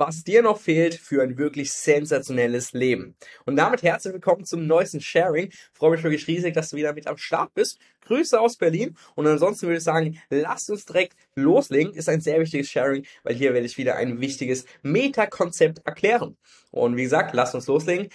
was 0.00 0.24
dir 0.24 0.40
noch 0.40 0.58
fehlt 0.58 0.94
für 0.94 1.22
ein 1.22 1.36
wirklich 1.36 1.72
sensationelles 1.72 2.72
Leben. 2.72 3.16
Und 3.44 3.56
damit 3.56 3.82
herzlich 3.82 4.14
willkommen 4.14 4.46
zum 4.46 4.66
neuesten 4.66 5.02
Sharing. 5.02 5.48
Ich 5.48 5.58
freue 5.74 5.90
mich 5.90 6.02
wirklich 6.02 6.26
riesig, 6.26 6.54
dass 6.54 6.70
du 6.70 6.78
wieder 6.78 6.94
mit 6.94 7.06
am 7.06 7.18
Start 7.18 7.52
bist. 7.52 7.78
Grüße 8.06 8.40
aus 8.40 8.56
Berlin. 8.56 8.96
Und 9.14 9.26
ansonsten 9.26 9.66
würde 9.66 9.76
ich 9.76 9.84
sagen, 9.84 10.18
lasst 10.30 10.70
uns 10.70 10.86
direkt 10.86 11.16
loslegen. 11.34 11.92
Ist 11.92 12.08
ein 12.08 12.22
sehr 12.22 12.40
wichtiges 12.40 12.70
Sharing, 12.70 13.04
weil 13.24 13.34
hier 13.34 13.52
werde 13.52 13.66
ich 13.66 13.76
wieder 13.76 13.96
ein 13.96 14.22
wichtiges 14.22 14.64
Meta-Konzept 14.80 15.82
erklären. 15.84 16.38
Und 16.70 16.96
wie 16.96 17.02
gesagt, 17.02 17.34
lasst 17.34 17.54
uns 17.54 17.66
loslegen 17.66 18.08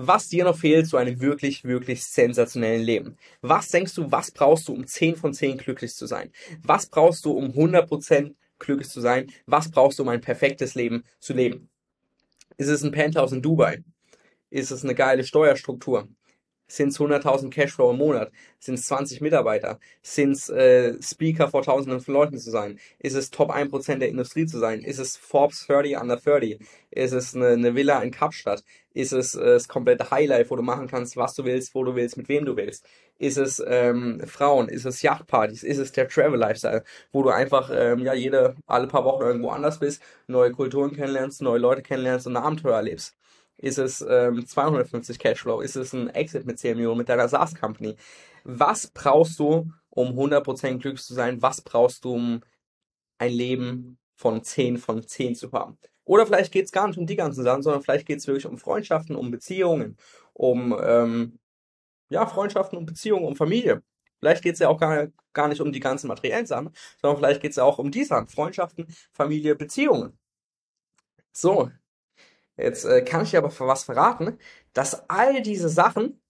was 0.00 0.28
dir 0.28 0.44
noch 0.44 0.56
fehlt 0.56 0.86
zu 0.86 0.96
einem 0.96 1.20
wirklich, 1.20 1.64
wirklich 1.64 2.04
sensationellen 2.04 2.82
Leben. 2.82 3.16
Was 3.40 3.66
denkst 3.70 3.96
du, 3.96 4.12
was 4.12 4.30
brauchst 4.30 4.68
du, 4.68 4.72
um 4.72 4.86
10 4.86 5.16
von 5.16 5.34
10 5.34 5.58
glücklich 5.58 5.92
zu 5.92 6.06
sein? 6.06 6.30
Was 6.62 6.86
brauchst 6.86 7.24
du, 7.24 7.32
um 7.32 7.46
100% 7.46 8.36
glücklich 8.58 8.88
zu 8.88 9.00
sein? 9.00 9.30
Was 9.46 9.70
brauchst 9.70 9.98
du, 9.98 10.02
um 10.02 10.08
ein 10.08 10.20
perfektes 10.20 10.74
Leben 10.74 11.04
zu 11.20 11.32
leben? 11.32 11.70
Ist 12.56 12.68
es 12.68 12.82
ein 12.82 12.92
Penthouse 12.92 13.32
in 13.32 13.42
Dubai? 13.42 13.84
Ist 14.50 14.70
es 14.70 14.84
eine 14.84 14.94
geile 14.94 15.24
Steuerstruktur? 15.24 16.08
Sind 16.70 16.88
es 16.88 16.98
100.000 16.98 17.48
Cashflow 17.50 17.92
im 17.92 17.96
Monat? 17.96 18.30
Sind 18.60 18.74
es 18.74 18.84
20 18.84 19.22
Mitarbeiter? 19.22 19.78
Sind 20.02 20.32
es 20.32 20.50
äh, 20.50 21.00
Speaker 21.02 21.48
vor 21.48 21.62
tausenden 21.62 22.00
von 22.00 22.12
Leuten 22.12 22.38
zu 22.38 22.50
sein? 22.50 22.78
Ist 22.98 23.14
es 23.14 23.30
Top 23.30 23.50
1% 23.50 23.98
der 23.98 24.08
Industrie 24.08 24.44
zu 24.44 24.58
sein? 24.58 24.82
Ist 24.82 24.98
es 24.98 25.16
Forbes 25.16 25.66
30 25.66 25.96
under 25.96 26.18
30? 26.18 26.58
Ist 26.90 27.12
es 27.12 27.34
eine, 27.34 27.48
eine 27.48 27.74
Villa 27.74 28.02
in 28.02 28.10
Kapstadt? 28.10 28.64
Ist 28.92 29.12
es 29.12 29.34
äh, 29.34 29.44
das 29.44 29.66
komplette 29.66 30.10
Highlife, 30.10 30.50
wo 30.50 30.56
du 30.56 30.62
machen 30.62 30.88
kannst, 30.88 31.16
was 31.16 31.34
du 31.34 31.44
willst, 31.44 31.74
wo 31.74 31.84
du 31.84 31.94
willst, 31.94 32.18
mit 32.18 32.28
wem 32.28 32.44
du 32.44 32.54
willst? 32.56 32.84
Ist 33.18 33.36
es 33.36 33.62
ähm, 33.66 34.20
Frauen? 34.26 34.68
Ist 34.68 34.84
es 34.84 35.02
Yachtpartys? 35.02 35.64
Ist 35.64 35.78
es 35.78 35.92
der 35.92 36.08
Travel 36.08 36.38
Lifestyle, 36.38 36.84
wo 37.12 37.22
du 37.22 37.30
einfach 37.30 37.70
ähm, 37.72 38.00
ja 38.00 38.14
jede 38.14 38.54
alle 38.66 38.86
paar 38.86 39.04
Wochen 39.04 39.22
irgendwo 39.22 39.50
anders 39.50 39.80
bist, 39.80 40.02
neue 40.28 40.52
Kulturen 40.52 40.92
kennenlernst, 40.92 41.42
neue 41.42 41.58
Leute 41.58 41.82
kennenlernst 41.82 42.26
und 42.28 42.36
ein 42.36 42.42
Abenteuer 42.42 42.76
erlebst? 42.76 43.16
Ist 43.56 43.78
es 43.78 44.04
ähm, 44.08 44.46
250 44.46 45.18
Cashflow? 45.18 45.60
Ist 45.60 45.74
es 45.76 45.92
ein 45.92 46.08
Exit 46.10 46.46
mit 46.46 46.60
10 46.60 46.76
Millionen 46.76 46.98
mit 46.98 47.08
deiner 47.08 47.28
SaaS-Company? 47.28 47.96
Was 48.44 48.86
brauchst 48.86 49.38
du, 49.40 49.68
um 49.90 50.08
100% 50.10 50.78
glücklich 50.78 51.02
zu 51.02 51.14
sein? 51.14 51.42
Was 51.42 51.60
brauchst 51.60 52.04
du, 52.04 52.14
um 52.14 52.40
ein 53.18 53.32
Leben 53.32 53.98
von 54.14 54.44
10 54.44 54.78
von 54.78 55.06
10 55.06 55.34
zu 55.34 55.50
haben? 55.50 55.76
Oder 56.04 56.24
vielleicht 56.24 56.52
geht 56.52 56.66
es 56.66 56.72
gar 56.72 56.86
nicht 56.86 56.98
um 56.98 57.06
die 57.06 57.16
ganzen 57.16 57.42
Sachen, 57.42 57.62
sondern 57.62 57.82
vielleicht 57.82 58.06
geht 58.06 58.18
es 58.18 58.26
wirklich 58.28 58.46
um 58.46 58.58
Freundschaften, 58.58 59.16
um 59.16 59.30
Beziehungen, 59.32 59.96
um 60.34 60.74
ähm, 60.80 61.38
ja, 62.08 62.26
Freundschaften, 62.26 62.78
um 62.78 62.86
Beziehungen, 62.86 63.26
um 63.26 63.36
Familie. 63.36 63.82
Vielleicht 64.18 64.42
geht 64.42 64.54
es 64.54 64.60
ja 64.60 64.68
auch 64.68 64.78
gar, 64.78 65.08
gar 65.32 65.48
nicht 65.48 65.60
um 65.60 65.72
die 65.72 65.80
ganzen 65.80 66.08
materiellen 66.08 66.46
Sachen, 66.46 66.70
sondern 67.00 67.18
vielleicht 67.18 67.40
geht 67.40 67.50
es 67.52 67.56
ja 67.56 67.64
auch 67.64 67.78
um 67.78 67.90
die 67.90 68.04
Sachen. 68.04 68.28
Freundschaften, 68.28 68.86
Familie, 69.12 69.54
Beziehungen. 69.54 70.18
So, 71.32 71.70
Jetzt 72.58 72.84
äh, 72.84 73.02
kann 73.02 73.22
ich 73.22 73.30
dir 73.30 73.38
aber 73.38 73.52
was 73.60 73.84
verraten, 73.84 74.38
dass 74.72 75.08
all 75.08 75.42
diese 75.42 75.68
Sachen 75.68 76.20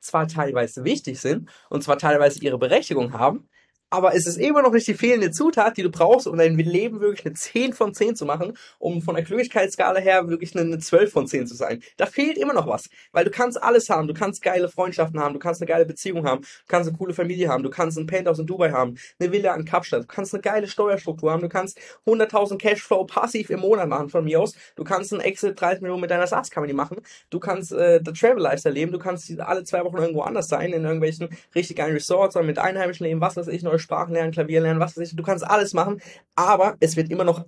zwar 0.00 0.28
teilweise 0.28 0.84
wichtig 0.84 1.20
sind 1.20 1.50
und 1.70 1.82
zwar 1.82 1.98
teilweise 1.98 2.40
ihre 2.40 2.58
Berechtigung 2.58 3.14
haben, 3.14 3.48
aber 3.90 4.14
es 4.14 4.26
ist 4.26 4.36
immer 4.36 4.62
noch 4.62 4.72
nicht 4.72 4.86
die 4.86 4.94
fehlende 4.94 5.32
Zutat, 5.32 5.76
die 5.76 5.82
du 5.82 5.90
brauchst, 5.90 6.28
um 6.28 6.38
dein 6.38 6.56
Leben 6.56 7.00
wirklich 7.00 7.26
eine 7.26 7.34
10 7.34 7.72
von 7.72 7.92
10 7.92 8.14
zu 8.14 8.24
machen, 8.24 8.56
um 8.78 9.02
von 9.02 9.16
der 9.16 9.24
Glücklichkeitsskala 9.24 9.98
her 9.98 10.28
wirklich 10.28 10.56
eine 10.56 10.78
12 10.78 11.12
von 11.12 11.26
10 11.26 11.48
zu 11.48 11.56
sein. 11.56 11.82
Da 11.96 12.06
fehlt 12.06 12.38
immer 12.38 12.54
noch 12.54 12.68
was, 12.68 12.88
weil 13.10 13.24
du 13.24 13.30
kannst 13.30 13.60
alles 13.60 13.90
haben, 13.90 14.06
du 14.06 14.14
kannst 14.14 14.42
geile 14.42 14.68
Freundschaften 14.68 15.18
haben, 15.18 15.34
du 15.34 15.40
kannst 15.40 15.60
eine 15.60 15.68
geile 15.68 15.84
Beziehung 15.84 16.24
haben, 16.24 16.42
du 16.42 16.48
kannst 16.68 16.88
eine 16.88 16.96
coole 16.96 17.14
Familie 17.14 17.48
haben, 17.48 17.64
du 17.64 17.70
kannst 17.70 17.98
ein 17.98 18.06
Penthouse 18.06 18.38
in 18.38 18.46
Dubai 18.46 18.70
haben, 18.70 18.94
eine 19.18 19.32
Villa 19.32 19.54
in 19.56 19.64
Kapstadt, 19.64 20.04
du 20.04 20.06
kannst 20.06 20.32
eine 20.34 20.40
geile 20.40 20.68
Steuerstruktur 20.68 21.32
haben, 21.32 21.42
du 21.42 21.48
kannst 21.48 21.78
100.000 22.06 22.58
Cashflow 22.58 23.04
passiv 23.06 23.50
im 23.50 23.60
Monat 23.60 23.88
machen 23.88 24.08
von 24.08 24.24
mir 24.24 24.40
aus, 24.40 24.54
du 24.76 24.84
kannst 24.84 25.12
ein 25.12 25.20
Exit 25.20 25.60
30 25.60 25.82
Millionen 25.82 26.02
mit 26.02 26.12
deiner 26.12 26.28
SaaS-Company 26.28 26.74
machen, 26.74 26.98
du 27.30 27.40
kannst 27.40 27.72
äh, 27.72 28.00
das 28.00 28.16
Travel 28.16 28.42
Lifestyle 28.42 28.74
leben, 28.74 28.92
du 28.92 29.00
kannst 29.00 29.28
alle 29.40 29.64
zwei 29.64 29.84
Wochen 29.84 29.96
irgendwo 29.96 30.22
anders 30.22 30.46
sein, 30.46 30.72
in 30.72 30.84
irgendwelchen 30.84 31.28
richtig 31.56 31.76
geilen 31.76 31.94
Resorts 31.94 32.36
oder 32.36 32.44
mit 32.44 32.60
Einheimischen 32.60 33.04
leben, 33.04 33.20
was 33.20 33.36
weiß 33.36 33.48
ich, 33.48 33.64
neue 33.64 33.79
Sprachen 33.80 34.14
lernen, 34.14 34.32
Klavier 34.32 34.60
lernen, 34.60 34.80
was 34.80 34.96
weiß 34.96 35.10
ich. 35.10 35.16
Du 35.16 35.22
kannst 35.22 35.44
alles 35.44 35.74
machen, 35.74 36.00
aber 36.34 36.76
es 36.80 36.96
wird 36.96 37.10
immer 37.10 37.24
noch 37.24 37.44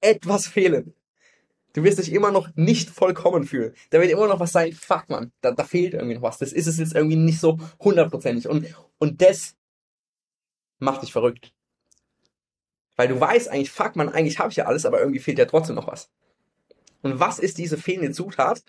etwas 0.00 0.46
fehlen. 0.46 0.94
Du 1.74 1.82
wirst 1.84 1.98
dich 1.98 2.12
immer 2.12 2.30
noch 2.30 2.50
nicht 2.54 2.90
vollkommen 2.90 3.44
fühlen. 3.44 3.74
Da 3.90 4.00
wird 4.00 4.10
immer 4.10 4.28
noch 4.28 4.40
was 4.40 4.52
sein, 4.52 4.72
fuck 4.72 5.08
man, 5.08 5.32
da, 5.40 5.52
da 5.52 5.64
fehlt 5.64 5.94
irgendwie 5.94 6.14
noch 6.14 6.22
was. 6.22 6.38
Das 6.38 6.52
ist 6.52 6.66
es 6.66 6.78
jetzt 6.78 6.94
irgendwie 6.94 7.16
nicht 7.16 7.40
so 7.40 7.58
hundertprozentig. 7.80 8.48
Und, 8.48 8.66
und 8.98 9.22
das 9.22 9.56
macht 10.78 11.02
dich 11.02 11.12
verrückt. 11.12 11.52
Weil 12.96 13.08
du 13.08 13.18
weißt 13.18 13.48
eigentlich, 13.48 13.70
fuck 13.70 13.96
man, 13.96 14.10
eigentlich 14.10 14.38
habe 14.38 14.50
ich 14.50 14.56
ja 14.56 14.66
alles, 14.66 14.84
aber 14.84 15.00
irgendwie 15.00 15.20
fehlt 15.20 15.38
ja 15.38 15.46
trotzdem 15.46 15.76
noch 15.76 15.86
was. 15.86 16.10
Und 17.00 17.18
was 17.18 17.38
ist 17.38 17.58
diese 17.58 17.78
fehlende 17.78 18.12
Zutat, 18.12 18.62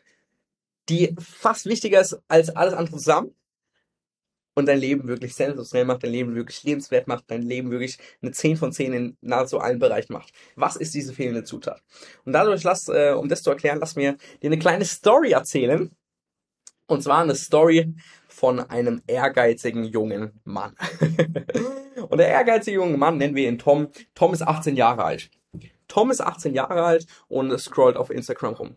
die 0.90 1.16
fast 1.20 1.66
wichtiger 1.66 2.00
ist 2.00 2.20
als 2.28 2.50
alles 2.56 2.74
andere 2.74 2.98
zusammen? 2.98 3.36
Und 4.56 4.68
dein 4.68 4.80
Leben 4.80 5.08
wirklich 5.08 5.36
sensationell 5.36 5.86
macht, 5.86 6.04
dein 6.04 6.12
Leben 6.12 6.36
wirklich 6.36 6.64
lebenswert 6.64 7.08
macht, 7.08 7.26
dein 7.28 7.42
Leben 7.42 7.72
wirklich 7.72 7.98
eine 8.22 8.32
10 8.32 8.58
von 8.58 8.72
10 8.72 8.94
in 8.94 9.18
nahezu 9.22 9.60
allen 9.60 9.80
Bereichen 9.80 10.14
macht. 10.14 10.32
Was 10.56 10.76
ist 10.76 10.94
diese 10.94 11.14
fehlende 11.14 11.44
Zutat? 11.44 11.82
Und 12.26 12.34
dadurch 12.34 12.64
lass, 12.64 12.88
äh, 12.88 13.14
um 13.18 13.30
das 13.30 13.44
zu 13.44 13.50
erklären, 13.50 13.80
lass 13.80 13.96
mir 13.96 14.18
dir 14.42 14.48
eine 14.48 14.60
kleine 14.60 14.86
Story 14.86 15.32
erzählen. 15.32 15.92
Und 16.86 17.02
zwar 17.02 17.22
eine 17.22 17.36
Story 17.36 17.96
von 18.28 18.60
einem 18.60 19.02
ehrgeizigen 19.08 19.86
jungen 19.86 20.40
Mann. 20.44 20.76
und 22.10 22.18
der 22.18 22.28
ehrgeizige 22.28 22.76
junge 22.76 22.98
Mann 22.98 23.18
nennen 23.18 23.36
wir 23.36 23.48
ihn 23.48 23.58
Tom. 23.58 23.88
Tom 24.14 24.34
ist 24.34 24.42
18 24.42 24.76
Jahre 24.76 25.04
alt. 25.04 25.30
Tom 25.88 26.12
ist 26.12 26.22
18 26.22 26.54
Jahre 26.54 26.84
alt 26.84 27.08
und 27.28 27.58
scrollt 27.60 27.98
auf 27.98 28.10
Instagram 28.10 28.54
rum. 28.56 28.76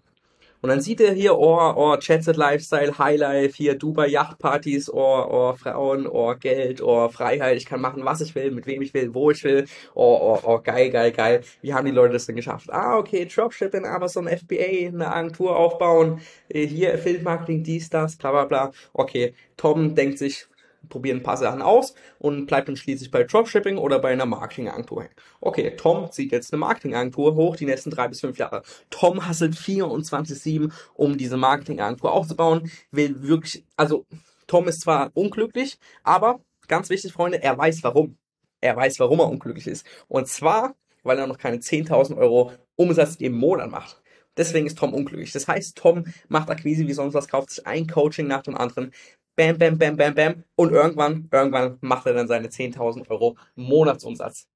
Und 0.66 0.70
dann 0.70 0.80
sieht 0.80 1.00
er 1.00 1.12
hier, 1.12 1.38
oh, 1.38 1.74
oh, 1.76 1.96
Chatset 1.96 2.36
Lifestyle, 2.36 2.98
Highlife, 2.98 3.56
hier 3.56 3.78
Dubai 3.78 4.08
Yachtpartys, 4.08 4.90
oh, 4.92 4.96
oh, 4.98 5.52
Frauen, 5.52 6.08
oh, 6.08 6.34
Geld, 6.34 6.82
oh, 6.82 7.08
Freiheit, 7.08 7.56
ich 7.56 7.66
kann 7.66 7.80
machen, 7.80 8.04
was 8.04 8.20
ich 8.20 8.34
will, 8.34 8.50
mit 8.50 8.66
wem 8.66 8.82
ich 8.82 8.92
will, 8.92 9.14
wo 9.14 9.30
ich 9.30 9.44
will, 9.44 9.66
oh, 9.94 10.18
oh, 10.20 10.40
oh, 10.42 10.58
geil, 10.58 10.90
geil, 10.90 11.12
geil. 11.12 11.42
Wie 11.62 11.72
haben 11.72 11.86
die 11.86 11.92
Leute 11.92 12.14
das 12.14 12.26
denn 12.26 12.34
geschafft? 12.34 12.68
Ah, 12.72 12.98
okay, 12.98 13.26
Dropshipping, 13.26 13.84
Amazon, 13.84 14.26
FBA, 14.26 14.88
eine 14.88 15.14
Agentur 15.14 15.56
aufbauen, 15.56 16.20
äh, 16.48 16.66
hier 16.66 16.94
Affiliate 16.94 17.60
dies, 17.60 17.88
das, 17.88 18.16
bla, 18.16 18.32
bla, 18.32 18.46
bla. 18.46 18.72
Okay, 18.92 19.34
Tom 19.56 19.94
denkt 19.94 20.18
sich, 20.18 20.48
probieren 20.88 21.18
ein 21.18 21.22
paar 21.22 21.36
Sachen 21.36 21.62
aus 21.62 21.94
und 22.18 22.46
bleibt 22.46 22.68
dann 22.68 22.76
schließlich 22.76 23.10
bei 23.10 23.24
Dropshipping 23.24 23.78
oder 23.78 23.98
bei 23.98 24.10
einer 24.10 24.26
Marketingagentur 24.26 25.02
hängen. 25.02 25.14
Okay, 25.40 25.76
Tom 25.76 26.10
zieht 26.10 26.32
jetzt 26.32 26.52
eine 26.52 26.60
Marketingagentur 26.60 27.34
hoch 27.34 27.56
die 27.56 27.66
nächsten 27.66 27.90
drei 27.90 28.08
bis 28.08 28.20
fünf 28.20 28.38
Jahre. 28.38 28.62
Tom 28.90 29.26
hasselt 29.26 29.54
24-7, 29.54 30.72
um 30.94 31.16
diese 31.16 31.36
Marketingagentur 31.36 32.12
aufzubauen, 32.12 32.70
will 32.90 33.22
wirklich, 33.22 33.64
also 33.76 34.06
Tom 34.46 34.68
ist 34.68 34.80
zwar 34.80 35.10
unglücklich, 35.14 35.78
aber 36.02 36.40
ganz 36.68 36.88
wichtig, 36.90 37.12
Freunde, 37.12 37.42
er 37.42 37.56
weiß 37.58 37.82
warum. 37.82 38.16
Er 38.60 38.76
weiß, 38.76 38.98
warum 39.00 39.20
er 39.20 39.28
unglücklich 39.28 39.66
ist. 39.66 39.86
Und 40.08 40.28
zwar, 40.28 40.74
weil 41.02 41.18
er 41.18 41.26
noch 41.26 41.38
keine 41.38 41.58
10.000 41.58 42.16
Euro 42.16 42.52
Umsatz 42.76 43.16
im 43.16 43.34
Monat 43.34 43.70
macht. 43.70 44.02
Deswegen 44.36 44.66
ist 44.66 44.78
Tom 44.78 44.92
unglücklich. 44.92 45.32
Das 45.32 45.48
heißt, 45.48 45.76
Tom 45.76 46.04
macht 46.28 46.50
Akquise 46.50 46.86
wie 46.86 46.92
sonst 46.92 47.14
was, 47.14 47.28
kauft 47.28 47.50
sich 47.50 47.66
ein 47.66 47.86
Coaching 47.86 48.26
nach 48.26 48.42
dem 48.42 48.56
anderen, 48.56 48.92
bam, 49.36 49.58
bam, 49.58 49.78
bam, 49.78 49.96
bam, 49.96 50.14
bam. 50.14 50.44
Und 50.56 50.72
irgendwann, 50.72 51.28
irgendwann 51.30 51.78
macht 51.80 52.06
er 52.06 52.14
dann 52.14 52.28
seine 52.28 52.48
10.000 52.48 53.08
Euro 53.10 53.36
Monatsumsatz. 53.54 54.48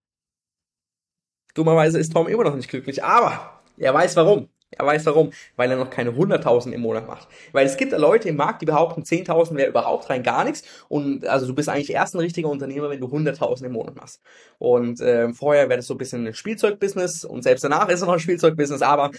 Dummerweise 1.55 1.99
ist 1.99 2.13
Tom 2.13 2.29
immer 2.29 2.45
noch 2.45 2.57
nicht 2.57 2.71
glücklich, 2.71 3.03
aber 3.03 3.61
er 3.77 3.95
weiß 3.95 4.17
warum. 4.17 4.49
Er 4.73 4.87
weiß 4.87 5.05
warum, 5.07 5.33
weil 5.57 5.69
er 5.69 5.77
noch 5.77 5.91
keine 5.91 6.11
100.000 6.11 6.71
im 6.71 6.83
Monat 6.83 7.09
macht. 7.09 7.27
Weil 7.51 7.67
es 7.67 7.77
gibt 7.77 7.91
Leute 7.91 8.29
im 8.29 8.37
Markt, 8.37 8.63
die 8.63 8.67
behaupten, 8.67 9.03
10.000 9.03 9.57
wäre 9.57 9.69
überhaupt 9.69 10.09
rein 10.09 10.23
gar 10.23 10.45
nichts. 10.45 10.63
Und 10.89 11.27
also 11.27 11.47
du 11.47 11.55
bist 11.57 11.69
eigentlich 11.69 11.93
erst 11.93 12.15
ein 12.15 12.21
richtiger 12.21 12.49
Unternehmer, 12.49 12.89
wenn 12.89 13.01
du 13.01 13.09
100.000 13.09 13.65
im 13.65 13.73
Monat 13.73 13.97
machst. 13.97 14.23
Und 14.59 15.01
äh, 15.01 15.33
vorher 15.33 15.69
wäre 15.69 15.79
das 15.79 15.89
so 15.89 15.95
ein 15.95 15.99
bisschen 15.99 16.25
ein 16.25 16.35
Spielzeugbusiness 16.35 17.25
und 17.25 17.43
selbst 17.43 17.65
danach 17.65 17.89
ist 17.89 18.01
es 18.01 18.07
noch 18.07 18.13
ein 18.13 18.21
Spielzeugbusiness. 18.21 18.83
Aber 18.83 19.11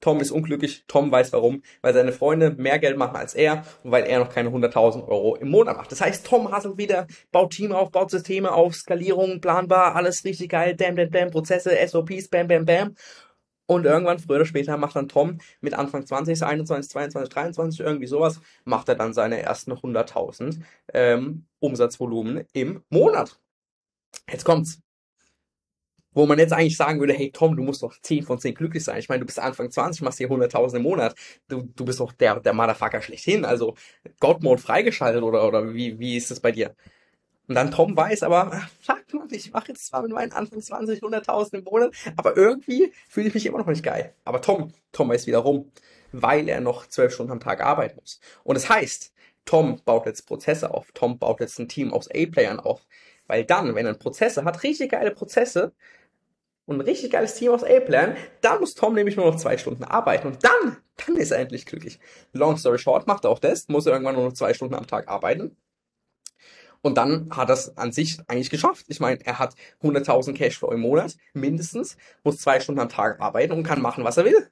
Tom 0.00 0.20
ist 0.20 0.30
unglücklich. 0.30 0.84
Tom 0.86 1.10
weiß 1.10 1.32
warum. 1.32 1.62
Weil 1.82 1.94
seine 1.94 2.12
Freunde 2.12 2.50
mehr 2.50 2.78
Geld 2.78 2.96
machen 2.96 3.16
als 3.16 3.34
er 3.34 3.64
und 3.82 3.90
weil 3.90 4.04
er 4.04 4.18
noch 4.18 4.32
keine 4.32 4.50
100.000 4.50 5.06
Euro 5.08 5.36
im 5.36 5.48
Monat 5.48 5.76
macht. 5.76 5.92
Das 5.92 6.00
heißt, 6.00 6.26
Tom 6.26 6.52
hasselt 6.52 6.78
wieder, 6.78 7.06
baut 7.32 7.52
Team 7.52 7.72
auf, 7.72 7.90
baut 7.90 8.10
Systeme 8.10 8.52
auf, 8.52 8.74
Skalierung, 8.74 9.40
planbar, 9.40 9.96
alles 9.96 10.24
richtig 10.24 10.50
geil, 10.50 10.74
bam, 10.74 10.94
bam, 10.94 11.10
bam, 11.10 11.30
Prozesse, 11.30 11.76
SOPs, 11.86 12.28
bam, 12.28 12.48
bam, 12.48 12.64
bam. 12.64 12.94
Und 13.68 13.84
irgendwann, 13.84 14.20
früher 14.20 14.36
oder 14.36 14.44
später, 14.46 14.76
macht 14.76 14.94
dann 14.94 15.08
Tom 15.08 15.38
mit 15.60 15.74
Anfang 15.74 16.06
20, 16.06 16.40
21, 16.44 16.88
22, 16.90 17.34
23, 17.34 17.80
irgendwie 17.80 18.06
sowas, 18.06 18.40
macht 18.64 18.88
er 18.88 18.94
dann 18.94 19.12
seine 19.12 19.42
ersten 19.42 19.72
100.000 19.72 20.60
ähm, 20.94 21.46
Umsatzvolumen 21.58 22.44
im 22.52 22.84
Monat. 22.90 23.40
Jetzt 24.30 24.44
kommt's 24.44 24.80
wo 26.16 26.24
man 26.24 26.38
jetzt 26.38 26.54
eigentlich 26.54 26.78
sagen 26.78 26.98
würde, 26.98 27.12
hey 27.12 27.30
Tom, 27.30 27.54
du 27.56 27.62
musst 27.62 27.82
doch 27.82 27.94
10 28.00 28.24
von 28.24 28.38
10 28.38 28.54
glücklich 28.54 28.82
sein. 28.82 28.98
Ich 28.98 29.10
meine, 29.10 29.20
du 29.20 29.26
bist 29.26 29.38
Anfang 29.38 29.70
20, 29.70 30.00
machst 30.00 30.16
hier 30.16 30.30
100.000 30.30 30.76
im 30.76 30.82
Monat. 30.82 31.14
Du, 31.46 31.68
du 31.76 31.84
bist 31.84 32.00
doch 32.00 32.10
der, 32.12 32.40
der 32.40 32.54
Motherfucker 32.54 33.02
schlechthin. 33.02 33.44
Also 33.44 33.74
God-Mode 34.18 34.62
freigeschaltet 34.62 35.22
oder, 35.22 35.46
oder 35.46 35.74
wie, 35.74 35.98
wie 35.98 36.16
ist 36.16 36.30
das 36.30 36.40
bei 36.40 36.52
dir? 36.52 36.74
Und 37.48 37.54
dann 37.54 37.70
Tom 37.70 37.94
weiß 37.94 38.22
aber, 38.22 38.66
fuck 38.80 39.04
man, 39.12 39.28
ich 39.30 39.52
mache 39.52 39.68
jetzt 39.68 39.86
zwar 39.86 40.00
mit 40.02 40.10
meinen 40.10 40.32
Anfang 40.32 40.58
20, 40.58 41.02
100.000 41.02 41.58
im 41.58 41.64
Monat, 41.64 41.92
aber 42.16 42.34
irgendwie 42.34 42.94
fühle 43.10 43.28
ich 43.28 43.34
mich 43.34 43.44
immer 43.44 43.58
noch 43.58 43.66
nicht 43.66 43.84
geil. 43.84 44.14
Aber 44.24 44.40
Tom, 44.40 44.72
Tom 44.92 45.10
weiß 45.10 45.26
wiederum, 45.26 45.70
weil 46.12 46.48
er 46.48 46.62
noch 46.62 46.86
zwölf 46.86 47.12
Stunden 47.12 47.32
am 47.32 47.40
Tag 47.40 47.60
arbeiten 47.60 47.98
muss. 48.00 48.20
Und 48.42 48.56
es 48.56 48.62
das 48.62 48.70
heißt, 48.70 49.12
Tom 49.44 49.82
baut 49.84 50.06
jetzt 50.06 50.26
Prozesse 50.26 50.72
auf. 50.72 50.90
Tom 50.94 51.18
baut 51.18 51.40
jetzt 51.40 51.58
ein 51.60 51.68
Team 51.68 51.92
aus 51.92 52.08
A-Playern 52.10 52.58
auf. 52.58 52.86
Weil 53.26 53.44
dann, 53.44 53.74
wenn 53.74 53.86
er 53.86 53.94
Prozesse 53.94 54.44
hat, 54.44 54.62
richtig 54.62 54.92
geile 54.92 55.10
Prozesse 55.10 55.72
und 56.66 56.76
ein 56.76 56.80
richtig 56.82 57.12
geiles 57.12 57.34
Team 57.34 57.52
aus 57.52 57.64
A-Playern, 57.64 58.16
dann 58.40 58.60
muss 58.60 58.74
Tom 58.74 58.94
nämlich 58.94 59.16
nur 59.16 59.26
noch 59.26 59.36
zwei 59.36 59.56
Stunden 59.56 59.84
arbeiten. 59.84 60.26
Und 60.26 60.44
dann, 60.44 60.76
dann 61.06 61.16
ist 61.16 61.30
er 61.30 61.38
endlich 61.38 61.64
glücklich. 61.66 61.98
Long 62.32 62.56
story 62.56 62.78
short, 62.78 63.06
macht 63.06 63.24
er 63.24 63.30
auch 63.30 63.38
das, 63.38 63.68
muss 63.68 63.86
er 63.86 63.92
irgendwann 63.92 64.16
nur 64.16 64.24
noch 64.24 64.32
zwei 64.32 64.52
Stunden 64.52 64.74
am 64.74 64.86
Tag 64.86 65.08
arbeiten. 65.08 65.56
Und 66.82 66.98
dann 66.98 67.30
hat 67.30 67.48
er 67.48 67.54
es 67.54 67.76
an 67.76 67.90
sich 67.92 68.18
eigentlich 68.28 68.50
geschafft. 68.50 68.86
Ich 68.88 69.00
meine, 69.00 69.24
er 69.24 69.38
hat 69.38 69.54
100.000 69.82 70.34
Cashflow 70.34 70.70
im 70.70 70.80
Monat, 70.80 71.16
mindestens, 71.32 71.96
muss 72.22 72.38
zwei 72.38 72.60
Stunden 72.60 72.80
am 72.80 72.88
Tag 72.88 73.20
arbeiten 73.20 73.52
und 73.52 73.62
kann 73.64 73.80
machen, 73.80 74.04
was 74.04 74.18
er 74.18 74.24
will. 74.24 74.50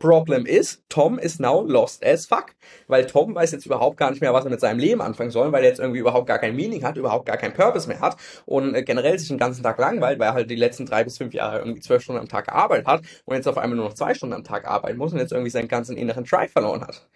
Problem 0.00 0.46
ist, 0.46 0.82
Tom 0.88 1.18
is 1.18 1.38
now 1.38 1.62
lost 1.62 2.04
as 2.04 2.26
fuck. 2.26 2.54
Weil 2.88 3.06
Tom 3.06 3.34
weiß 3.34 3.52
jetzt 3.52 3.66
überhaupt 3.66 3.98
gar 3.98 4.10
nicht 4.10 4.22
mehr, 4.22 4.32
was 4.32 4.44
er 4.44 4.50
mit 4.50 4.58
seinem 4.58 4.78
Leben 4.78 5.02
anfangen 5.02 5.30
soll, 5.30 5.52
weil 5.52 5.62
er 5.62 5.68
jetzt 5.68 5.78
irgendwie 5.78 6.00
überhaupt 6.00 6.26
gar 6.26 6.38
kein 6.38 6.56
Meaning 6.56 6.82
hat, 6.82 6.96
überhaupt 6.96 7.26
gar 7.26 7.36
keinen 7.36 7.52
Purpose 7.52 7.86
mehr 7.86 8.00
hat 8.00 8.16
und 8.46 8.74
äh, 8.74 8.82
generell 8.82 9.18
sich 9.18 9.28
den 9.28 9.36
ganzen 9.36 9.62
Tag 9.62 9.78
langweilt, 9.78 10.18
weil 10.18 10.28
er 10.28 10.34
halt 10.34 10.50
die 10.50 10.56
letzten 10.56 10.86
drei 10.86 11.04
bis 11.04 11.18
fünf 11.18 11.34
Jahre 11.34 11.58
irgendwie 11.58 11.80
zwölf 11.80 12.02
Stunden 12.02 12.20
am 12.20 12.28
Tag 12.28 12.46
gearbeitet 12.46 12.86
hat 12.86 13.02
und 13.26 13.36
jetzt 13.36 13.46
auf 13.46 13.58
einmal 13.58 13.76
nur 13.76 13.84
noch 13.84 13.94
zwei 13.94 14.14
Stunden 14.14 14.34
am 14.34 14.42
Tag 14.42 14.66
arbeiten 14.66 14.98
muss 14.98 15.12
und 15.12 15.18
jetzt 15.18 15.32
irgendwie 15.32 15.50
seinen 15.50 15.68
ganzen 15.68 15.96
inneren 15.98 16.24
Drive 16.24 16.52
verloren 16.52 16.80
hat. 16.80 17.06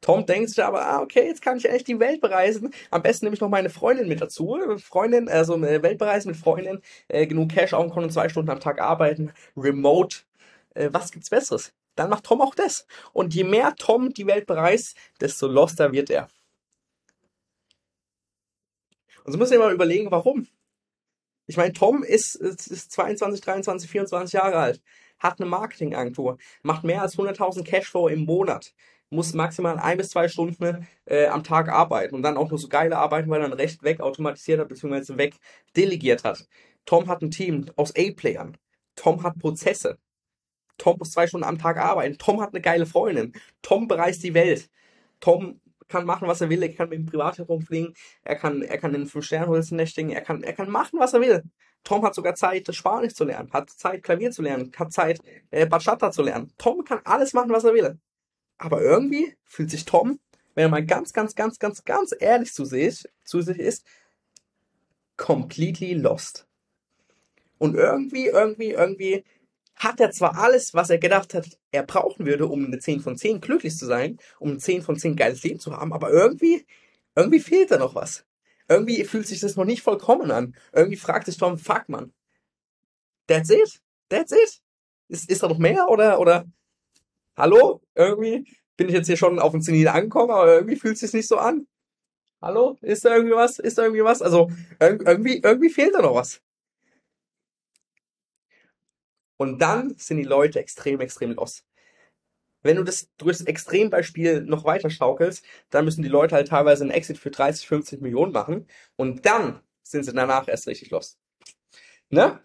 Tom 0.00 0.26
denkt 0.26 0.50
sich 0.50 0.64
aber, 0.64 0.84
ah, 0.84 1.00
okay, 1.00 1.24
jetzt 1.26 1.42
kann 1.42 1.58
ich 1.58 1.70
echt 1.70 1.86
die 1.86 2.00
Welt 2.00 2.20
bereisen. 2.20 2.74
Am 2.90 3.02
besten 3.02 3.26
nehme 3.26 3.34
ich 3.34 3.40
noch 3.40 3.48
meine 3.48 3.70
Freundin 3.70 4.08
mit 4.08 4.20
dazu. 4.20 4.58
Freundin, 4.78 5.28
also 5.28 5.54
eine 5.54 5.80
Weltbereise 5.84 6.26
mit 6.26 6.36
Freundin, 6.36 6.80
äh, 7.06 7.28
genug 7.28 7.50
Cash 7.50 7.70
dem 7.70 7.90
Konto, 7.90 8.08
zwei 8.08 8.28
Stunden 8.28 8.50
am 8.50 8.58
Tag 8.58 8.80
arbeiten, 8.80 9.32
remote. 9.56 10.18
Äh, 10.74 10.88
was 10.92 11.12
gibt's 11.12 11.30
Besseres? 11.30 11.72
Dann 11.94 12.10
macht 12.10 12.24
Tom 12.24 12.40
auch 12.40 12.54
das. 12.54 12.86
Und 13.12 13.34
je 13.34 13.44
mehr 13.44 13.74
Tom 13.76 14.12
die 14.12 14.26
Welt 14.26 14.46
bereist, 14.46 14.96
desto 15.20 15.46
loster 15.46 15.92
wird 15.92 16.10
er. 16.10 16.28
Und 19.24 19.32
so 19.32 19.38
muss 19.38 19.50
ich 19.50 19.58
mal 19.58 19.72
überlegen, 19.72 20.10
warum. 20.10 20.48
Ich 21.46 21.56
meine, 21.56 21.72
Tom 21.72 22.02
ist, 22.02 22.34
ist 22.36 22.92
22, 22.92 23.40
23, 23.40 23.90
24 23.90 24.32
Jahre 24.32 24.56
alt, 24.56 24.82
hat 25.18 25.40
eine 25.40 25.50
Marketingagentur, 25.50 26.38
macht 26.62 26.84
mehr 26.84 27.02
als 27.02 27.16
100.000 27.16 27.64
Cashflow 27.64 28.08
im 28.08 28.24
Monat, 28.24 28.72
muss 29.10 29.34
maximal 29.34 29.78
ein 29.78 29.98
bis 29.98 30.10
zwei 30.10 30.28
Stunden 30.28 30.86
äh, 31.04 31.26
am 31.26 31.44
Tag 31.44 31.68
arbeiten 31.68 32.14
und 32.14 32.22
dann 32.22 32.36
auch 32.36 32.48
nur 32.48 32.58
so 32.58 32.68
geile 32.68 32.96
arbeiten, 32.96 33.28
weil 33.28 33.42
er 33.42 33.48
dann 33.48 33.58
recht 33.58 33.82
weg 33.82 34.00
automatisiert 34.00 34.60
hat, 34.60 34.68
beziehungsweise 34.68 35.18
weg 35.18 35.34
delegiert 35.76 36.24
hat. 36.24 36.46
Tom 36.86 37.08
hat 37.08 37.22
ein 37.22 37.30
Team 37.30 37.66
aus 37.76 37.94
A-Playern. 37.96 38.56
Tom 38.96 39.22
hat 39.22 39.38
Prozesse. 39.38 39.98
Tom 40.82 40.98
muss 40.98 41.12
zwei 41.12 41.28
Stunden 41.28 41.46
am 41.46 41.58
Tag 41.58 41.76
arbeiten. 41.76 42.18
Tom 42.18 42.40
hat 42.40 42.52
eine 42.52 42.60
geile 42.60 42.86
Freundin. 42.86 43.32
Tom 43.62 43.86
bereist 43.86 44.24
die 44.24 44.34
Welt. 44.34 44.68
Tom 45.20 45.60
kann 45.86 46.04
machen, 46.04 46.26
was 46.26 46.40
er 46.40 46.50
will. 46.50 46.60
Er 46.60 46.74
kann 46.74 46.88
mit 46.88 46.98
dem 46.98 47.06
Privatjet 47.06 47.48
rumfliegen. 47.48 47.94
Er 48.24 48.34
kann, 48.34 48.62
er 48.62 48.78
kann 48.78 48.92
in 48.92 49.06
fünf 49.06 49.24
Sternholzen 49.24 49.76
nächtigen. 49.76 50.10
Er 50.10 50.22
kann, 50.22 50.42
er 50.42 50.52
kann 50.52 50.68
machen, 50.68 50.98
was 50.98 51.14
er 51.14 51.20
will. 51.20 51.44
Tom 51.84 52.04
hat 52.04 52.16
sogar 52.16 52.34
Zeit, 52.34 52.68
Spanisch 52.74 53.14
zu 53.14 53.24
lernen, 53.24 53.52
hat 53.52 53.70
Zeit, 53.70 54.02
Klavier 54.02 54.32
zu 54.32 54.42
lernen, 54.42 54.72
hat 54.76 54.92
Zeit, 54.92 55.20
äh, 55.50 55.66
Bachata 55.66 56.10
zu 56.10 56.22
lernen. 56.22 56.52
Tom 56.58 56.84
kann 56.84 57.00
alles 57.04 57.32
machen, 57.32 57.50
was 57.50 57.62
er 57.62 57.74
will. 57.74 57.98
Aber 58.58 58.82
irgendwie 58.82 59.36
fühlt 59.44 59.70
sich 59.70 59.84
Tom, 59.84 60.18
wenn 60.54 60.64
er 60.64 60.68
mal 60.68 60.84
ganz, 60.84 61.12
ganz, 61.12 61.36
ganz, 61.36 61.60
ganz, 61.60 61.84
ganz 61.84 62.12
ehrlich 62.18 62.52
zu 62.52 62.64
sich, 62.64 63.04
zu 63.24 63.40
sich 63.40 63.58
ist, 63.58 63.84
completely 65.16 65.94
lost. 65.94 66.46
Und 67.58 67.76
irgendwie, 67.76 68.26
irgendwie, 68.26 68.70
irgendwie 68.72 69.24
hat 69.82 70.00
er 70.00 70.10
zwar 70.10 70.38
alles, 70.38 70.74
was 70.74 70.90
er 70.90 70.98
gedacht 70.98 71.34
hat, 71.34 71.58
er 71.70 71.82
brauchen 71.82 72.26
würde, 72.26 72.46
um 72.46 72.66
eine 72.66 72.78
10 72.78 73.00
von 73.00 73.16
10 73.16 73.40
glücklich 73.40 73.76
zu 73.76 73.86
sein, 73.86 74.18
um 74.38 74.52
ein 74.52 74.60
10 74.60 74.82
von 74.82 74.96
10 74.96 75.16
geiles 75.16 75.42
Leben 75.42 75.58
zu 75.58 75.76
haben, 75.76 75.92
aber 75.92 76.10
irgendwie, 76.10 76.66
irgendwie 77.16 77.40
fehlt 77.40 77.70
da 77.70 77.78
noch 77.78 77.94
was. 77.94 78.24
Irgendwie 78.68 79.04
fühlt 79.04 79.26
sich 79.26 79.40
das 79.40 79.56
noch 79.56 79.64
nicht 79.64 79.82
vollkommen 79.82 80.30
an. 80.30 80.54
Irgendwie 80.72 80.96
fragt 80.96 81.26
sich 81.26 81.36
Tom, 81.36 81.58
fuck 81.58 81.88
man. 81.88 82.12
That's 83.26 83.50
it? 83.50 83.80
That's 84.08 84.32
it? 84.32 84.62
Ist, 85.08 85.28
ist 85.28 85.42
da 85.42 85.48
noch 85.48 85.58
mehr 85.58 85.88
oder, 85.88 86.20
oder, 86.20 86.46
hallo? 87.36 87.82
Irgendwie 87.94 88.46
bin 88.76 88.88
ich 88.88 88.94
jetzt 88.94 89.06
hier 89.06 89.16
schon 89.16 89.38
auf 89.38 89.52
dem 89.52 89.60
Zenit 89.60 89.88
angekommen, 89.88 90.30
aber 90.30 90.54
irgendwie 90.54 90.76
fühlt 90.76 90.94
es 90.94 91.00
sich 91.00 91.12
nicht 91.12 91.28
so 91.28 91.36
an. 91.36 91.66
Hallo? 92.40 92.78
Ist 92.80 93.04
da 93.04 93.14
irgendwie 93.14 93.34
was? 93.34 93.58
Ist 93.58 93.78
da 93.78 93.82
irgendwie 93.82 94.04
was? 94.04 94.22
Also, 94.22 94.50
irgendwie, 94.80 95.40
irgendwie 95.42 95.70
fehlt 95.70 95.94
da 95.94 96.02
noch 96.02 96.14
was. 96.14 96.40
Und 99.36 99.60
dann 99.60 99.94
sind 99.96 100.18
die 100.18 100.24
Leute 100.24 100.60
extrem, 100.60 101.00
extrem 101.00 101.32
los. 101.32 101.64
Wenn 102.62 102.76
du 102.76 102.84
das 102.84 103.08
durch 103.16 103.38
das 103.38 103.46
Extrembeispiel 103.46 104.42
noch 104.42 104.64
weiter 104.64 104.88
schaukelst, 104.88 105.44
dann 105.70 105.84
müssen 105.84 106.02
die 106.02 106.08
Leute 106.08 106.36
halt 106.36 106.48
teilweise 106.48 106.84
einen 106.84 106.92
Exit 106.92 107.18
für 107.18 107.30
30, 107.30 107.66
50 107.66 108.00
Millionen 108.00 108.32
machen 108.32 108.66
und 108.96 109.26
dann 109.26 109.60
sind 109.82 110.04
sie 110.04 110.12
danach 110.12 110.48
erst 110.48 110.68
richtig 110.68 110.90
los. 110.90 111.18
Ne? 112.10 112.40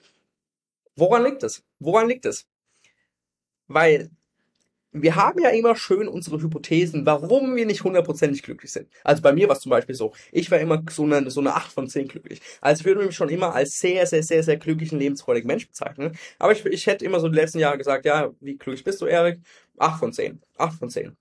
Woran 0.95 1.24
liegt 1.24 1.44
es? 1.44 1.63
Woran 1.80 2.07
liegt 2.07 2.25
es? 2.25 2.48
Weil 3.68 4.10
wir 5.02 5.16
haben 5.16 5.42
ja 5.42 5.50
immer 5.50 5.76
schön 5.76 6.08
unsere 6.08 6.42
Hypothesen, 6.42 7.06
warum 7.06 7.56
wir 7.56 7.66
nicht 7.66 7.84
hundertprozentig 7.84 8.44
glücklich 8.44 8.72
sind. 8.72 8.88
Also 9.04 9.22
bei 9.22 9.34
mir 9.34 9.48
war 9.48 9.56
es 9.56 9.62
zum 9.62 9.70
Beispiel 9.70 9.96
so, 9.96 10.14
ich 10.32 10.52
war 10.52 10.60
immer 10.60 10.84
so 10.90 11.04
eine, 11.04 11.30
so 11.30 11.40
eine 11.40 11.56
8 11.56 11.72
von 11.72 11.88
10 11.88 12.08
glücklich. 12.08 12.42
Also 12.62 12.82
ich 12.82 12.86
würde 12.86 13.06
mich 13.06 13.16
schon 13.16 13.30
immer 13.30 13.54
als 13.54 13.78
sehr, 13.80 14.06
sehr, 14.06 14.24
sehr, 14.24 14.44
sehr 14.44 14.58
glücklichen, 14.58 15.00
lebensfreudigen 15.00 15.48
Mensch 15.48 15.68
bezeichnen. 15.68 16.18
Aber 16.40 16.52
ich, 16.52 16.66
ich 16.66 16.88
hätte 16.88 17.06
immer 17.06 17.20
so 17.20 17.30
die 17.30 17.36
letzten 17.36 17.60
Jahre 17.60 17.78
gesagt, 17.78 18.06
ja, 18.06 18.32
wie 18.40 18.58
glücklich 18.58 18.84
bist 18.84 19.02
du, 19.02 19.06
Erik? 19.06 19.40
8 19.78 20.00
von 20.00 20.14
10. 20.14 20.42
8 20.58 20.80
von 20.80 20.90
10. 20.90 21.16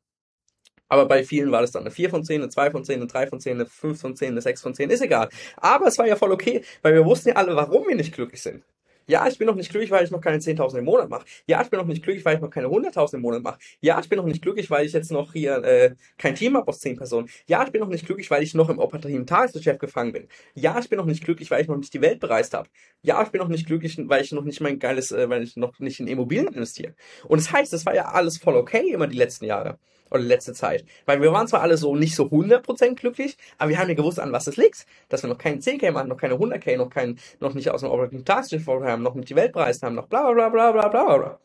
Aber 0.89 1.07
bei 1.07 1.25
vielen 1.25 1.51
war 1.51 1.63
das 1.63 1.73
dann 1.73 1.83
eine 1.83 1.91
4 1.91 2.11
von 2.11 2.25
10, 2.25 2.43
eine 2.43 2.51
2 2.51 2.71
von 2.71 2.85
10, 2.85 2.97
eine 2.97 3.07
3 3.07 3.27
von 3.27 3.41
10, 3.41 3.55
eine 3.55 3.67
5 3.67 4.01
von 4.01 4.17
10, 4.17 4.29
eine 4.29 4.41
6 4.41 4.63
von 4.63 4.75
10, 4.75 4.91
ist 4.91 5.03
egal. 5.03 5.29
Aber 5.57 5.87
es 5.89 5.99
war 5.99 6.07
ja 6.07 6.17
voll 6.17 6.33
okay, 6.33 6.63
weil 6.83 6.95
wir 6.95 7.05
wussten 7.05 7.31
ja 7.31 7.37
alle, 7.37 7.57
warum 7.57 7.89
wir 7.89 7.97
nicht 7.97 8.15
glücklich 8.15 8.43
sind. 8.43 8.63
Ja, 9.09 9.27
ich 9.29 9.39
bin 9.39 9.47
noch 9.47 9.55
nicht 9.55 9.71
glücklich, 9.71 9.91
weil 9.91 10.05
ich 10.05 10.11
noch 10.11 10.21
keine 10.21 10.39
10.000 10.39 10.79
im 10.79 10.85
Monat 10.85 11.09
mache. 11.09 11.25
Ja, 11.47 11.63
ich 11.63 11.71
bin 11.71 11.79
noch 11.79 11.87
nicht 11.87 12.03
glücklich, 12.03 12.25
weil 12.25 12.37
ich 12.37 12.41
noch 12.41 12.51
keine 12.51 12.67
100.000 12.67 13.15
im 13.15 13.21
Monat 13.21 13.43
mache. 13.43 13.59
Ja, 13.81 14.01
ich 14.01 14.09
bin 14.09 14.17
noch 14.19 14.27
nicht 14.27 14.43
glücklich, 14.43 14.69
weil 14.71 14.85
ich 14.85 14.93
jetzt 14.93 15.13
noch 15.13 15.33
hier 15.33 15.63
äh, 15.63 15.95
kein 16.19 16.35
Team 16.35 16.57
habe 16.57 16.67
aus 16.69 16.81
10 16.81 16.97
Personen. 16.97 17.29
Ja, 17.47 17.65
ich 17.65 17.71
bin 17.71 17.81
noch 17.81 17.89
nicht 17.89 18.05
glücklich, 18.05 18.31
weil 18.31 18.43
ich 18.43 18.55
noch 18.55 18.69
im 18.69 18.79
operativen 18.79 19.27
Tagesgeschäft 19.27 19.79
gefangen 19.79 20.13
bin. 20.13 20.29
Ja, 20.55 20.79
ich 20.79 20.89
bin 20.89 20.99
noch 20.99 21.07
nicht 21.07 21.25
glücklich, 21.25 21.51
weil 21.51 21.63
ich 21.63 21.69
noch 21.69 21.77
nicht 21.77 21.95
die 21.95 22.01
Welt 22.01 22.19
bereist 22.19 22.53
habe. 22.55 22.69
Ja, 23.03 23.23
ich 23.23 23.29
bin 23.29 23.41
noch 23.41 23.49
nicht 23.49 23.67
glücklich, 23.67 23.97
weil 24.09 24.23
ich 24.25 24.33
noch 24.33 24.45
nicht 24.45 24.61
mein 24.61 24.79
geiles, 24.81 25.13
äh, 25.13 25.29
weil 25.29 25.43
ich 25.45 25.57
noch 25.57 25.79
nicht 25.79 26.01
in 26.01 26.09
Immobilien 26.09 26.49
investiere. 26.49 26.95
Und 27.29 27.41
das 27.41 27.53
heißt, 27.53 27.73
das 27.73 27.87
war 27.87 27.95
ja 27.95 28.07
alles 28.07 28.39
voll 28.39 28.57
okay 28.57 28.91
immer 28.93 29.07
die 29.07 29.17
letzten 29.17 29.45
Jahre 29.45 29.79
oder 30.11 30.23
letzte 30.23 30.53
Zeit. 30.53 30.85
Weil 31.05 31.21
wir 31.23 31.33
waren 31.33 31.49
zwar 31.49 31.63
alle 31.63 31.77
so 31.77 31.97
nicht 31.97 32.15
so 32.15 32.25
100% 32.25 32.95
glücklich, 32.95 33.37
aber 33.59 33.71
wir 33.71 33.79
haben 33.79 33.89
ja 33.89 33.95
gewusst, 33.95 34.21
an 34.21 34.33
was 34.33 34.47
es 34.47 34.57
liegt. 34.57 34.87
Dass 35.09 35.23
wir 35.23 35.29
noch 35.29 35.39
keinen 35.39 35.61
10k 35.61 35.91
machen, 35.93 36.09
noch 36.09 36.17
keine 36.17 36.35
100k, 36.35 36.77
noch 36.77 36.91
kein, 36.91 37.19
noch 37.41 37.55
nicht 37.55 37.71
aus 37.71 37.81
dem 37.81 37.91
operativen 37.91 38.25
Tagesgeschäft 38.25 38.69
haben, 38.69 39.03
noch 39.03 39.15
nicht 39.15 39.31
die 39.31 39.37
Welt 39.37 39.53
bereist 39.53 39.83
haben, 39.83 39.95
noch 39.95 40.07
bla 40.09 40.33
bla 40.33 40.49
bla 40.49 40.73
bla 40.73 40.89
bla 40.89 41.17
bla. 41.17 41.41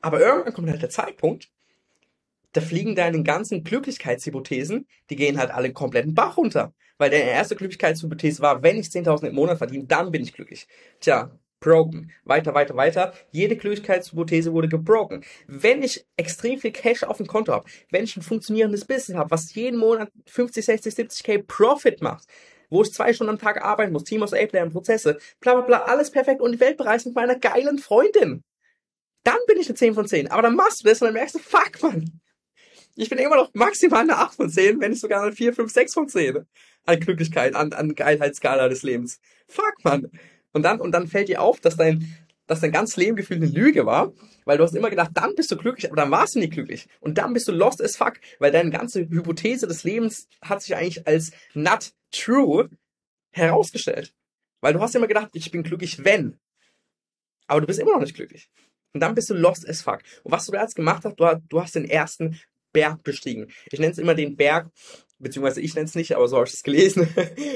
Aber 0.00 0.20
irgendwann 0.20 0.52
kommt 0.52 0.70
halt 0.70 0.82
der 0.82 0.90
Zeitpunkt, 0.90 1.50
da 2.52 2.60
fliegen 2.60 2.96
deine 2.96 3.22
ganzen 3.22 3.62
Glücklichkeitshypothesen, 3.62 4.86
die 5.08 5.16
gehen 5.16 5.38
halt 5.38 5.50
alle 5.50 5.72
kompletten 5.72 6.14
Bach 6.14 6.36
runter. 6.36 6.72
Weil 6.98 7.10
deine 7.10 7.30
erste 7.30 7.56
Glücklichkeitshypothese 7.56 8.42
war, 8.42 8.62
wenn 8.62 8.78
ich 8.78 8.88
10.000 8.88 9.28
im 9.28 9.34
Monat 9.34 9.58
verdiene, 9.58 9.84
dann 9.84 10.10
bin 10.10 10.22
ich 10.22 10.32
glücklich. 10.32 10.66
Tja, 11.00 11.30
broken. 11.60 12.10
Weiter, 12.24 12.54
weiter, 12.54 12.76
weiter. 12.76 13.12
Jede 13.30 13.56
Glücklichkeitshypothese 13.56 14.52
wurde 14.52 14.68
gebroken. 14.68 15.24
Wenn 15.46 15.82
ich 15.82 16.04
extrem 16.16 16.58
viel 16.58 16.72
Cash 16.72 17.04
auf 17.04 17.18
dem 17.18 17.26
Konto 17.26 17.52
habe, 17.52 17.68
wenn 17.90 18.04
ich 18.04 18.16
ein 18.16 18.22
funktionierendes 18.22 18.86
Business 18.86 19.16
habe, 19.16 19.30
was 19.30 19.54
jeden 19.54 19.78
Monat 19.78 20.10
50, 20.26 20.64
60, 20.64 20.94
70k 20.94 21.46
Profit 21.46 22.02
macht, 22.02 22.26
wo 22.70 22.82
ich 22.82 22.92
zwei 22.92 23.12
Stunden 23.12 23.32
am 23.32 23.38
Tag 23.38 23.62
arbeiten 23.62 23.92
muss, 23.92 24.04
Team 24.04 24.22
aus 24.22 24.32
A-Player 24.32 24.68
Prozesse, 24.70 25.18
bla 25.40 25.54
bla 25.54 25.62
bla, 25.62 25.82
alles 25.84 26.10
perfekt 26.10 26.40
und 26.40 26.52
die 26.52 26.60
Welt 26.60 26.76
bereist 26.76 27.06
mit 27.06 27.14
meiner 27.14 27.38
geilen 27.38 27.78
Freundin. 27.78 28.42
Dann 29.24 29.38
bin 29.46 29.58
ich 29.58 29.68
eine 29.68 29.76
10 29.76 29.94
von 29.94 30.06
10. 30.06 30.30
Aber 30.30 30.42
dann 30.42 30.56
machst 30.56 30.80
du 30.80 30.88
das 30.88 31.02
und 31.02 31.06
dann 31.06 31.14
merkst 31.14 31.34
du, 31.34 31.38
fuck, 31.40 31.82
man. 31.82 32.20
Ich 32.96 33.08
bin 33.08 33.18
immer 33.18 33.36
noch 33.36 33.50
maximal 33.54 34.00
eine 34.00 34.16
8 34.16 34.34
von 34.34 34.50
10, 34.50 34.80
wenn 34.80 34.90
nicht 34.90 35.00
sogar 35.00 35.22
eine 35.22 35.32
4, 35.32 35.52
5, 35.52 35.70
6 35.70 35.94
von 35.94 36.08
10 36.08 36.46
an 36.86 37.00
Glücklichkeit, 37.00 37.54
an, 37.54 37.72
an 37.72 37.94
Geilheitsskala 37.94 38.68
des 38.68 38.82
Lebens. 38.82 39.20
Fuck, 39.48 39.84
man. 39.84 40.10
Und 40.52 40.62
dann, 40.62 40.80
und 40.80 40.92
dann 40.92 41.06
fällt 41.06 41.28
dir 41.28 41.42
auf, 41.42 41.60
dass 41.60 41.76
dein, 41.76 42.06
dass 42.46 42.60
dein 42.60 42.72
ganzes 42.72 42.96
Lebengefühl 42.96 43.36
eine 43.36 43.46
Lüge 43.46 43.86
war, 43.86 44.12
weil 44.44 44.58
du 44.58 44.64
hast 44.64 44.74
immer 44.74 44.90
gedacht, 44.90 45.12
dann 45.14 45.34
bist 45.36 45.50
du 45.52 45.56
glücklich, 45.56 45.86
aber 45.86 46.00
dann 46.00 46.10
warst 46.10 46.34
du 46.34 46.40
nicht 46.40 46.52
glücklich. 46.52 46.88
Und 47.00 47.18
dann 47.18 47.32
bist 47.32 47.46
du 47.46 47.52
lost 47.52 47.82
as 47.82 47.96
fuck, 47.96 48.14
weil 48.38 48.50
deine 48.50 48.70
ganze 48.70 49.08
Hypothese 49.08 49.68
des 49.68 49.84
Lebens 49.84 50.28
hat 50.42 50.62
sich 50.62 50.74
eigentlich 50.74 51.06
als 51.06 51.30
not 51.54 51.92
true 52.10 52.68
herausgestellt. 53.30 54.12
Weil 54.60 54.72
du 54.72 54.80
hast 54.80 54.94
immer 54.94 55.06
gedacht, 55.06 55.30
ich 55.32 55.50
bin 55.50 55.62
glücklich, 55.62 56.04
wenn. 56.04 56.38
Aber 57.46 57.60
du 57.60 57.66
bist 57.66 57.78
immer 57.78 57.92
noch 57.92 58.00
nicht 58.00 58.14
glücklich. 58.14 58.50
Und 58.92 59.00
dann 59.00 59.14
bist 59.14 59.30
du 59.30 59.34
lost 59.34 59.68
as 59.68 59.82
fuck. 59.82 60.00
Und 60.24 60.32
was 60.32 60.46
du 60.46 60.52
da 60.52 60.62
jetzt 60.62 60.74
gemacht 60.74 61.04
hast, 61.04 61.16
du 61.16 61.26
hast, 61.26 61.42
du 61.48 61.62
hast 61.62 61.74
den 61.74 61.84
ersten 61.84 62.40
Berg 62.72 63.02
bestiegen. 63.02 63.52
Ich 63.70 63.78
nenne 63.78 63.92
es 63.92 63.98
immer 63.98 64.14
den 64.14 64.36
Berg 64.36 64.70
beziehungsweise 65.20 65.60
ich 65.60 65.74
nenne 65.74 65.86
es 65.86 65.94
nicht, 65.94 66.16
aber 66.16 66.26
so 66.28 66.36
habe 66.36 66.46
ich 66.46 66.54
es 66.54 66.62
gelesen, 66.64 67.08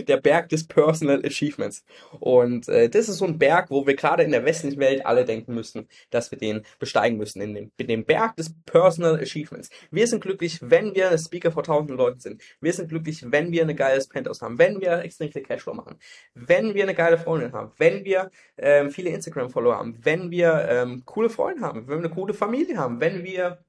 der 0.06 0.18
Berg 0.18 0.49
des 0.50 0.66
Personal 0.66 1.25
Achievements. 1.25 1.85
Und 2.21 2.68
äh, 2.68 2.88
das 2.88 3.09
ist 3.09 3.18
so 3.18 3.25
ein 3.25 3.38
Berg, 3.38 3.71
wo 3.71 3.87
wir 3.87 3.94
gerade 3.94 4.23
in 4.23 4.30
der 4.30 4.44
westlichen 4.44 4.78
Welt 4.78 5.04
alle 5.04 5.25
denken 5.25 5.54
müssen, 5.54 5.88
dass 6.11 6.30
wir 6.30 6.38
den 6.38 6.62
besteigen 6.78 7.18
müssen, 7.18 7.40
in 7.40 7.54
dem, 7.54 7.73
in 7.76 7.88
dem 7.88 8.04
Berg 8.04 8.37
des 8.37 8.54
Personal 8.64 9.18
Achievements. 9.18 9.71
Wir 9.90 10.06
sind 10.06 10.23
glücklich, 10.23 10.59
wenn 10.62 10.94
wir 10.94 11.16
Speaker 11.18 11.50
vor 11.50 11.64
tausenden 11.64 11.97
Leuten 11.97 12.21
sind. 12.21 12.42
Wir 12.61 12.73
sind 12.73 12.88
glücklich, 12.88 13.25
wenn 13.30 13.52
wir 13.52 13.62
eine 13.62 13.75
geile 13.75 14.02
Penthouse 14.04 14.42
haben, 14.42 14.59
wenn 14.59 14.80
wir 14.80 14.99
extrem 15.00 15.33
viel 15.33 15.42
Cashflow 15.42 15.75
machen, 15.75 15.99
wenn 16.35 16.75
wir 16.75 16.83
eine 16.85 16.94
geile 16.94 17.18
Freundin 17.18 17.52
haben, 17.52 17.73
wenn 17.78 18.04
wir 18.04 18.30
ähm, 18.56 18.90
viele 18.90 19.11
Instagram-Follower 19.11 19.76
haben, 19.76 19.99
wenn 20.02 20.30
wir 20.30 20.66
ähm, 20.68 21.02
coole 21.04 21.30
Freunde 21.30 21.62
haben, 21.62 21.88
wenn 21.88 21.99
wir 21.99 22.04
eine 22.04 22.11
coole 22.11 22.35
Familie 22.35 22.76
haben, 22.76 23.00
wenn 23.00 23.25
wir 23.25 23.64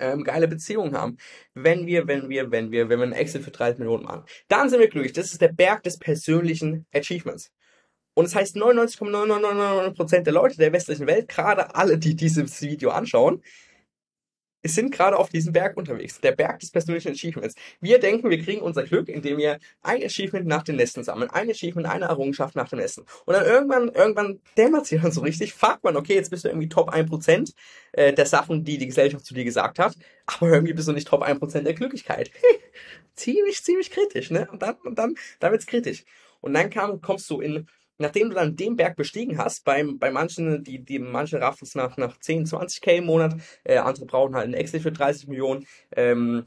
ähm, 0.00 0.24
geile 0.24 0.48
Beziehungen 0.48 0.96
haben. 0.96 1.16
Wenn 1.54 1.86
wir, 1.86 2.06
wenn 2.06 2.28
wir, 2.28 2.50
wenn 2.50 2.70
wir, 2.72 2.88
wenn 2.88 2.98
wir 2.98 3.04
einen 3.04 3.12
Exit 3.12 3.42
für 3.42 3.50
30 3.50 3.78
Millionen 3.78 4.04
machen, 4.04 4.24
dann 4.48 4.68
sind 4.68 4.80
wir 4.80 4.88
glücklich. 4.88 5.12
Das 5.12 5.32
ist 5.32 5.40
der 5.40 5.52
Berg 5.52 5.82
des 5.82 5.98
persönlichen 5.98 6.86
Achievements. 6.92 7.52
Und 8.14 8.24
das 8.24 8.34
heißt, 8.34 8.56
99,999% 8.56 10.22
der 10.22 10.32
Leute 10.32 10.56
der 10.56 10.72
westlichen 10.72 11.06
Welt, 11.06 11.28
gerade 11.28 11.74
alle, 11.74 11.96
die 11.98 12.16
dieses 12.16 12.60
Video 12.60 12.90
anschauen, 12.90 13.42
sind 14.64 14.92
gerade 14.92 15.16
auf 15.16 15.30
diesem 15.30 15.52
Berg 15.52 15.76
unterwegs. 15.76 16.20
Der 16.20 16.32
Berg 16.32 16.60
des 16.60 16.70
persönlichen 16.70 17.12
Achievements. 17.12 17.54
Wir 17.80 17.98
denken, 17.98 18.28
wir 18.28 18.42
kriegen 18.42 18.60
unser 18.60 18.84
Glück, 18.84 19.08
indem 19.08 19.38
wir 19.38 19.58
ein 19.82 20.02
Achievement 20.02 20.46
nach 20.46 20.62
dem 20.62 20.76
nächsten 20.76 21.02
sammeln. 21.02 21.30
Ein 21.30 21.50
Achievement, 21.50 21.86
eine 21.86 22.06
Errungenschaft 22.06 22.56
nach 22.56 22.68
dem 22.68 22.78
nächsten. 22.78 23.02
Und 23.24 23.34
dann 23.34 23.46
irgendwann, 23.46 23.88
irgendwann 23.88 24.40
dämmert 24.56 24.86
sich 24.86 25.00
dann 25.00 25.12
so 25.12 25.22
richtig, 25.22 25.54
fragt 25.54 25.84
man, 25.84 25.96
okay, 25.96 26.14
jetzt 26.14 26.30
bist 26.30 26.44
du 26.44 26.48
irgendwie 26.48 26.68
Top 26.68 26.92
1% 26.92 27.54
äh, 27.92 28.12
der 28.12 28.26
Sachen, 28.26 28.64
die 28.64 28.78
die 28.78 28.86
Gesellschaft 28.86 29.24
zu 29.24 29.34
dir 29.34 29.44
gesagt 29.44 29.78
hat, 29.78 29.94
aber 30.26 30.50
irgendwie 30.50 30.74
bist 30.74 30.88
du 30.88 30.92
nicht 30.92 31.08
Top 31.08 31.22
1% 31.22 31.62
der 31.62 31.74
Glücklichkeit. 31.74 32.30
ziemlich, 33.14 33.62
ziemlich 33.62 33.90
kritisch, 33.90 34.30
ne? 34.30 34.48
Und 34.50 34.62
dann, 34.62 34.76
und 34.84 34.98
dann, 34.98 35.14
dann 35.40 35.52
wird's 35.52 35.66
kritisch. 35.66 36.04
Und 36.40 36.54
dann 36.54 36.70
kam, 36.70 37.00
kommst 37.00 37.28
du 37.30 37.40
in 37.40 37.66
nachdem 38.00 38.30
du 38.30 38.34
dann 38.34 38.56
den 38.56 38.76
Berg 38.76 38.96
bestiegen 38.96 39.38
hast, 39.38 39.64
beim, 39.64 39.98
bei 39.98 40.10
manchen, 40.10 40.64
die, 40.64 40.84
die 40.84 40.98
manche 40.98 41.40
raffen 41.40 41.64
es 41.64 41.74
nach, 41.74 41.96
nach 41.96 42.18
10, 42.18 42.46
20k 42.46 42.96
im 42.96 43.06
Monat, 43.06 43.34
äh, 43.64 43.78
andere 43.78 44.06
brauchen 44.06 44.34
halt 44.34 44.44
einen 44.44 44.54
Exit 44.54 44.82
für 44.82 44.92
30 44.92 45.28
Millionen, 45.28 45.66
ähm, 45.96 46.46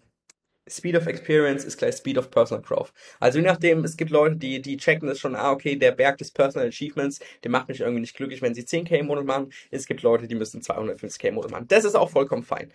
Speed 0.68 0.96
of 0.96 1.08
Experience 1.08 1.66
ist 1.66 1.78
gleich 1.78 1.96
Speed 1.96 2.18
of 2.18 2.32
Personal 2.32 2.64
Growth. 2.64 2.94
Also 3.20 3.40
je 3.40 3.46
nachdem, 3.46 3.84
es 3.84 3.98
gibt 3.98 4.12
Leute, 4.12 4.38
die, 4.38 4.62
die 4.62 4.78
checken 4.78 5.08
das 5.08 5.20
schon, 5.20 5.36
ah, 5.36 5.52
okay, 5.52 5.76
der 5.76 5.92
Berg 5.92 6.18
des 6.20 6.32
Personal 6.32 6.70
Achievements, 6.70 7.20
der 7.44 7.52
macht 7.52 7.68
mich 7.68 7.82
irgendwie 7.82 8.00
nicht 8.00 8.16
glücklich, 8.16 8.42
wenn 8.42 8.56
sie 8.56 8.64
10k 8.64 9.00
im 9.00 9.08
Monat 9.08 9.26
machen. 9.26 9.52
Es 9.72 9.86
gibt 9.86 10.04
Leute, 10.04 10.28
die 10.28 10.36
müssen 10.36 10.62
250k 10.62 11.28
im 11.28 11.36
Monat 11.36 11.52
machen. 11.52 11.68
Das 11.68 11.84
ist 11.84 11.96
auch 11.96 12.10
vollkommen 12.10 12.44
fein. 12.44 12.72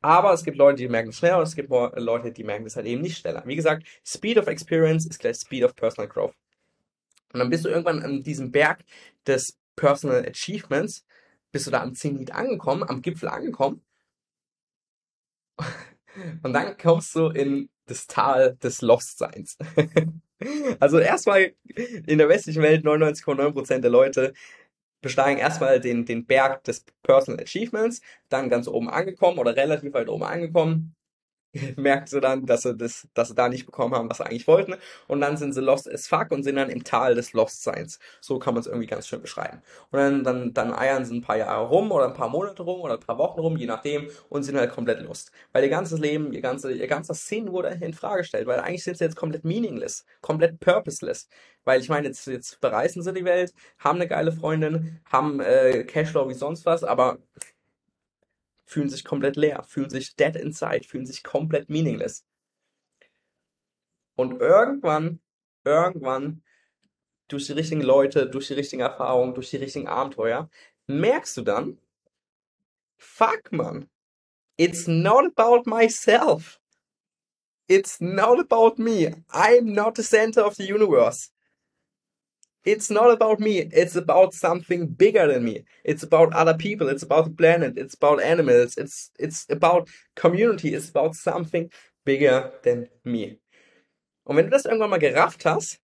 Aber 0.00 0.32
es 0.32 0.44
gibt 0.44 0.58
Leute, 0.58 0.76
die 0.76 0.88
merken 0.88 1.08
es 1.08 1.18
schneller 1.18 1.38
und 1.38 1.44
es 1.44 1.56
gibt 1.56 1.70
Leute, 1.70 2.30
die 2.30 2.44
merken 2.44 2.66
es 2.66 2.76
halt 2.76 2.86
eben 2.86 3.02
nicht 3.02 3.18
schneller. 3.18 3.42
Wie 3.46 3.56
gesagt, 3.56 3.84
Speed 4.06 4.38
of 4.38 4.46
Experience 4.46 5.06
ist 5.06 5.18
gleich 5.18 5.36
Speed 5.36 5.64
of 5.64 5.74
Personal 5.74 6.08
Growth. 6.08 6.34
Und 7.34 7.40
dann 7.40 7.50
bist 7.50 7.64
du 7.64 7.68
irgendwann 7.68 8.00
an 8.02 8.22
diesem 8.22 8.52
Berg 8.52 8.84
des 9.26 9.58
Personal 9.74 10.24
Achievements, 10.24 11.04
bist 11.50 11.66
du 11.66 11.72
da 11.72 11.82
am 11.82 11.96
Zenit 11.96 12.30
angekommen, 12.30 12.84
am 12.84 13.02
Gipfel 13.02 13.28
angekommen. 13.28 13.84
Und 16.44 16.52
dann 16.52 16.78
kommst 16.78 17.12
du 17.16 17.26
in 17.26 17.68
das 17.86 18.06
Tal 18.06 18.54
des 18.62 18.82
Lostseins. 18.82 19.58
also 20.78 21.00
erstmal 21.00 21.54
in 22.06 22.18
der 22.18 22.28
westlichen 22.28 22.62
Welt 22.62 22.84
99,9% 22.84 23.80
der 23.80 23.90
Leute 23.90 24.32
besteigen 25.00 25.40
erstmal 25.40 25.80
den, 25.80 26.04
den 26.04 26.26
Berg 26.26 26.62
des 26.62 26.84
Personal 27.02 27.42
Achievements, 27.42 28.00
dann 28.28 28.48
ganz 28.48 28.68
oben 28.68 28.88
angekommen 28.88 29.40
oder 29.40 29.56
relativ 29.56 29.92
weit 29.92 30.08
oben 30.08 30.22
angekommen, 30.22 30.94
merken 31.76 32.06
sie 32.06 32.20
dann, 32.20 32.46
dass 32.46 32.62
sie 32.62 32.74
das, 32.74 33.08
dass 33.14 33.28
sie 33.28 33.34
da 33.34 33.48
nicht 33.48 33.66
bekommen 33.66 33.94
haben, 33.94 34.10
was 34.10 34.18
sie 34.18 34.26
eigentlich 34.26 34.46
wollten. 34.46 34.74
Und 35.06 35.20
dann 35.20 35.36
sind 35.36 35.52
sie 35.52 35.60
lost 35.60 35.90
as 35.90 36.06
fuck 36.06 36.30
und 36.30 36.42
sind 36.42 36.56
dann 36.56 36.70
im 36.70 36.84
Tal 36.84 37.14
des 37.14 37.32
Lost-Seins. 37.32 37.98
So 38.20 38.38
kann 38.38 38.54
man 38.54 38.60
es 38.60 38.66
irgendwie 38.66 38.86
ganz 38.86 39.06
schön 39.08 39.20
beschreiben. 39.20 39.62
Und 39.90 39.98
dann, 39.98 40.24
dann, 40.24 40.54
dann 40.54 40.74
eiern 40.74 41.04
sie 41.04 41.16
ein 41.16 41.22
paar 41.22 41.36
Jahre 41.36 41.68
rum 41.68 41.92
oder 41.92 42.06
ein 42.06 42.14
paar 42.14 42.28
Monate 42.28 42.62
rum 42.62 42.80
oder 42.80 42.94
ein 42.94 43.00
paar 43.00 43.18
Wochen 43.18 43.40
rum, 43.40 43.56
je 43.56 43.66
nachdem, 43.66 44.08
und 44.28 44.42
sind 44.42 44.56
halt 44.56 44.70
komplett 44.72 45.00
lost. 45.02 45.30
Weil 45.52 45.64
ihr 45.64 45.70
ganzes 45.70 45.98
Leben, 46.00 46.32
ihr 46.32 46.40
ganze, 46.40 46.72
ihr 46.72 46.86
ganzer 46.86 47.14
Sinn 47.14 47.52
wurde 47.52 47.78
in 47.80 47.94
Frage 47.94 48.22
gestellt, 48.22 48.46
weil 48.46 48.60
eigentlich 48.60 48.84
sind 48.84 48.98
sie 48.98 49.04
jetzt 49.04 49.16
komplett 49.16 49.44
meaningless, 49.44 50.04
komplett 50.20 50.60
purposeless. 50.60 51.28
Weil 51.64 51.80
ich 51.80 51.88
meine, 51.88 52.06
jetzt, 52.08 52.26
jetzt 52.26 52.60
bereisen 52.60 53.02
sie 53.02 53.12
die 53.12 53.24
Welt, 53.24 53.54
haben 53.78 53.96
eine 53.96 54.08
geile 54.08 54.32
Freundin, 54.32 55.00
haben 55.06 55.40
äh, 55.40 55.84
Cashflow 55.84 56.28
wie 56.28 56.34
sonst 56.34 56.66
was, 56.66 56.84
aber 56.84 57.18
fühlen 58.64 58.88
sich 58.88 59.04
komplett 59.04 59.36
leer, 59.36 59.62
fühlen 59.64 59.90
sich 59.90 60.16
dead 60.16 60.36
inside, 60.36 60.84
fühlen 60.84 61.06
sich 61.06 61.22
komplett 61.22 61.68
meaningless. 61.68 62.24
Und 64.16 64.40
irgendwann, 64.40 65.20
irgendwann, 65.64 66.42
durch 67.28 67.46
die 67.46 67.52
richtigen 67.52 67.82
Leute, 67.82 68.28
durch 68.28 68.48
die 68.48 68.54
richtigen 68.54 68.82
Erfahrungen, 68.82 69.34
durch 69.34 69.50
die 69.50 69.56
richtigen 69.56 69.88
Abenteuer, 69.88 70.50
merkst 70.86 71.36
du 71.36 71.42
dann, 71.42 71.78
fuck 72.96 73.50
man, 73.50 73.88
it's 74.56 74.86
not 74.86 75.24
about 75.36 75.68
myself. 75.68 76.60
It's 77.66 77.98
not 78.00 78.38
about 78.38 78.78
me. 78.78 79.24
I'm 79.30 79.72
not 79.72 79.96
the 79.96 80.02
center 80.02 80.44
of 80.44 80.54
the 80.56 80.66
universe. 80.70 81.30
It's 82.64 82.90
not 82.90 83.10
about 83.10 83.40
me. 83.40 83.58
It's 83.58 83.96
about 83.96 84.34
something 84.34 84.86
bigger 84.88 85.26
than 85.26 85.44
me. 85.44 85.64
It's 85.84 86.02
about 86.02 86.32
other 86.34 86.54
people. 86.54 86.88
It's 86.88 87.02
about 87.02 87.24
the 87.24 87.30
planet. 87.30 87.76
It's 87.76 87.94
about 87.94 88.22
animals. 88.22 88.76
It's, 88.76 89.10
it's 89.18 89.46
about 89.50 89.88
community. 90.16 90.74
It's 90.74 90.88
about 90.88 91.14
something 91.14 91.70
bigger 92.04 92.52
than 92.62 92.88
me. 93.04 93.38
Und 94.26 94.36
wenn 94.36 94.46
du 94.46 94.50
das 94.50 94.64
irgendwann 94.64 94.90
mal 94.90 94.98
gerafft 94.98 95.44
hast, 95.44 95.78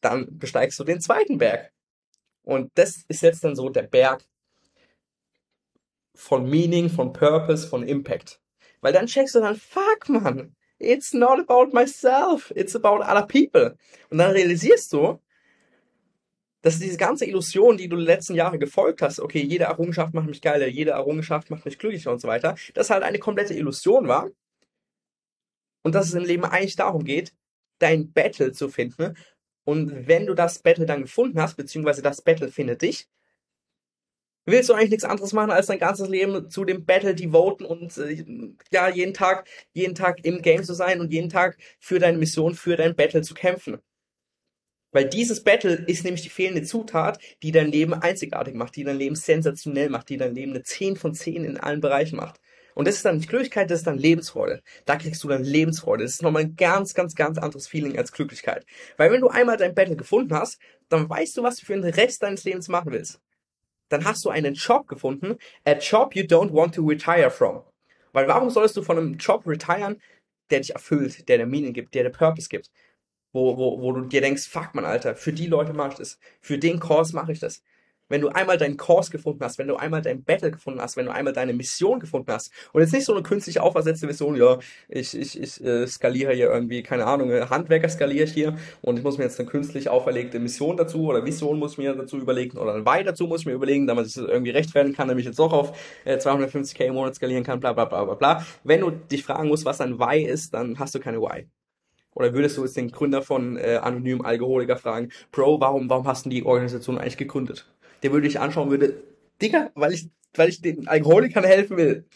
dann 0.00 0.38
besteigst 0.38 0.78
du 0.78 0.84
den 0.84 1.00
zweiten 1.00 1.38
Berg. 1.38 1.72
Und 2.44 2.70
das 2.76 3.04
ist 3.08 3.22
jetzt 3.22 3.42
dann 3.42 3.56
so 3.56 3.68
der 3.68 3.82
Berg 3.82 4.24
von 6.14 6.48
Meaning, 6.48 6.88
von 6.88 7.12
Purpose, 7.12 7.66
von 7.66 7.82
Impact. 7.82 8.40
Weil 8.80 8.92
dann 8.92 9.06
checkst 9.06 9.34
du 9.34 9.40
dann, 9.40 9.56
fuck 9.56 10.08
man, 10.08 10.55
It's 10.78 11.14
not 11.14 11.40
about 11.40 11.72
myself, 11.72 12.52
it's 12.54 12.76
about 12.76 13.02
other 13.02 13.26
people. 13.26 13.76
Und 14.10 14.18
dann 14.18 14.32
realisierst 14.32 14.92
du, 14.92 15.18
dass 16.62 16.78
diese 16.78 16.96
ganze 16.96 17.24
Illusion, 17.24 17.76
die 17.76 17.88
du 17.88 17.96
die 17.96 18.04
letzten 18.04 18.34
Jahre 18.34 18.58
gefolgt 18.58 19.00
hast, 19.00 19.20
okay, 19.20 19.40
jede 19.40 19.64
Errungenschaft 19.64 20.14
macht 20.14 20.26
mich 20.26 20.42
geiler, 20.42 20.66
jede 20.66 20.90
Errungenschaft 20.90 21.48
macht 21.48 21.64
mich 21.64 21.78
glücklicher 21.78 22.10
und 22.10 22.20
so 22.20 22.28
weiter, 22.28 22.56
das 22.74 22.90
halt 22.90 23.04
eine 23.04 23.18
komplette 23.18 23.54
Illusion 23.54 24.08
war. 24.08 24.28
Und 25.82 25.94
dass 25.94 26.08
es 26.08 26.14
im 26.14 26.24
Leben 26.24 26.44
eigentlich 26.44 26.74
darum 26.74 27.04
geht, 27.04 27.32
dein 27.78 28.12
Battle 28.12 28.52
zu 28.52 28.68
finden. 28.68 29.16
Und 29.64 30.08
wenn 30.08 30.26
du 30.26 30.34
das 30.34 30.58
Battle 30.58 30.86
dann 30.86 31.02
gefunden 31.02 31.40
hast, 31.40 31.56
beziehungsweise 31.56 32.02
das 32.02 32.20
Battle 32.20 32.48
findet 32.48 32.82
dich, 32.82 33.08
willst 34.46 34.68
du 34.68 34.74
eigentlich 34.74 34.90
nichts 34.90 35.04
anderes 35.04 35.32
machen, 35.32 35.50
als 35.50 35.66
dein 35.66 35.78
ganzes 35.78 36.08
Leben 36.08 36.50
zu 36.50 36.64
dem 36.64 36.84
Battle 36.86 37.14
devoten 37.14 37.64
und 37.64 37.98
äh, 37.98 38.24
ja, 38.72 38.88
jeden 38.88 39.12
Tag, 39.12 39.46
jeden 39.72 39.94
Tag 39.94 40.24
im 40.24 40.40
Game 40.40 40.64
zu 40.64 40.72
sein 40.72 41.00
und 41.00 41.12
jeden 41.12 41.28
Tag 41.28 41.58
für 41.80 41.98
deine 41.98 42.18
Mission, 42.18 42.54
für 42.54 42.76
dein 42.76 42.96
Battle 42.96 43.22
zu 43.22 43.34
kämpfen. 43.34 43.78
Weil 44.92 45.08
dieses 45.08 45.42
Battle 45.44 45.74
ist 45.74 46.04
nämlich 46.04 46.22
die 46.22 46.30
fehlende 46.30 46.62
Zutat, 46.62 47.18
die 47.42 47.52
dein 47.52 47.70
Leben 47.70 47.92
einzigartig 47.92 48.54
macht, 48.54 48.76
die 48.76 48.84
dein 48.84 48.96
Leben 48.96 49.16
sensationell 49.16 49.90
macht, 49.90 50.08
die 50.08 50.16
dein 50.16 50.34
Leben 50.34 50.52
eine 50.52 50.62
10 50.62 50.96
von 50.96 51.12
10 51.12 51.44
in 51.44 51.58
allen 51.58 51.80
Bereichen 51.80 52.16
macht. 52.16 52.40
Und 52.74 52.86
das 52.86 52.96
ist 52.96 53.04
dann 53.04 53.16
nicht 53.16 53.28
Glücklichkeit, 53.28 53.70
das 53.70 53.80
ist 53.80 53.86
dann 53.86 53.98
Lebensfreude. 53.98 54.62
Da 54.84 54.96
kriegst 54.96 55.22
du 55.24 55.28
dann 55.28 55.44
Lebensfreude. 55.44 56.04
Das 56.04 56.12
ist 56.12 56.22
nochmal 56.22 56.42
ein 56.42 56.56
ganz, 56.56 56.94
ganz, 56.94 57.14
ganz 57.14 57.38
anderes 57.38 57.66
Feeling 57.66 57.98
als 57.98 58.12
Glücklichkeit. 58.12 58.64
Weil 58.96 59.10
wenn 59.10 59.22
du 59.22 59.28
einmal 59.28 59.56
dein 59.56 59.74
Battle 59.74 59.96
gefunden 59.96 60.34
hast, 60.34 60.58
dann 60.88 61.08
weißt 61.08 61.36
du, 61.36 61.42
was 61.42 61.56
du 61.56 61.66
für 61.66 61.74
den 61.74 61.84
Rest 61.84 62.22
deines 62.22 62.44
Lebens 62.44 62.68
machen 62.68 62.92
willst 62.92 63.20
dann 63.88 64.04
hast 64.04 64.24
du 64.24 64.30
einen 64.30 64.54
Job 64.54 64.88
gefunden, 64.88 65.36
a 65.64 65.72
job 65.72 66.14
you 66.14 66.24
don't 66.24 66.52
want 66.52 66.74
to 66.74 66.84
retire 66.84 67.30
from. 67.30 67.62
Weil 68.12 68.28
warum 68.28 68.50
sollst 68.50 68.76
du 68.76 68.82
von 68.82 68.98
einem 68.98 69.14
Job 69.14 69.46
retiren, 69.46 70.00
der 70.50 70.60
dich 70.60 70.70
erfüllt, 70.70 71.28
der 71.28 71.38
dir 71.38 71.46
Meaning 71.46 71.72
gibt, 71.72 71.94
der 71.94 72.04
dir 72.04 72.10
Purpose 72.10 72.48
gibt? 72.48 72.70
Wo, 73.32 73.56
wo, 73.58 73.80
wo 73.82 73.92
du 73.92 74.02
dir 74.06 74.20
denkst, 74.20 74.48
fuck 74.48 74.74
man, 74.74 74.84
Alter, 74.84 75.14
für 75.14 75.32
die 75.32 75.46
Leute 75.46 75.72
mache 75.74 75.90
ich 75.90 75.98
das. 75.98 76.18
Für 76.40 76.58
den 76.58 76.80
Kurs 76.80 77.12
mache 77.12 77.32
ich 77.32 77.40
das 77.40 77.62
wenn 78.08 78.20
du 78.20 78.28
einmal 78.28 78.58
deinen 78.58 78.76
Kurs 78.76 79.10
gefunden 79.10 79.42
hast, 79.42 79.58
wenn 79.58 79.68
du 79.68 79.76
einmal 79.76 80.02
dein 80.02 80.22
Battle 80.22 80.50
gefunden 80.50 80.80
hast, 80.80 80.96
wenn 80.96 81.06
du 81.06 81.12
einmal 81.12 81.32
deine 81.32 81.52
Mission 81.52 82.00
gefunden 82.00 82.32
hast 82.32 82.52
und 82.72 82.80
jetzt 82.80 82.92
nicht 82.92 83.04
so 83.04 83.12
eine 83.12 83.22
künstlich 83.22 83.60
aufersetzte 83.60 84.06
Mission, 84.06 84.36
ja, 84.36 84.58
ich, 84.88 85.16
ich, 85.16 85.40
ich 85.40 85.64
äh, 85.64 85.86
skaliere 85.86 86.32
hier 86.32 86.50
irgendwie, 86.50 86.82
keine 86.82 87.06
Ahnung, 87.06 87.30
äh, 87.30 87.46
Handwerker 87.48 87.88
skaliere 87.88 88.24
ich 88.24 88.32
hier 88.32 88.56
und 88.82 88.98
ich 88.98 89.04
muss 89.04 89.18
mir 89.18 89.24
jetzt 89.24 89.38
eine 89.40 89.48
künstlich 89.48 89.88
auferlegte 89.88 90.38
Mission 90.38 90.76
dazu 90.76 91.06
oder 91.06 91.24
Vision 91.24 91.58
muss 91.58 91.72
ich 91.72 91.78
mir 91.78 91.94
dazu 91.94 92.18
überlegen 92.18 92.58
oder 92.58 92.74
ein 92.74 92.86
Why 92.86 93.04
dazu 93.04 93.26
muss 93.26 93.40
ich 93.40 93.46
mir 93.46 93.52
überlegen, 93.52 93.86
damit 93.86 94.06
ich 94.06 94.14
das 94.14 94.24
irgendwie 94.24 94.50
rechtfertigen 94.50 94.96
kann, 94.96 95.08
damit 95.08 95.20
ich 95.22 95.26
jetzt 95.26 95.38
doch 95.38 95.52
auf 95.52 95.78
äh, 96.04 96.16
250k 96.16 96.84
im 96.84 96.94
Monat 96.94 97.14
skalieren 97.14 97.44
kann, 97.44 97.60
bla 97.60 97.72
bla 97.72 97.84
bla 97.84 98.04
bla 98.04 98.14
bla. 98.14 98.46
Wenn 98.64 98.80
du 98.80 98.90
dich 98.90 99.24
fragen 99.24 99.48
musst, 99.48 99.64
was 99.64 99.80
ein 99.80 99.98
Why 99.98 100.22
ist, 100.22 100.54
dann 100.54 100.78
hast 100.78 100.94
du 100.94 101.00
keine 101.00 101.20
Why. 101.20 101.46
Oder 102.16 102.32
würdest 102.32 102.56
du 102.56 102.62
jetzt 102.62 102.76
den 102.76 102.90
Gründer 102.90 103.20
von 103.20 103.58
äh, 103.58 103.78
Anonym 103.82 104.22
Alkoholiker 104.22 104.78
fragen, 104.78 105.10
Bro, 105.32 105.60
warum, 105.60 105.90
warum 105.90 106.06
hast 106.06 106.24
du 106.24 106.30
die 106.30 106.44
Organisation 106.44 106.96
eigentlich 106.96 107.18
gegründet? 107.18 107.70
Der 108.06 108.12
würde 108.12 108.28
ich 108.28 108.38
anschauen 108.38 108.70
würde, 108.70 109.02
Digga, 109.42 109.72
weil 109.74 109.92
ich, 109.92 110.08
weil 110.34 110.48
ich 110.48 110.62
den 110.62 110.86
Alkoholikern 110.86 111.42
helfen 111.42 111.76
will. 111.76 112.08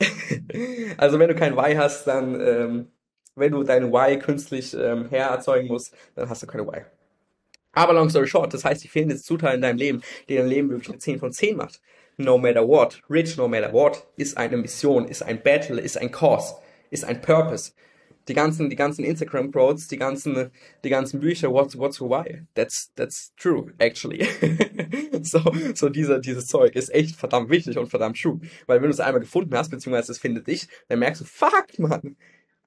also 0.98 1.18
wenn 1.18 1.28
du 1.28 1.34
kein 1.34 1.54
Y 1.54 1.76
hast, 1.76 2.06
dann, 2.06 2.40
ähm, 2.40 2.92
wenn 3.34 3.50
du 3.50 3.64
dein 3.64 3.92
Y 3.92 4.20
künstlich 4.20 4.72
ähm, 4.74 5.08
her 5.08 5.26
erzeugen 5.26 5.66
musst, 5.66 5.96
dann 6.14 6.28
hast 6.28 6.44
du 6.44 6.46
keine 6.46 6.62
Y. 6.62 6.84
Aber 7.72 7.92
long 7.92 8.08
story 8.08 8.28
short, 8.28 8.54
das 8.54 8.64
heißt, 8.64 8.84
die 8.84 8.88
fehlende 8.88 9.16
Zuteil 9.16 9.56
in 9.56 9.62
deinem 9.62 9.78
Leben, 9.78 10.02
die 10.28 10.36
dein 10.36 10.46
Leben 10.46 10.70
wirklich 10.70 10.90
eine 10.90 10.98
10 10.98 11.18
von 11.18 11.32
10 11.32 11.56
macht. 11.56 11.80
No 12.16 12.38
matter 12.38 12.68
what, 12.68 13.02
rich 13.10 13.36
no 13.36 13.48
matter 13.48 13.72
what, 13.72 14.06
ist 14.16 14.36
eine 14.36 14.58
Mission, 14.58 15.08
ist 15.08 15.24
ein 15.24 15.42
Battle, 15.42 15.80
ist 15.80 15.98
ein 15.98 16.12
Cause, 16.12 16.54
ist 16.90 17.04
ein 17.04 17.20
Purpose. 17.20 17.72
Die 18.28 18.34
ganzen, 18.34 18.70
die 18.70 18.76
ganzen 18.76 19.04
Instagram 19.04 19.50
Quotes, 19.50 19.88
die 19.88 19.96
ganzen, 19.96 20.50
die 20.84 20.90
ganzen 20.90 21.20
Bücher, 21.20 21.52
what's, 21.52 21.76
what's 21.76 22.00
why? 22.00 22.42
That's, 22.54 22.92
that's 22.94 23.32
true, 23.36 23.72
actually. 23.78 24.26
so, 25.22 25.40
so 25.74 25.88
dieser, 25.88 26.20
dieses 26.20 26.46
Zeug 26.46 26.76
ist 26.76 26.94
echt 26.94 27.16
verdammt 27.16 27.50
wichtig 27.50 27.78
und 27.78 27.88
verdammt 27.88 28.20
true. 28.20 28.40
Weil 28.66 28.80
wenn 28.80 28.88
du 28.88 28.94
es 28.94 29.00
einmal 29.00 29.20
gefunden 29.20 29.56
hast, 29.56 29.70
beziehungsweise 29.70 30.12
es 30.12 30.18
findet 30.18 30.46
dich, 30.46 30.68
dann 30.88 31.00
merkst 31.00 31.22
du, 31.22 31.24
fuck, 31.24 31.78
man, 31.78 32.16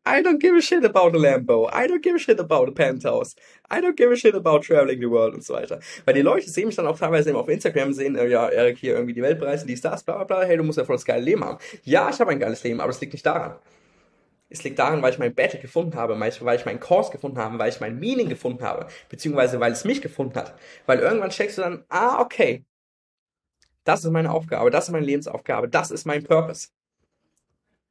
I 0.08 0.22
don't 0.22 0.40
give 0.40 0.56
a 0.56 0.62
shit 0.62 0.86
about 0.86 1.16
a 1.16 1.20
Lambo. 1.20 1.68
I 1.74 1.88
don't 1.88 2.04
give 2.04 2.16
a 2.16 2.20
shit 2.20 2.40
about 2.40 2.68
a 2.68 2.72
Penthouse. 2.72 3.36
I 3.72 3.82
don't 3.82 3.96
give 3.98 4.12
a 4.12 4.16
shit 4.16 4.36
about 4.36 4.62
traveling 4.62 5.00
the 5.00 5.10
world 5.10 5.34
und 5.34 5.44
so 5.44 5.56
weiter. 5.56 5.80
Weil 6.06 6.14
die 6.14 6.22
Leute 6.22 6.48
sehen 6.48 6.68
mich 6.68 6.76
dann 6.76 6.86
auch 6.86 7.00
teilweise 7.00 7.30
eben 7.30 7.40
auf 7.40 7.50
Instagram, 7.50 7.92
sehen, 7.92 8.16
äh, 8.16 8.28
ja, 8.28 8.48
Erik 8.48 8.78
hier 8.78 8.94
irgendwie 8.94 9.16
die 9.16 9.24
Weltpreise, 9.24 9.66
die 9.66 9.76
Stars, 9.76 10.04
bla 10.04 10.18
bla 10.18 10.24
bla, 10.26 10.44
hey, 10.44 10.58
du 10.58 10.64
musst 10.64 10.78
ja 10.78 10.86
voll 10.86 10.98
das 10.98 11.06
geile 11.06 11.24
Leben 11.24 11.44
haben. 11.44 11.58
Ja, 11.84 12.08
ich 12.12 12.20
habe 12.20 12.30
ein 12.30 12.40
geiles 12.40 12.64
Leben, 12.64 12.82
aber 12.82 12.92
es 12.92 13.02
liegt 13.02 13.14
nicht 13.14 13.26
daran. 13.26 13.56
Es 14.50 14.64
liegt 14.64 14.78
daran, 14.80 15.02
weil 15.02 15.12
ich 15.12 15.20
mein 15.20 15.34
Battle 15.34 15.60
gefunden 15.60 15.96
habe, 15.96 16.20
weil 16.20 16.30
ich, 16.30 16.66
meinen 16.66 16.80
Kurs 16.80 17.12
gefunden 17.12 17.38
habe, 17.40 17.58
weil 17.58 17.70
ich 17.70 17.80
mein 17.80 18.00
Meaning 18.00 18.30
gefunden 18.30 18.64
habe, 18.64 18.88
beziehungsweise 19.10 19.60
weil 19.60 19.72
es 19.72 19.86
mich 19.86 20.02
gefunden 20.02 20.36
hat. 20.36 20.56
Weil 20.86 21.00
irgendwann 21.00 21.32
checkst 21.32 21.58
du 21.58 21.64
dann, 21.64 21.84
ah, 21.90 22.22
okay, 22.22 22.64
das 23.84 24.04
ist 24.04 24.12
meine 24.12 24.32
Aufgabe, 24.32 24.72
das 24.72 24.86
ist 24.86 24.92
meine 24.92 25.06
Lebensaufgabe, 25.06 25.70
das 25.70 25.92
ist 25.92 26.06
mein 26.06 26.24
Purpose. 26.24 26.70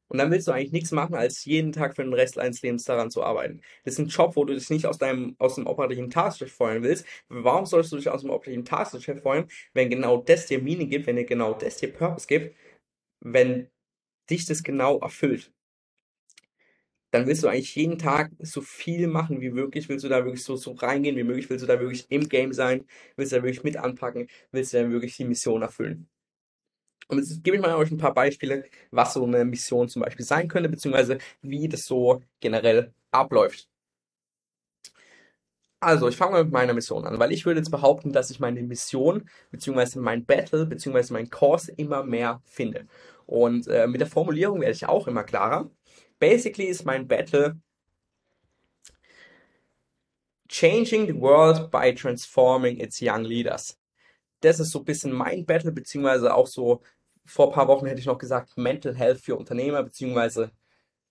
Und 0.08 0.18
dann 0.18 0.30
willst 0.30 0.46
du 0.46 0.52
eigentlich 0.52 0.72
nichts 0.72 0.92
machen, 0.92 1.14
als 1.14 1.44
jeden 1.44 1.72
Tag 1.72 1.96
für 1.96 2.04
den 2.04 2.12
Rest 2.12 2.36
deines 2.36 2.62
Lebens 2.62 2.84
daran 2.84 3.10
zu 3.10 3.24
arbeiten. 3.24 3.60
Das 3.84 3.94
ist 3.94 3.98
ein 3.98 4.08
Job, 4.08 4.36
wo 4.36 4.44
du 4.44 4.54
dich 4.54 4.70
nicht 4.70 4.86
aus 4.86 4.98
deinem, 4.98 5.34
aus 5.38 5.56
dem 5.56 5.66
operativen 5.66 6.10
Taskgeschäft 6.10 6.56
freuen 6.56 6.82
willst. 6.82 7.06
Warum 7.28 7.66
solltest 7.66 7.92
du 7.92 7.96
dich 7.96 8.08
aus 8.10 8.20
dem 8.20 8.30
operativen 8.30 8.64
Taskgeschäft 8.64 9.22
freuen, 9.22 9.46
wenn 9.72 9.90
genau 9.90 10.18
das 10.18 10.46
dir 10.46 10.60
Meaning 10.60 10.90
gibt, 10.90 11.06
wenn 11.06 11.16
dir 11.16 11.24
genau 11.24 11.54
das 11.54 11.78
dir 11.78 11.92
Purpose 11.92 12.26
gibt, 12.26 12.54
wenn 13.20 13.68
dich 14.30 14.46
das 14.46 14.62
genau 14.62 14.98
erfüllt? 15.00 15.52
Dann 17.14 17.28
willst 17.28 17.44
du 17.44 17.48
eigentlich 17.48 17.76
jeden 17.76 17.96
Tag 17.96 18.32
so 18.40 18.60
viel 18.60 19.06
machen 19.06 19.40
wie 19.40 19.50
möglich, 19.50 19.88
willst 19.88 20.04
du 20.04 20.08
da 20.08 20.24
wirklich 20.24 20.42
so, 20.42 20.56
so 20.56 20.72
reingehen 20.72 21.16
wie 21.16 21.22
möglich, 21.22 21.48
willst 21.48 21.62
du 21.62 21.68
da 21.68 21.78
wirklich 21.78 22.06
im 22.08 22.28
Game 22.28 22.52
sein, 22.52 22.86
willst 23.14 23.30
du 23.30 23.36
da 23.36 23.44
wirklich 23.44 23.62
mit 23.62 23.76
anpacken, 23.76 24.26
willst 24.50 24.74
du 24.74 24.82
da 24.82 24.90
wirklich 24.90 25.16
die 25.16 25.24
Mission 25.24 25.62
erfüllen. 25.62 26.08
Und 27.06 27.18
jetzt 27.18 27.44
gebe 27.44 27.56
ich 27.56 27.62
mal 27.62 27.76
euch 27.76 27.92
ein 27.92 27.98
paar 27.98 28.14
Beispiele, 28.14 28.64
was 28.90 29.14
so 29.14 29.24
eine 29.24 29.44
Mission 29.44 29.88
zum 29.88 30.02
Beispiel 30.02 30.26
sein 30.26 30.48
könnte, 30.48 30.68
beziehungsweise 30.68 31.18
wie 31.40 31.68
das 31.68 31.84
so 31.84 32.20
generell 32.40 32.92
abläuft. 33.12 33.68
Also, 35.78 36.08
ich 36.08 36.16
fange 36.16 36.32
mal 36.32 36.44
mit 36.44 36.52
meiner 36.52 36.72
Mission 36.72 37.04
an, 37.04 37.20
weil 37.20 37.30
ich 37.30 37.46
würde 37.46 37.60
jetzt 37.60 37.70
behaupten, 37.70 38.12
dass 38.12 38.30
ich 38.30 38.40
meine 38.40 38.60
Mission, 38.62 39.28
beziehungsweise 39.52 40.00
mein 40.00 40.24
Battle, 40.24 40.66
beziehungsweise 40.66 41.12
mein 41.12 41.30
Course 41.30 41.70
immer 41.76 42.02
mehr 42.02 42.42
finde. 42.44 42.88
Und 43.26 43.68
äh, 43.68 43.86
mit 43.86 44.00
der 44.00 44.08
Formulierung 44.08 44.60
werde 44.62 44.72
ich 44.72 44.86
auch 44.88 45.06
immer 45.06 45.22
klarer. 45.22 45.70
Basically 46.18 46.66
ist 46.66 46.84
mein 46.84 47.06
Battle 47.06 47.60
Changing 50.48 51.06
the 51.06 51.20
World 51.20 51.70
by 51.70 51.92
Transforming 51.94 52.78
its 52.78 53.00
Young 53.00 53.24
Leaders 53.24 53.78
das 54.44 54.60
ist 54.60 54.70
so 54.70 54.80
ein 54.80 54.84
bisschen 54.84 55.12
mein 55.12 55.46
Battle, 55.46 55.72
beziehungsweise 55.72 56.34
auch 56.34 56.46
so, 56.46 56.82
vor 57.24 57.48
ein 57.48 57.52
paar 57.52 57.68
Wochen 57.68 57.86
hätte 57.86 58.00
ich 58.00 58.06
noch 58.06 58.18
gesagt, 58.18 58.56
Mental 58.56 58.94
Health 58.94 59.20
für 59.20 59.36
Unternehmer, 59.36 59.82
beziehungsweise 59.82 60.50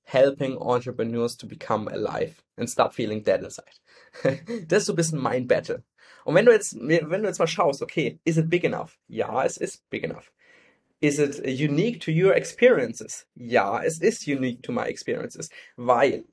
Helping 0.03 0.57
Entrepreneurs 0.57 1.37
to 1.37 1.47
become 1.47 1.89
alive 1.89 2.35
and 2.57 2.69
stop 2.69 2.93
feeling 2.93 3.23
dead 3.23 3.41
inside. 3.41 3.65
das 4.67 4.79
ist 4.79 4.85
so 4.85 4.93
ein 4.93 4.97
bisschen 4.97 5.19
mein 5.19 5.47
Battle. 5.47 5.83
Und 6.25 6.35
wenn 6.35 6.45
du 6.45 6.51
jetzt, 6.51 6.75
wenn 6.79 7.21
du 7.21 7.27
jetzt 7.27 7.39
mal 7.39 7.47
schaust, 7.47 7.81
okay, 7.81 8.19
is 8.23 8.37
it 8.37 8.49
big 8.49 8.63
enough? 8.63 8.99
Ja, 9.07 9.43
es 9.43 9.57
ist 9.57 9.89
big 9.89 10.03
enough. 10.03 10.31
Is 11.03 11.19
it 11.19 11.45
unique 11.45 11.99
to 12.05 12.11
your 12.11 12.33
experiences? 12.33 13.27
Ja, 13.35 13.83
es 13.83 13.99
ist 13.99 14.25
unique 14.25 14.63
to 14.63 14.71
my 14.71 14.85
experiences, 14.85 15.49
weil 15.75 16.23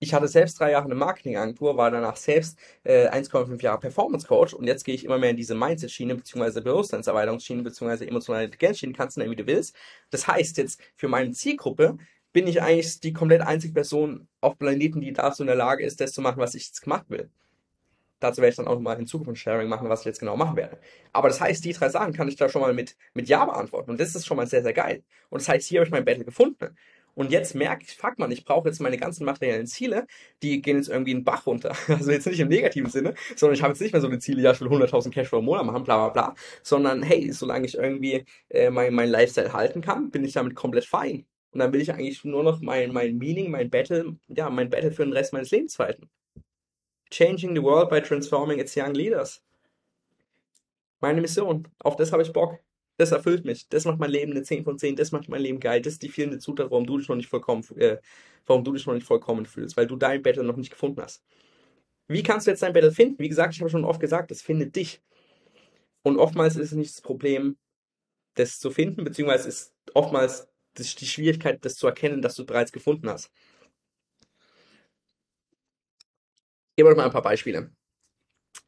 ich 0.00 0.12
hatte 0.12 0.26
selbst 0.26 0.58
drei 0.58 0.72
Jahre 0.72 0.86
eine 0.86 0.96
Marketingagentur, 0.96 1.76
war 1.76 1.92
danach 1.92 2.16
selbst 2.16 2.58
äh, 2.82 3.08
1,5 3.08 3.62
Jahre 3.62 3.78
Performance 3.78 4.26
Coach 4.26 4.52
und 4.52 4.66
jetzt 4.66 4.82
gehe 4.84 4.96
ich 4.96 5.04
immer 5.04 5.18
mehr 5.18 5.30
in 5.30 5.36
diese 5.36 5.54
Mindset-Schiene, 5.54 6.16
beziehungsweise 6.16 6.60
Bewusstseinserweiterungsschiene, 6.60 7.62
beziehungsweise 7.62 8.08
emotionale 8.08 8.46
Intelligenzschiene, 8.46 8.94
kannst 8.94 9.16
du 9.16 9.20
nennen, 9.20 9.30
wie 9.30 9.36
du 9.36 9.46
willst. 9.46 9.76
Das 10.10 10.26
heißt 10.26 10.58
jetzt, 10.58 10.80
für 10.96 11.06
meine 11.06 11.30
Zielgruppe 11.30 11.98
bin 12.32 12.48
ich 12.48 12.60
eigentlich 12.60 12.98
die 12.98 13.12
komplett 13.12 13.42
einzige 13.42 13.74
Person 13.74 14.26
auf 14.40 14.58
Planeten, 14.58 15.00
die 15.00 15.12
dazu 15.12 15.44
in 15.44 15.46
der 15.46 15.54
Lage 15.54 15.84
ist, 15.84 16.00
das 16.00 16.12
zu 16.12 16.20
machen, 16.20 16.40
was 16.40 16.56
ich 16.56 16.66
jetzt 16.66 16.82
gemacht 16.82 17.06
will. 17.10 17.30
Dazu 18.20 18.40
werde 18.40 18.50
ich 18.50 18.56
dann 18.56 18.66
auch 18.66 18.78
mal 18.80 18.98
in 18.98 19.06
Zukunft 19.06 19.40
Sharing 19.40 19.68
machen, 19.68 19.88
was 19.88 20.00
ich 20.00 20.06
jetzt 20.06 20.20
genau 20.20 20.36
machen 20.36 20.56
werde. 20.56 20.78
Aber 21.12 21.28
das 21.28 21.40
heißt, 21.40 21.64
die 21.64 21.72
drei 21.72 21.88
Sachen 21.88 22.12
kann 22.12 22.28
ich 22.28 22.36
da 22.36 22.48
schon 22.48 22.62
mal 22.62 22.74
mit, 22.74 22.96
mit 23.14 23.28
Ja 23.28 23.44
beantworten. 23.44 23.90
Und 23.90 24.00
das 24.00 24.14
ist 24.14 24.26
schon 24.26 24.36
mal 24.36 24.46
sehr, 24.46 24.62
sehr 24.62 24.72
geil. 24.72 25.02
Und 25.30 25.40
das 25.42 25.48
heißt, 25.48 25.68
hier 25.68 25.80
habe 25.80 25.86
ich 25.86 25.92
mein 25.92 26.04
Battle 26.04 26.24
gefunden. 26.24 26.76
Und 27.18 27.32
jetzt 27.32 27.56
merke 27.56 27.84
ich, 27.84 27.96
fuck 27.96 28.16
man, 28.20 28.30
ich 28.30 28.44
brauche 28.44 28.68
jetzt 28.68 28.80
meine 28.80 28.96
ganzen 28.96 29.24
materiellen 29.24 29.66
Ziele, 29.66 30.06
die 30.40 30.62
gehen 30.62 30.76
jetzt 30.76 30.88
irgendwie 30.88 31.10
in 31.10 31.18
den 31.18 31.24
Bach 31.24 31.46
runter. 31.46 31.74
Also 31.88 32.12
jetzt 32.12 32.28
nicht 32.28 32.38
im 32.38 32.46
negativen 32.46 32.90
Sinne, 32.90 33.14
sondern 33.34 33.56
ich 33.56 33.62
habe 33.62 33.72
jetzt 33.72 33.80
nicht 33.80 33.92
mehr 33.92 34.00
so 34.00 34.06
eine 34.06 34.20
Ziele, 34.20 34.40
ja, 34.40 34.52
ich 34.52 34.60
will 34.60 34.68
100.000 34.68 35.10
Cashflow 35.10 35.40
im 35.40 35.46
Monat 35.46 35.66
machen, 35.66 35.82
bla 35.82 35.96
bla 35.96 36.08
bla, 36.10 36.34
sondern 36.62 37.02
hey, 37.02 37.32
solange 37.32 37.66
ich 37.66 37.74
irgendwie 37.76 38.24
äh, 38.50 38.70
mein, 38.70 38.94
mein 38.94 39.08
Lifestyle 39.08 39.52
halten 39.52 39.80
kann, 39.80 40.12
bin 40.12 40.24
ich 40.24 40.34
damit 40.34 40.54
komplett 40.54 40.84
fein. 40.84 41.26
Und 41.50 41.58
dann 41.58 41.72
will 41.72 41.80
ich 41.80 41.92
eigentlich 41.92 42.24
nur 42.24 42.44
noch 42.44 42.60
mein, 42.60 42.92
mein 42.92 43.18
Meaning, 43.18 43.50
mein 43.50 43.68
Battle, 43.68 44.16
ja, 44.28 44.48
mein 44.48 44.70
Battle 44.70 44.92
für 44.92 45.04
den 45.04 45.12
Rest 45.12 45.32
meines 45.32 45.50
Lebens 45.50 45.74
fighten. 45.74 46.08
Changing 47.10 47.54
the 47.54 47.62
world 47.62 47.88
by 47.88 48.00
transforming 48.00 48.58
its 48.58 48.76
young 48.76 48.94
leaders. 48.94 49.42
Meine 51.00 51.20
Mission. 51.20 51.68
Auf 51.80 51.96
das 51.96 52.12
habe 52.12 52.22
ich 52.22 52.32
Bock. 52.32 52.58
Das 52.96 53.12
erfüllt 53.12 53.44
mich. 53.44 53.68
Das 53.68 53.84
macht 53.84 53.98
mein 53.98 54.10
Leben 54.10 54.32
eine 54.32 54.42
10 54.42 54.64
von 54.64 54.78
10. 54.78 54.96
Das 54.96 55.12
macht 55.12 55.28
mein 55.28 55.40
Leben 55.40 55.60
geil. 55.60 55.80
Das 55.80 55.94
ist 55.94 56.02
die 56.02 56.08
fehlende 56.08 56.38
Zutat, 56.38 56.70
warum 56.70 56.86
du 56.86 56.98
dich 56.98 57.08
noch 57.08 57.16
nicht 57.16 57.28
vollkommen, 57.28 57.64
äh, 57.76 57.98
warum 58.46 58.64
du 58.64 58.72
dich 58.72 58.86
noch 58.86 58.94
nicht 58.94 59.06
vollkommen 59.06 59.46
fühlst, 59.46 59.76
weil 59.76 59.86
du 59.86 59.96
dein 59.96 60.22
Battle 60.22 60.42
noch 60.42 60.56
nicht 60.56 60.70
gefunden 60.70 61.00
hast. 61.00 61.22
Wie 62.08 62.22
kannst 62.22 62.46
du 62.46 62.50
jetzt 62.50 62.62
dein 62.62 62.72
Battle 62.72 62.90
finden? 62.90 63.22
Wie 63.22 63.28
gesagt, 63.28 63.54
ich 63.54 63.60
habe 63.60 63.70
schon 63.70 63.84
oft 63.84 64.00
gesagt, 64.00 64.30
das 64.30 64.42
findet 64.42 64.74
dich. 64.74 65.00
Und 66.02 66.18
oftmals 66.18 66.56
ist 66.56 66.72
es 66.72 66.76
nicht 66.76 66.94
das 66.94 67.02
Problem, 67.02 67.56
das 68.34 68.58
zu 68.58 68.70
finden, 68.70 69.04
beziehungsweise 69.04 69.48
ist 69.48 69.74
oftmals 69.94 70.48
die 70.78 70.84
Schwierigkeit, 70.84 71.64
das 71.64 71.76
zu 71.76 71.86
erkennen, 71.86 72.22
dass 72.22 72.36
du 72.36 72.46
bereits 72.46 72.72
gefunden 72.72 73.08
hast. 73.08 73.30
Ich 74.20 74.26
gebe 76.78 76.88
euch 76.88 76.96
mal 76.96 77.06
ein 77.06 77.10
paar 77.10 77.22
Beispiele. 77.22 77.72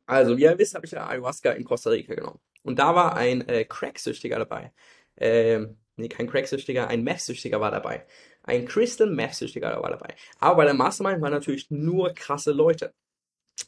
Also, 0.04 0.36
wie 0.36 0.42
ihr 0.42 0.58
wisst, 0.58 0.74
habe 0.74 0.84
ich 0.84 0.90
ja 0.90 1.06
Ayahuasca 1.06 1.52
in 1.52 1.64
Costa 1.64 1.90
Rica 1.90 2.14
genommen. 2.14 2.40
Und 2.64 2.80
da 2.80 2.94
war 2.96 3.16
ein 3.16 3.48
äh, 3.48 3.64
Cracksüchtiger 3.64 4.40
dabei. 4.40 4.72
Ähm, 5.16 5.78
nee, 5.94 6.08
kein 6.08 6.28
Cracksüchtiger, 6.28 6.88
ein 6.88 7.04
Meth-Süchtiger 7.04 7.60
war 7.60 7.70
dabei. 7.70 8.04
Ein 8.42 8.66
Crystal 8.66 9.08
Meth-Süchtiger 9.08 9.80
war 9.80 9.90
dabei. 9.90 10.16
Aber 10.40 10.56
bei 10.56 10.64
der 10.64 10.74
Mastermind 10.74 11.22
waren 11.22 11.32
natürlich 11.32 11.70
nur 11.70 12.12
krasse 12.12 12.50
Leute. 12.50 12.92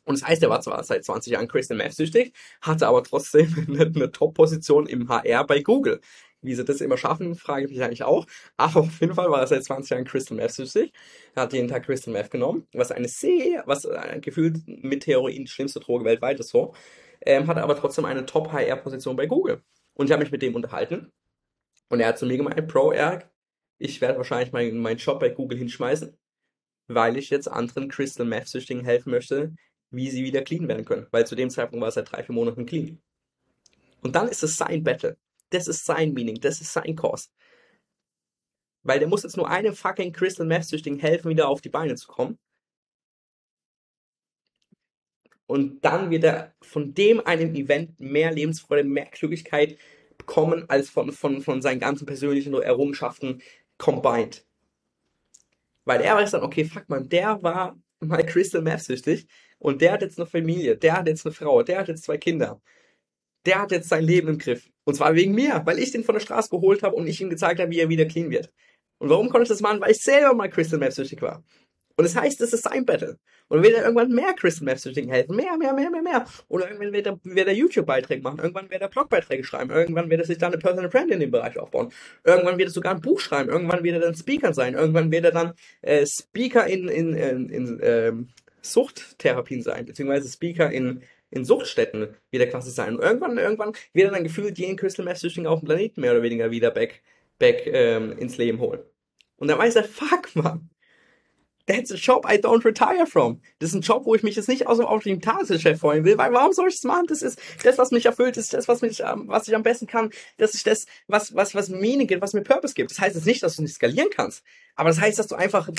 Und 0.04 0.20
das 0.20 0.28
heißt, 0.28 0.42
er 0.42 0.50
war 0.50 0.60
zwar 0.60 0.82
seit 0.82 1.04
20 1.04 1.34
Jahren 1.34 1.46
Crystal 1.46 1.76
Meth 1.76 1.94
süchtig, 1.94 2.34
hatte 2.60 2.88
aber 2.88 3.04
trotzdem 3.04 3.54
eine, 3.68 3.84
eine 3.84 4.10
Top-Position 4.10 4.88
im 4.88 5.08
HR 5.08 5.46
bei 5.46 5.60
Google. 5.60 6.00
Wie 6.42 6.54
sie 6.54 6.64
das 6.64 6.80
immer 6.80 6.96
schaffen, 6.96 7.34
frage 7.36 7.66
ich 7.66 7.70
mich 7.70 7.82
eigentlich 7.82 8.02
auch. 8.02 8.26
Aber 8.56 8.80
auf 8.80 9.00
jeden 9.00 9.14
Fall 9.14 9.30
war 9.30 9.40
er 9.40 9.46
seit 9.46 9.64
20 9.64 9.90
Jahren 9.90 10.04
Crystal 10.04 10.36
Meth 10.36 10.52
süchtig. 10.52 10.92
Er 11.34 11.42
hat 11.42 11.52
jeden 11.52 11.68
Tag 11.68 11.86
Crystal 11.86 12.12
Meth 12.12 12.30
genommen, 12.30 12.66
was 12.72 12.90
eine 12.90 13.08
sehr, 13.08 13.62
was 13.66 13.84
äh, 13.84 14.18
gefühlt 14.20 14.58
mit 14.66 15.06
Heroin 15.06 15.44
die 15.44 15.50
schlimmste 15.50 15.80
Droge 15.80 16.04
weltweit 16.04 16.40
ist 16.40 16.50
so 16.50 16.74
ähm, 17.24 17.46
hatte 17.46 17.62
aber 17.62 17.76
trotzdem 17.76 18.04
eine 18.04 18.26
Top-HR-Position 18.26 19.16
bei 19.16 19.26
Google. 19.26 19.62
Und 19.94 20.06
ich 20.06 20.12
habe 20.12 20.22
mich 20.22 20.32
mit 20.32 20.42
dem 20.42 20.54
unterhalten. 20.54 21.12
Und 21.88 22.00
er 22.00 22.08
hat 22.08 22.18
zu 22.18 22.26
mir 22.26 22.36
gemeint, 22.36 22.68
Pro 22.68 22.92
Eric, 22.92 23.28
ich 23.78 24.00
werde 24.00 24.18
wahrscheinlich 24.18 24.52
meinen 24.52 24.78
mein 24.78 24.96
Job 24.96 25.20
bei 25.20 25.28
Google 25.28 25.58
hinschmeißen, 25.58 26.16
weil 26.88 27.16
ich 27.16 27.30
jetzt 27.30 27.48
anderen 27.48 27.88
Crystal 27.88 28.26
Meth-Süchtigen 28.26 28.84
helfen 28.84 29.10
möchte, 29.10 29.54
wie 29.90 30.10
sie 30.10 30.24
wieder 30.24 30.42
clean 30.42 30.68
werden 30.68 30.84
können. 30.84 31.06
Weil 31.10 31.26
zu 31.26 31.34
dem 31.36 31.50
Zeitpunkt 31.50 31.80
war 31.80 31.88
er 31.88 31.92
seit 31.92 32.10
drei, 32.10 32.22
vier 32.22 32.34
Monaten 32.34 32.66
clean. 32.66 33.00
Und 34.02 34.16
dann 34.16 34.28
ist 34.28 34.42
es 34.42 34.56
sein 34.56 34.82
Battle. 34.82 35.16
Das 35.52 35.68
ist 35.68 35.84
sein 35.84 36.12
Meaning. 36.12 36.40
Das 36.40 36.60
ist 36.60 36.72
sein 36.72 36.96
Kurs. 36.96 37.30
Weil 38.82 38.98
der 38.98 39.08
muss 39.08 39.22
jetzt 39.22 39.36
nur 39.36 39.48
einem 39.48 39.74
fucking 39.74 40.12
Crystal 40.12 40.46
Meth-Süchtigen 40.46 40.98
helfen, 40.98 41.30
wieder 41.30 41.48
auf 41.48 41.60
die 41.60 41.68
Beine 41.68 41.94
zu 41.94 42.08
kommen. 42.08 42.38
Und 45.46 45.84
dann 45.84 46.10
wird 46.10 46.24
er 46.24 46.54
von 46.62 46.94
dem 46.94 47.20
einem 47.20 47.54
Event 47.54 48.00
mehr 48.00 48.32
Lebensfreude, 48.32 48.84
mehr 48.84 49.06
Glücklichkeit 49.06 49.78
bekommen, 50.16 50.64
als 50.68 50.88
von, 50.88 51.12
von, 51.12 51.42
von 51.42 51.60
seinen 51.62 51.80
ganzen 51.80 52.06
persönlichen 52.06 52.54
Errungenschaften 52.54 53.42
combined. 53.76 54.46
Weil 55.84 56.00
er 56.00 56.16
weiß 56.16 56.30
dann, 56.32 56.42
okay, 56.42 56.64
fuck 56.64 56.88
man, 56.88 57.08
der 57.08 57.42
war 57.42 57.78
mal 58.00 58.24
Crystal 58.24 58.62
Meth 58.62 58.82
süchtig 58.82 59.26
und 59.58 59.80
der 59.80 59.92
hat 59.92 60.02
jetzt 60.02 60.18
eine 60.18 60.26
Familie, 60.26 60.76
der 60.76 60.94
hat 60.94 61.06
jetzt 61.06 61.26
eine 61.26 61.34
Frau, 61.34 61.62
der 61.62 61.78
hat 61.80 61.88
jetzt 61.88 62.04
zwei 62.04 62.18
Kinder. 62.18 62.60
Der 63.46 63.60
hat 63.60 63.72
jetzt 63.72 63.88
sein 63.88 64.04
Leben 64.04 64.28
im 64.28 64.38
Griff. 64.38 64.70
Und 64.84 64.94
zwar 64.94 65.14
wegen 65.14 65.34
mir, 65.34 65.62
weil 65.64 65.78
ich 65.78 65.92
den 65.92 66.04
von 66.04 66.14
der 66.14 66.20
Straße 66.20 66.50
geholt 66.50 66.82
habe 66.82 66.96
und 66.96 67.06
ich 67.06 67.20
ihm 67.20 67.30
gezeigt 67.30 67.60
habe, 67.60 67.70
wie 67.70 67.80
er 67.80 67.88
wieder 67.88 68.04
clean 68.06 68.30
wird. 68.30 68.52
Und 68.98 69.10
warum 69.10 69.30
konnte 69.30 69.44
ich 69.44 69.48
das 69.48 69.60
machen? 69.60 69.80
Weil 69.80 69.92
ich 69.92 70.02
selber 70.02 70.34
mal 70.34 70.48
Crystal 70.48 70.78
Map 70.78 70.92
süchtig 70.92 71.22
war. 71.22 71.42
Und 71.96 72.04
das 72.04 72.16
heißt, 72.16 72.40
das 72.40 72.52
ist 72.52 72.64
sein 72.64 72.86
Battle. 72.86 73.18
Und 73.48 73.62
wird 73.62 73.74
er 73.74 73.82
irgendwann 73.82 74.10
mehr 74.10 74.32
Crystal 74.34 74.64
Map 74.64 74.78
süchtigen 74.78 75.10
helfen. 75.10 75.36
Mehr, 75.36 75.56
mehr, 75.58 75.74
mehr, 75.74 75.90
mehr, 75.90 76.02
mehr. 76.02 76.26
Oder 76.48 76.68
irgendwann 76.68 76.92
wird 76.92 77.06
er, 77.06 77.20
wird 77.22 77.48
er 77.48 77.54
YouTube-Beiträge 77.54 78.22
machen. 78.22 78.38
Irgendwann 78.38 78.70
wird 78.70 78.80
er 78.80 78.88
Blogbeiträge 78.88 79.44
schreiben. 79.44 79.70
Irgendwann 79.70 80.08
wird 80.08 80.20
er 80.20 80.26
sich 80.26 80.38
dann 80.38 80.52
eine 80.52 80.60
Personal 80.60 80.88
Brand 80.88 81.10
in 81.10 81.20
dem 81.20 81.30
Bereich 81.30 81.58
aufbauen. 81.58 81.92
Irgendwann 82.24 82.58
wird 82.58 82.70
er 82.70 82.72
sogar 82.72 82.94
ein 82.94 83.00
Buch 83.00 83.20
schreiben. 83.20 83.50
Irgendwann 83.50 83.84
wird 83.84 83.96
er 83.96 84.00
dann 84.00 84.14
Speaker 84.14 84.54
sein. 84.54 84.74
Irgendwann 84.74 85.10
wird 85.10 85.24
er 85.24 85.32
dann 85.32 85.52
äh, 85.82 86.06
Speaker 86.06 86.66
in, 86.66 86.88
in, 86.88 87.14
in, 87.14 87.48
in 87.50 87.80
ähm, 87.82 88.28
Suchttherapien 88.62 89.62
sein. 89.62 89.84
Beziehungsweise 89.84 90.28
Speaker 90.28 90.70
in, 90.70 91.02
in 91.32 91.44
Suchtstätten 91.44 92.14
wieder 92.30 92.46
quasi 92.46 92.70
sein. 92.70 92.96
Und 92.96 93.02
irgendwann, 93.02 93.38
irgendwann 93.38 93.72
wird 93.92 94.14
dann 94.14 94.22
gefühlt 94.22 94.58
jeden 94.58 94.76
Crystal 94.76 95.04
Meth 95.04 95.18
Süchtigen 95.18 95.46
auf 95.46 95.60
dem 95.60 95.66
Planeten 95.66 96.00
mehr 96.00 96.12
oder 96.12 96.22
weniger 96.22 96.50
wieder 96.50 96.70
back, 96.70 97.02
back 97.38 97.66
ähm, 97.66 98.16
ins 98.18 98.36
Leben 98.36 98.60
holen. 98.60 98.80
Und 99.36 99.48
dann 99.48 99.58
weiß 99.58 99.76
er, 99.76 99.84
fuck, 99.84 100.36
man. 100.36 100.68
That's 101.66 101.92
a 101.92 101.96
job 101.96 102.26
I 102.28 102.36
don't 102.36 102.64
retire 102.64 103.06
from. 103.06 103.40
Das 103.60 103.70
ist 103.70 103.74
ein 103.76 103.82
Job, 103.82 104.04
wo 104.04 104.14
ich 104.16 104.24
mich 104.24 104.34
jetzt 104.34 104.48
nicht 104.48 104.66
aus 104.66 104.78
dem 104.78 105.20
Tagesgeschäft 105.20 105.80
freuen 105.80 106.04
will, 106.04 106.18
weil 106.18 106.32
warum 106.32 106.52
soll 106.52 106.68
ich 106.68 106.74
das 106.74 106.84
machen? 106.84 107.06
Das 107.06 107.22
ist 107.22 107.40
das, 107.62 107.78
was 107.78 107.92
mich 107.92 108.04
erfüllt, 108.04 108.36
das 108.36 108.44
ist 108.44 108.54
das, 108.54 108.66
was 108.66 108.82
mich, 108.82 109.00
ähm, 109.00 109.24
was 109.28 109.46
ich 109.46 109.54
am 109.54 109.62
besten 109.62 109.86
kann. 109.86 110.10
Das 110.38 110.54
ist 110.54 110.66
das, 110.66 110.86
was, 111.06 111.34
was, 111.36 111.54
was 111.54 111.68
Meaning 111.68 112.08
gibt, 112.08 112.20
was 112.20 112.34
mir 112.34 112.42
Purpose 112.42 112.74
gibt. 112.74 112.90
Das 112.90 112.98
heißt 112.98 113.14
jetzt 113.14 113.26
nicht, 113.26 113.42
dass 113.44 113.56
du 113.56 113.62
nicht 113.62 113.74
skalieren 113.74 114.10
kannst. 114.10 114.42
Aber 114.74 114.88
das 114.88 115.00
heißt, 115.00 115.18
dass 115.18 115.28
du 115.28 115.36
einfach 115.36 115.70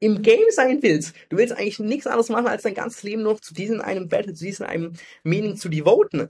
im 0.00 0.22
Game 0.22 0.50
sein 0.50 0.82
willst. 0.82 1.14
Du 1.28 1.36
willst 1.36 1.52
eigentlich 1.52 1.78
nichts 1.78 2.06
anderes 2.06 2.30
machen, 2.30 2.46
als 2.46 2.62
dein 2.62 2.74
ganzes 2.74 3.02
Leben 3.02 3.22
nur 3.22 3.40
zu 3.40 3.54
diesem 3.54 3.80
einem 3.80 4.08
Battle, 4.08 4.34
zu 4.34 4.44
diesem 4.44 4.66
einem 4.66 4.94
Meaning 5.22 5.56
zu 5.56 5.68
devoten. 5.68 6.28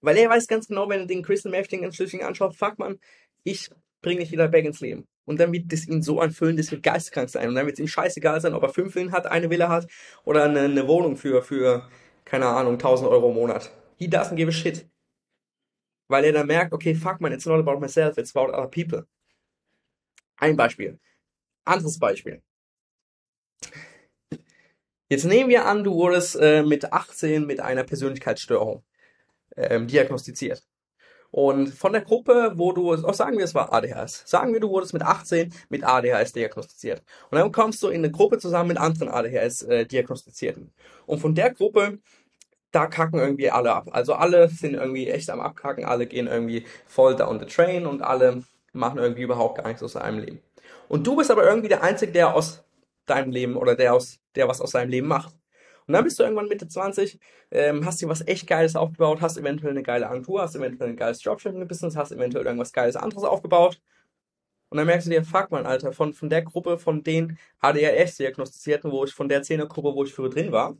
Weil 0.00 0.16
er 0.16 0.30
weiß 0.30 0.46
ganz 0.46 0.68
genau, 0.68 0.88
wenn 0.88 1.00
er 1.00 1.06
den 1.06 1.22
Crystal 1.22 1.50
Meth 1.50 1.70
Ding 1.70 1.90
Schlüssel 1.92 2.22
anschaut, 2.22 2.54
fuck 2.54 2.78
man, 2.78 2.98
ich 3.42 3.68
bringe 4.00 4.20
dich 4.20 4.30
wieder 4.30 4.48
back 4.48 4.64
ins 4.64 4.80
Leben. 4.80 5.06
Und 5.24 5.40
dann 5.40 5.52
wird 5.52 5.72
das 5.72 5.86
ihn 5.86 6.02
so 6.02 6.20
anfüllen, 6.20 6.56
das 6.56 6.70
wird 6.70 6.82
geisteskrank 6.82 7.28
sein. 7.28 7.48
Und 7.48 7.56
dann 7.56 7.66
wird 7.66 7.74
es 7.74 7.80
ihm 7.80 7.88
scheißegal 7.88 8.40
sein, 8.40 8.54
ob 8.54 8.62
er 8.62 8.68
fünf 8.68 8.92
Villen 8.92 9.12
hat, 9.12 9.26
eine 9.26 9.50
Villa 9.50 9.68
hat 9.68 9.88
oder 10.24 10.44
eine, 10.44 10.60
eine 10.60 10.86
Wohnung 10.86 11.16
für, 11.16 11.42
für, 11.42 11.88
keine 12.24 12.46
Ahnung, 12.46 12.74
1000 12.74 13.10
Euro 13.10 13.30
im 13.30 13.34
Monat. 13.34 13.70
He 13.96 14.06
doesn't 14.06 14.36
give 14.36 14.48
a 14.48 14.52
shit. 14.52 14.88
Weil 16.06 16.24
er 16.24 16.32
dann 16.32 16.46
merkt, 16.46 16.72
okay, 16.72 16.94
fuck 16.94 17.20
man, 17.20 17.32
it's 17.32 17.44
not 17.44 17.58
about 17.58 17.80
myself, 17.80 18.16
it's 18.16 18.34
about 18.34 18.52
other 18.52 18.68
people. 18.68 19.06
Ein 20.36 20.56
Beispiel. 20.56 20.98
Anderes 21.64 21.98
Beispiel. 21.98 22.40
Jetzt 25.08 25.24
nehmen 25.24 25.48
wir 25.48 25.64
an, 25.64 25.84
du 25.84 25.94
wurdest 25.94 26.36
äh, 26.36 26.62
mit 26.62 26.92
18 26.92 27.46
mit 27.46 27.60
einer 27.60 27.84
Persönlichkeitsstörung 27.84 28.82
ähm, 29.56 29.86
diagnostiziert. 29.86 30.62
Und 31.30 31.68
von 31.68 31.92
der 31.92 32.02
Gruppe, 32.02 32.52
wo 32.56 32.72
du, 32.72 32.94
auch 32.94 33.14
sagen 33.14 33.36
wir, 33.36 33.44
es 33.44 33.54
war 33.54 33.72
ADHS. 33.72 34.22
Sagen 34.26 34.52
wir, 34.52 34.60
du 34.60 34.70
wurdest 34.70 34.94
mit 34.94 35.02
18 35.02 35.52
mit 35.68 35.84
ADHS 35.84 36.32
diagnostiziert. 36.32 37.02
Und 37.30 37.38
dann 37.38 37.52
kommst 37.52 37.82
du 37.82 37.88
in 37.88 37.96
eine 37.96 38.10
Gruppe 38.10 38.38
zusammen 38.38 38.68
mit 38.68 38.78
anderen 38.78 39.08
ADHS-Diagnostizierten. 39.10 40.64
Äh, 40.64 41.10
Und 41.10 41.18
von 41.20 41.34
der 41.34 41.52
Gruppe, 41.52 41.98
da 42.70 42.86
kacken 42.86 43.18
irgendwie 43.18 43.50
alle 43.50 43.72
ab. 43.74 43.88
Also 43.92 44.14
alle 44.14 44.48
sind 44.48 44.74
irgendwie 44.74 45.08
echt 45.08 45.28
am 45.30 45.40
Abkacken, 45.40 45.84
alle 45.84 46.06
gehen 46.06 46.26
irgendwie 46.26 46.64
voll 46.86 47.16
down 47.16 47.40
the 47.40 47.46
train 47.46 47.86
und 47.86 48.02
alle 48.02 48.42
machen 48.72 48.98
irgendwie 48.98 49.22
überhaupt 49.22 49.58
gar 49.58 49.68
nichts 49.68 49.82
aus 49.82 49.92
seinem 49.92 50.20
Leben. 50.20 50.40
Und 50.88 51.06
du 51.06 51.16
bist 51.16 51.30
aber 51.30 51.44
irgendwie 51.44 51.68
der 51.68 51.82
Einzige, 51.82 52.12
der 52.12 52.34
aus 52.34 52.62
deinem 53.10 53.32
Leben 53.32 53.56
oder 53.56 53.74
der 53.74 53.94
aus, 53.94 54.20
der 54.34 54.48
was 54.48 54.60
aus 54.60 54.72
seinem 54.72 54.90
Leben 54.90 55.08
macht. 55.08 55.34
Und 55.86 55.94
dann 55.94 56.04
bist 56.04 56.18
du 56.18 56.22
irgendwann 56.22 56.48
Mitte 56.48 56.68
20, 56.68 57.18
ähm, 57.50 57.86
hast 57.86 58.00
dir 58.02 58.08
was 58.08 58.26
echt 58.26 58.46
Geiles 58.46 58.76
aufgebaut, 58.76 59.20
hast 59.22 59.38
eventuell 59.38 59.70
eine 59.72 59.82
geile 59.82 60.08
Agentur, 60.08 60.42
hast 60.42 60.54
eventuell 60.54 60.90
ein 60.90 60.96
geiles 60.96 61.20
Dropshipping-Business, 61.20 61.96
hast 61.96 62.12
eventuell 62.12 62.44
irgendwas 62.44 62.72
Geiles 62.72 62.96
anderes 62.96 63.24
aufgebaut. 63.24 63.80
Und 64.70 64.76
dann 64.76 64.86
merkst 64.86 65.06
du 65.06 65.10
dir, 65.10 65.24
fuck 65.24 65.50
man, 65.50 65.64
Alter, 65.66 65.92
von, 65.92 66.12
von 66.12 66.28
der 66.28 66.42
Gruppe, 66.42 66.78
von 66.78 67.02
den 67.02 67.38
ADHS-Diagnostizierten, 67.60 68.90
wo 68.90 69.04
ich, 69.04 69.14
von 69.14 69.28
der 69.28 69.42
Zehnergruppe, 69.42 69.94
wo 69.94 70.04
ich 70.04 70.14
früher 70.14 70.28
drin 70.28 70.52
war, 70.52 70.76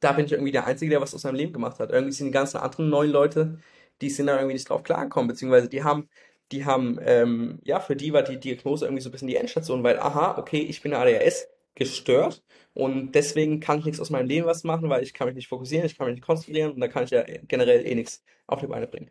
da 0.00 0.12
bin 0.12 0.26
ich 0.26 0.32
irgendwie 0.32 0.52
der 0.52 0.66
Einzige, 0.66 0.90
der 0.90 1.00
was 1.00 1.14
aus 1.14 1.22
seinem 1.22 1.36
Leben 1.36 1.52
gemacht 1.52 1.78
hat. 1.78 1.90
Irgendwie 1.90 2.12
sind 2.12 2.26
die 2.26 2.32
ganzen 2.32 2.58
anderen 2.58 2.88
neuen 2.88 3.10
Leute, 3.10 3.58
die 4.00 4.10
sind 4.10 4.26
da 4.26 4.34
irgendwie 4.36 4.54
nicht 4.54 4.68
drauf 4.68 4.82
klargekommen, 4.82 5.28
beziehungsweise 5.28 5.68
die 5.68 5.84
haben 5.84 6.08
die 6.52 6.64
haben, 6.64 6.98
ähm, 7.02 7.60
ja, 7.64 7.80
für 7.80 7.96
die 7.96 8.12
war 8.12 8.22
die 8.22 8.38
Diagnose 8.38 8.84
irgendwie 8.84 9.02
so 9.02 9.08
ein 9.08 9.12
bisschen 9.12 9.28
die 9.28 9.36
Endstation, 9.36 9.82
weil, 9.82 9.98
aha, 9.98 10.38
okay, 10.38 10.60
ich 10.60 10.82
bin 10.82 10.94
ADHS 10.94 11.48
gestört 11.74 12.42
und 12.74 13.12
deswegen 13.12 13.60
kann 13.60 13.78
ich 13.78 13.84
nichts 13.84 14.00
aus 14.00 14.10
meinem 14.10 14.26
Leben 14.26 14.46
was 14.46 14.64
machen, 14.64 14.88
weil 14.88 15.02
ich 15.02 15.14
kann 15.14 15.26
mich 15.28 15.36
nicht 15.36 15.48
fokussieren, 15.48 15.86
ich 15.86 15.96
kann 15.96 16.06
mich 16.06 16.16
nicht 16.16 16.26
konzentrieren 16.26 16.72
und 16.72 16.80
da 16.80 16.88
kann 16.88 17.04
ich 17.04 17.10
ja 17.10 17.24
generell 17.48 17.86
eh 17.86 17.94
nichts 17.94 18.22
auf 18.46 18.60
die 18.60 18.66
Beine 18.66 18.86
bringen. 18.86 19.10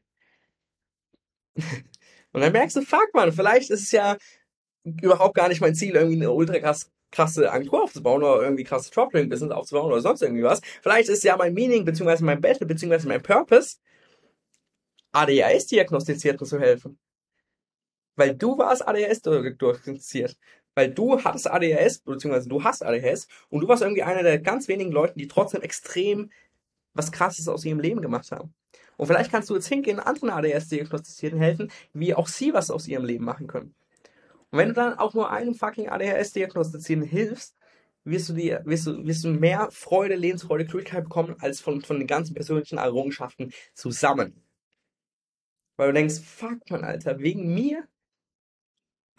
und 2.34 2.42
dann 2.42 2.52
merkst 2.52 2.76
du, 2.76 2.82
fuck 2.82 3.10
man, 3.14 3.32
vielleicht 3.32 3.70
ist 3.70 3.84
es 3.84 3.92
ja 3.92 4.18
überhaupt 4.84 5.36
gar 5.36 5.50
nicht 5.50 5.62
mein 5.62 5.76
Ziel, 5.76 5.96
irgendwie 5.96 6.16
eine 6.16 6.32
ultra 6.32 6.60
krass 6.60 6.92
krasse 7.12 7.52
Agentur 7.52 7.84
aufzubauen 7.84 8.24
oder 8.24 8.44
irgendwie 8.44 8.64
krasse 8.64 8.92
Dropshipping-Business 8.92 9.52
aufzubauen 9.52 9.92
oder 9.92 10.02
sonst 10.02 10.22
irgendwie 10.22 10.44
was. 10.44 10.62
Vielleicht 10.82 11.10
ist 11.10 11.24
ja 11.24 11.36
mein 11.38 11.54
Meaning, 11.54 11.86
beziehungsweise 11.86 12.24
mein 12.24 12.42
Battle, 12.42 12.68
beziehungsweise 12.68 13.08
mein 13.08 13.24
Purpose, 13.24 13.78
ADHS-Diagnostizierten 15.12 16.46
zu 16.46 16.60
helfen. 16.60 17.00
Weil 18.20 18.36
du 18.36 18.58
warst 18.58 18.86
ADHS 18.86 19.22
diagnostiziert. 19.22 20.38
Weil 20.76 20.92
du 20.92 21.24
hattest 21.24 21.50
ADHS, 21.50 22.00
beziehungsweise 22.00 22.50
du 22.50 22.62
hast 22.62 22.84
ADHS 22.84 23.30
und 23.48 23.62
du 23.62 23.68
warst 23.70 23.82
irgendwie 23.82 24.04
einer 24.04 24.24
der 24.24 24.40
ganz 24.40 24.68
wenigen 24.68 24.92
Leuten, 24.92 25.18
die 25.18 25.30
trotzdem 25.30 25.62
extrem 25.62 26.30
was 26.94 27.14
krasses 27.14 27.48
aus 27.48 27.64
ihrem 27.64 27.80
Leben 27.80 28.02
gemacht 28.02 28.34
haben. 28.34 28.54
Und 28.98 29.08
vielleicht 29.08 29.32
kannst 29.32 29.50
du 29.50 29.56
jetzt 29.56 29.68
hingehen, 29.68 30.02
anderen 30.02 30.32
ADHS-Diagnostizierten 30.32 31.40
helfen, 31.40 31.72
wie 31.94 32.14
auch 32.14 32.28
sie 32.28 32.54
was 32.54 32.70
aus 32.72 32.90
ihrem 32.90 33.06
Leben 33.06 33.24
machen 33.24 33.48
können. 33.48 33.74
Und 34.52 34.58
wenn 34.58 34.68
du 34.68 34.74
dann 34.74 35.00
auch 35.00 35.14
nur 35.14 35.32
einem 35.32 35.56
fucking 35.56 35.88
ADHS-Diagnostizierten 35.88 37.06
hilfst, 37.06 37.56
wirst 38.04 38.28
du, 38.28 38.34
dir, 38.34 38.64
wirst, 38.66 38.86
du, 38.86 39.08
wirst 39.08 39.24
du 39.24 39.30
mehr 39.30 39.70
Freude, 39.72 40.16
Lebensfreude, 40.16 40.66
Glücklichkeit 40.66 41.06
bekommen, 41.06 41.38
als 41.40 41.62
von, 41.62 41.80
von 41.80 42.00
den 42.00 42.08
ganzen 42.08 42.34
persönlichen 42.34 42.80
Errungenschaften 42.80 43.54
zusammen. 43.74 44.44
Weil 45.78 45.88
du 45.88 45.94
denkst, 45.94 46.20
fuck 46.20 46.70
man, 46.70 46.84
Alter, 46.84 47.20
wegen 47.20 47.54
mir 47.54 47.88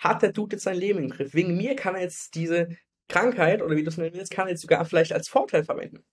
hat 0.00 0.22
der 0.22 0.32
Dude 0.32 0.56
jetzt 0.56 0.64
sein 0.64 0.76
Leben 0.76 0.98
im 0.98 1.10
Griff. 1.10 1.34
Wegen 1.34 1.56
mir 1.56 1.76
kann 1.76 1.94
er 1.94 2.00
jetzt 2.02 2.34
diese 2.34 2.68
Krankheit, 3.08 3.62
oder 3.62 3.76
wie 3.76 3.82
du 3.82 3.90
es 3.90 3.98
nennen 3.98 4.14
willst, 4.14 4.32
kann 4.32 4.46
er 4.46 4.52
jetzt 4.52 4.62
sogar 4.62 4.84
vielleicht 4.84 5.12
als 5.12 5.28
Vorteil 5.28 5.64
verwenden. 5.64 6.04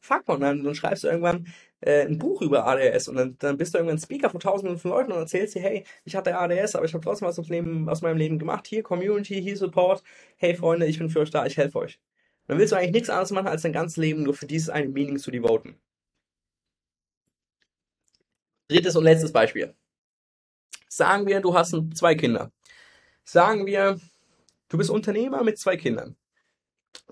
Fuck 0.00 0.28
man, 0.28 0.40
dann, 0.40 0.64
dann 0.64 0.74
schreibst 0.74 1.04
du 1.04 1.08
irgendwann 1.08 1.46
äh, 1.80 2.06
ein 2.06 2.18
Buch 2.18 2.42
über 2.42 2.66
ADS 2.66 3.08
und 3.08 3.16
dann, 3.16 3.36
dann 3.38 3.56
bist 3.56 3.74
du 3.74 3.78
irgendwann 3.78 3.98
Speaker 3.98 4.30
von 4.30 4.40
tausenden 4.40 4.78
von 4.78 4.90
Leuten 4.90 5.12
und 5.12 5.18
erzählst 5.18 5.54
dir, 5.54 5.62
hey, 5.62 5.84
ich 6.04 6.16
hatte 6.16 6.36
ADS, 6.36 6.74
aber 6.74 6.84
ich 6.84 6.94
habe 6.94 7.04
trotzdem 7.04 7.28
was 7.28 7.38
aus, 7.38 7.48
Leben, 7.48 7.88
aus 7.88 8.02
meinem 8.02 8.16
Leben 8.16 8.38
gemacht. 8.38 8.66
Hier 8.66 8.82
Community, 8.82 9.40
hier 9.40 9.56
Support. 9.56 10.02
Hey 10.36 10.54
Freunde, 10.54 10.86
ich 10.86 10.98
bin 10.98 11.08
für 11.08 11.20
euch 11.20 11.30
da, 11.30 11.46
ich 11.46 11.56
helfe 11.56 11.78
euch. 11.78 12.00
dann 12.46 12.58
willst 12.58 12.72
du 12.72 12.76
eigentlich 12.76 12.92
nichts 12.92 13.10
anderes 13.10 13.30
machen, 13.32 13.48
als 13.48 13.62
dein 13.62 13.72
ganzes 13.72 13.96
Leben 13.96 14.22
nur 14.22 14.34
für 14.34 14.46
dieses 14.46 14.70
eine 14.70 14.88
Meaning 14.88 15.18
zu 15.18 15.30
devoten. 15.30 15.80
Drittes 18.68 18.96
und 18.96 19.04
letztes 19.04 19.32
Beispiel. 19.32 19.74
Sagen 20.88 21.26
wir, 21.26 21.40
du 21.40 21.54
hast 21.54 21.74
zwei 21.94 22.14
Kinder. 22.14 22.52
Sagen 23.28 23.66
wir, 23.66 23.98
du 24.68 24.78
bist 24.78 24.88
Unternehmer 24.88 25.42
mit 25.42 25.58
zwei 25.58 25.76
Kindern. 25.76 26.14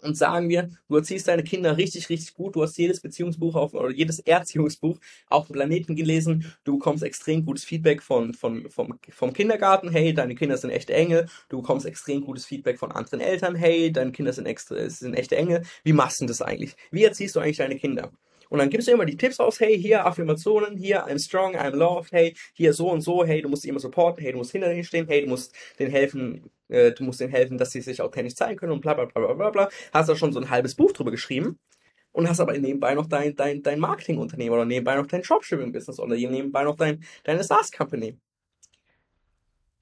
Und 0.00 0.16
sagen 0.16 0.48
wir, 0.48 0.70
du 0.88 0.96
erziehst 0.96 1.26
deine 1.26 1.42
Kinder 1.42 1.76
richtig, 1.76 2.08
richtig 2.08 2.34
gut. 2.34 2.54
Du 2.54 2.62
hast 2.62 2.78
jedes 2.78 3.00
Beziehungsbuch 3.00 3.56
auf, 3.56 3.74
oder 3.74 3.90
jedes 3.90 4.20
Erziehungsbuch 4.20 5.00
auf 5.26 5.48
dem 5.48 5.54
Planeten 5.54 5.96
gelesen. 5.96 6.54
Du 6.62 6.78
bekommst 6.78 7.02
extrem 7.02 7.44
gutes 7.44 7.64
Feedback 7.64 8.00
von, 8.00 8.32
von, 8.32 8.70
vom, 8.70 8.96
vom 9.08 9.32
Kindergarten. 9.32 9.90
Hey, 9.90 10.14
deine 10.14 10.36
Kinder 10.36 10.56
sind 10.56 10.70
echte 10.70 10.94
Engel. 10.94 11.26
Du 11.48 11.62
bekommst 11.62 11.84
extrem 11.84 12.20
gutes 12.20 12.46
Feedback 12.46 12.78
von 12.78 12.92
anderen 12.92 13.20
Eltern. 13.20 13.56
Hey, 13.56 13.90
deine 13.90 14.12
Kinder 14.12 14.32
sind, 14.32 14.46
extra, 14.46 14.88
sind 14.88 15.14
echte 15.14 15.36
Engel. 15.36 15.64
Wie 15.82 15.92
machst 15.92 16.20
du 16.20 16.26
das 16.26 16.42
eigentlich? 16.42 16.76
Wie 16.92 17.02
erziehst 17.02 17.34
du 17.34 17.40
eigentlich 17.40 17.56
deine 17.56 17.76
Kinder? 17.76 18.12
Und 18.48 18.58
dann 18.58 18.70
gibst 18.70 18.88
du 18.88 18.92
immer 18.92 19.04
die 19.04 19.16
Tipps 19.16 19.40
aus, 19.40 19.60
hey, 19.60 19.78
hier 19.78 20.06
Affirmationen, 20.06 20.76
hier 20.76 21.06
I'm 21.06 21.18
strong, 21.18 21.56
I'm 21.56 21.74
loved, 21.74 22.12
hey, 22.12 22.34
hier 22.52 22.72
so 22.72 22.90
und 22.90 23.00
so, 23.00 23.24
hey, 23.24 23.42
du 23.42 23.48
musst 23.48 23.62
sie 23.62 23.68
immer 23.68 23.80
supporten, 23.80 24.22
hey, 24.22 24.32
du 24.32 24.38
musst 24.38 24.52
hinter 24.52 24.68
denen 24.68 24.84
stehen, 24.84 25.06
hey, 25.06 25.22
du 25.22 25.28
musst 25.28 25.54
denen 25.78 25.90
helfen, 25.90 26.50
äh, 26.68 26.92
du 26.92 27.04
musst 27.04 27.20
denen 27.20 27.32
helfen, 27.32 27.58
dass 27.58 27.70
sie 27.72 27.80
sich 27.80 28.00
authentisch 28.00 28.34
zeigen 28.34 28.56
können 28.56 28.72
und 28.72 28.80
bla 28.80 28.94
bla 28.94 29.06
bla 29.06 29.32
bla 29.32 29.50
bla. 29.50 29.68
Hast 29.92 30.08
da 30.08 30.16
schon 30.16 30.32
so 30.32 30.40
ein 30.40 30.50
halbes 30.50 30.74
Buch 30.74 30.92
drüber 30.92 31.10
geschrieben 31.10 31.58
und 32.12 32.28
hast 32.28 32.40
aber 32.40 32.56
nebenbei 32.58 32.94
noch 32.94 33.06
dein, 33.06 33.34
dein, 33.34 33.62
dein 33.62 33.80
Marketingunternehmen 33.80 34.54
oder 34.54 34.64
nebenbei 34.64 34.96
noch 34.96 35.06
dein 35.06 35.22
Dropshipping-Business 35.22 35.98
oder 36.00 36.14
nebenbei 36.16 36.64
noch 36.64 36.76
dein, 36.76 37.04
deine 37.24 37.42
SaaS-Company. 37.44 38.18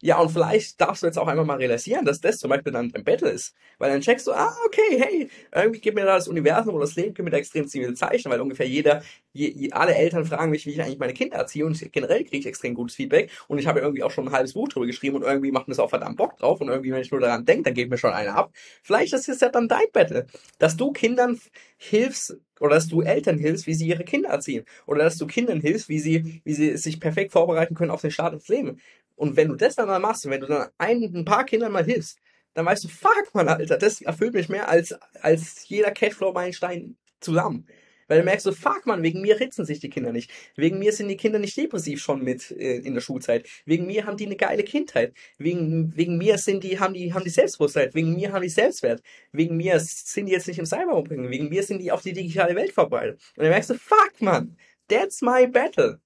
Ja, 0.05 0.19
und 0.19 0.31
vielleicht 0.31 0.81
darfst 0.81 1.05
du 1.05 1.07
jetzt 1.07 1.17
auch 1.17 1.29
einfach 1.29 1.45
mal 1.45 1.59
realisieren, 1.59 2.05
dass 2.05 2.21
das 2.21 2.39
zum 2.39 2.51
Beispiel 2.51 2.73
dann 2.73 2.91
ein 2.93 3.05
Battle 3.05 3.31
ist. 3.31 3.55
Weil 3.79 3.89
dann 3.93 4.01
checkst 4.01 4.27
du, 4.27 4.33
ah, 4.33 4.53
okay, 4.67 4.99
hey, 5.01 5.29
irgendwie 5.55 5.79
gibt 5.81 5.95
mir 5.97 6.05
da 6.05 6.17
das 6.17 6.27
Universum 6.27 6.75
oder 6.75 6.87
das 6.87 6.97
Leben 6.97 7.15
gibt 7.15 7.25
mir 7.25 7.31
da 7.31 7.37
extrem 7.37 7.69
viele 7.69 7.95
Zeichen, 7.95 8.29
weil 8.29 8.41
ungefähr 8.41 8.67
jeder, 8.67 9.03
je, 9.33 9.71
alle 9.71 9.95
Eltern 9.95 10.25
fragen 10.25 10.51
mich, 10.51 10.67
wie 10.67 10.71
ich 10.71 10.83
eigentlich 10.83 10.99
meine 10.99 11.15
Kinder 11.15 11.37
erziehe 11.37 11.65
und 11.65 11.81
generell 11.93 12.25
kriege 12.25 12.39
ich 12.39 12.47
extrem 12.47 12.75
gutes 12.75 12.97
Feedback 12.97 13.31
und 13.47 13.59
ich 13.59 13.69
habe 13.69 13.79
irgendwie 13.79 14.03
auch 14.03 14.11
schon 14.11 14.27
ein 14.27 14.33
halbes 14.33 14.55
Buch 14.55 14.69
drüber 14.69 14.87
geschrieben 14.87 15.15
und 15.17 15.23
irgendwie 15.23 15.53
macht 15.53 15.69
mir 15.69 15.73
das 15.75 15.79
auch 15.79 15.91
verdammt 15.91 16.17
Bock 16.17 16.37
drauf 16.37 16.61
und 16.61 16.69
irgendwie, 16.69 16.91
wenn 16.91 17.01
ich 17.01 17.13
nur 17.13 17.21
daran 17.21 17.45
denke, 17.45 17.63
dann 17.65 17.75
geht 17.75 17.89
mir 17.89 17.97
schon 17.99 18.13
einer 18.13 18.35
ab. 18.35 18.53
Vielleicht 18.83 19.13
ist 19.13 19.29
es 19.29 19.39
ja 19.41 19.51
dann 19.51 19.69
dein 19.69 19.87
Battle, 19.93 20.27
dass 20.59 20.77
du 20.77 20.91
Kindern 20.93 21.39
hilfst, 21.77 22.37
oder 22.61 22.77
dass 22.77 22.87
du 22.87 23.01
Eltern 23.03 23.39
hilfst, 23.39 23.67
wie 23.67 23.75
sie 23.75 23.89
ihre 23.89 24.05
Kinder 24.05 24.29
erziehen. 24.29 24.65
Oder 24.87 25.03
dass 25.03 25.19
du 25.19 25.27
Kindern 25.27 25.61
hilfst, 25.61 25.89
wie 25.89 25.99
sie, 25.99 26.41
wie 26.45 26.55
sie 26.55 26.77
sich 26.77 27.01
perfekt 27.01 27.33
vorbereiten 27.33 27.75
können 27.75 27.91
auf 27.91 28.03
den 28.03 28.13
Start 28.13 28.35
ins 28.35 28.47
Leben. 28.47 28.79
Und 29.17 29.37
wenn 29.37 29.49
du 29.49 29.57
das 29.57 29.77
dann 29.77 29.89
mal 29.89 29.99
machst, 29.99 30.29
wenn 30.29 30.41
du 30.41 30.47
dann 30.47 30.69
ein, 30.79 31.03
ein 31.03 31.25
paar 31.25 31.45
Kindern 31.45 31.73
mal 31.73 31.85
hilfst, 31.85 32.19
dann 32.55 32.67
weißt 32.67 32.85
du, 32.85 32.89
fuck, 32.89 33.35
man, 33.35 33.49
Alter, 33.49 33.79
das 33.79 34.03
erfüllt 34.03 34.35
mich 34.35 34.49
mehr 34.49 34.69
als, 34.69 34.95
als 35.21 35.69
jeder 35.69 35.91
Cashflow-Meilenstein 35.91 36.97
zusammen. 37.21 37.67
Weil 38.09 38.19
du 38.19 38.25
merkst 38.25 38.45
so, 38.45 38.53
fuck 38.53 38.85
man, 38.85 39.03
wegen 39.03 39.23
mir 39.23 39.41
ritzen 39.41 39.65
sich 39.65 39.81
die 39.81 39.89
Kinder 39.89 40.13
nicht. 40.13 40.31
Wegen 40.57 40.79
mir 40.79 40.93
sind 40.93 41.09
die 41.09 41.17
Kinder 41.17 41.39
nicht 41.39 41.57
depressiv 41.57 42.03
schon 42.03 42.23
mit 42.23 42.51
äh, 42.51 42.77
in 42.77 42.93
der 42.93 43.01
Schulzeit. 43.01 43.49
Wegen 43.65 43.87
mir 43.87 44.05
haben 44.05 44.19
die 44.19 44.27
eine 44.27 44.37
geile 44.37 44.65
Kindheit. 44.65 45.15
Wegen, 45.39 45.97
wegen 45.97 46.19
mir 46.19 46.37
sind 46.37 46.63
die, 46.63 46.79
haben 46.79 46.93
die, 46.93 47.15
haben 47.15 47.25
die 47.25 47.31
Selbstbewusstheit. 47.31 47.95
Wegen 47.95 48.15
mir 48.15 48.33
haben 48.33 48.43
die 48.43 48.51
Selbstwert. 48.51 49.03
Wegen 49.31 49.57
mir 49.57 49.81
sind 49.81 50.27
die 50.27 50.33
jetzt 50.33 50.47
nicht 50.47 50.59
im 50.59 50.67
Cybermobbing. 50.67 51.31
Wegen 51.31 51.49
mir 51.49 51.63
sind 51.63 51.79
die 51.79 51.91
auf 51.91 52.03
die 52.03 52.13
digitale 52.13 52.55
Welt 52.55 52.73
verbreitet. 52.73 53.21
Und 53.37 53.45
dann 53.45 53.51
merkst 53.51 53.71
du, 53.71 53.75
fuck 53.75 54.21
man, 54.21 54.59
that's 54.89 55.23
my 55.23 55.47
battle 55.47 55.99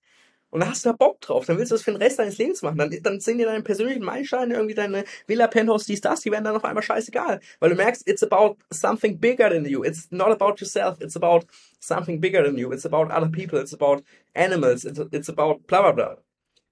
und 0.51 0.61
da 0.61 0.69
hast 0.69 0.85
du 0.85 0.91
da 0.91 0.97
Bock 0.97 1.21
drauf, 1.21 1.45
dann 1.45 1.59
willst 1.59 1.73
du 1.73 1.75
das 1.75 1.83
für 1.83 1.91
den 1.91 2.01
Rest 2.01 2.19
deines 2.19 2.39
Lebens 2.39 2.63
machen. 2.63 2.79
Dann, 2.79 2.97
dann 3.03 3.21
sind 3.21 3.39
dir 3.39 3.47
deine 3.47 3.63
persönlichen 3.63 4.05
Meilensteine, 4.05 4.55
irgendwie 4.55 4.75
deine 4.75 5.05
Villa, 5.27 5.49
Penthouse, 5.49 5.87
dies, 5.87 6.01
das, 6.01 6.21
die 6.21 6.31
werden 6.31 6.45
dann 6.45 6.57
auf 6.57 6.65
einmal 6.65 6.83
scheißegal. 6.83 7.41
Weil 7.59 7.71
du 7.71 7.77
merkst, 7.77 8.09
it's 8.09 8.23
about 8.23 8.57
something 8.71 9.19
bigger 9.19 9.51
than 9.51 9.65
you. 9.65 9.83
It's 9.85 10.11
not 10.11 10.29
about 10.29 10.55
yourself, 10.59 11.01
it's 11.01 11.17
about 11.17 11.47
something 11.81 12.21
bigger 12.21 12.45
than 12.45 12.57
you. 12.57 12.73
It's 12.73 12.87
about 12.87 13.13
other 13.13 13.29
people, 13.29 13.61
it's 13.61 13.75
about 13.75 14.03
animals, 14.35 14.85
it's, 14.85 15.01
it's 15.11 15.29
about 15.29 15.67
bla 15.67 15.83
bla 15.83 15.93
bla. 15.93 16.19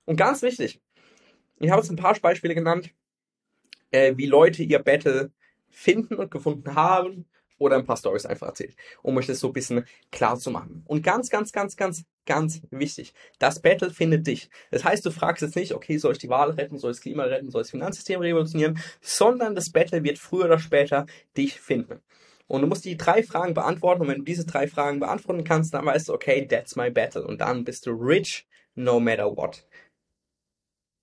Und 0.07 0.17
ganz 0.17 0.43
wichtig, 0.43 0.81
ich 1.59 1.71
habe 1.71 1.83
jetzt 1.83 1.91
ein 1.91 1.97
paar 1.97 2.15
Beispiele 2.21 2.55
genannt, 2.55 2.91
äh, 3.91 4.15
wie 4.17 4.27
Leute 4.27 4.63
ihr 4.63 4.79
Battle 4.79 5.33
finden 5.71 6.15
und 6.15 6.31
gefunden 6.31 6.75
haben 6.75 7.27
oder 7.59 7.77
ein 7.77 7.85
paar 7.85 7.97
Stories 7.97 8.27
einfach 8.27 8.49
erzählt, 8.49 8.77
um 9.03 9.17
euch 9.17 9.27
das 9.27 9.41
so 9.41 9.49
ein 9.49 9.53
bisschen 9.53 9.85
klar 10.11 10.39
zu 10.39 10.51
machen. 10.51 10.83
Und 10.87 11.03
ganz, 11.03 11.31
ganz, 11.31 11.53
ganz, 11.53 11.77
ganz, 11.77 12.05
ganz 12.27 12.63
wichtig, 12.71 13.15
das 13.39 13.61
Battle 13.61 13.91
findet 13.91 14.27
dich. 14.27 14.51
Das 14.71 14.85
heißt, 14.85 15.05
du 15.05 15.11
fragst 15.11 15.43
jetzt 15.43 15.57
nicht, 15.57 15.75
okay, 15.75 15.99
soll 15.99 16.13
ich 16.13 16.19
die 16.19 16.29
Wahl 16.29 16.51
retten, 16.51 16.79
soll 16.79 16.91
ich 16.91 16.97
das 16.97 17.03
Klima 17.03 17.25
retten, 17.25 17.51
soll 17.51 17.63
ich 17.63 17.67
das 17.67 17.71
Finanzsystem 17.71 18.21
revolutionieren, 18.21 18.79
sondern 19.01 19.55
das 19.55 19.71
Battle 19.71 20.03
wird 20.03 20.19
früher 20.19 20.47
oder 20.47 20.59
später 20.59 21.07
dich 21.37 21.61
finden. 21.61 22.01
Und 22.47 22.61
du 22.61 22.67
musst 22.67 22.85
die 22.85 22.97
drei 22.97 23.23
Fragen 23.23 23.55
beantworten 23.55 24.03
und 24.03 24.09
wenn 24.09 24.19
du 24.19 24.25
diese 24.25 24.45
drei 24.45 24.67
Fragen 24.67 25.01
beantworten 25.01 25.45
kannst, 25.45 25.73
dann 25.73 25.87
weißt 25.87 26.09
du, 26.09 26.15
okay, 26.15 26.47
that's 26.47 26.77
my 26.77 26.91
battle. 26.91 27.27
Und 27.27 27.41
dann 27.41 27.65
bist 27.65 27.87
du 27.87 27.93
rich 27.93 28.47
no 28.75 29.01
matter 29.01 29.35
what 29.37 29.65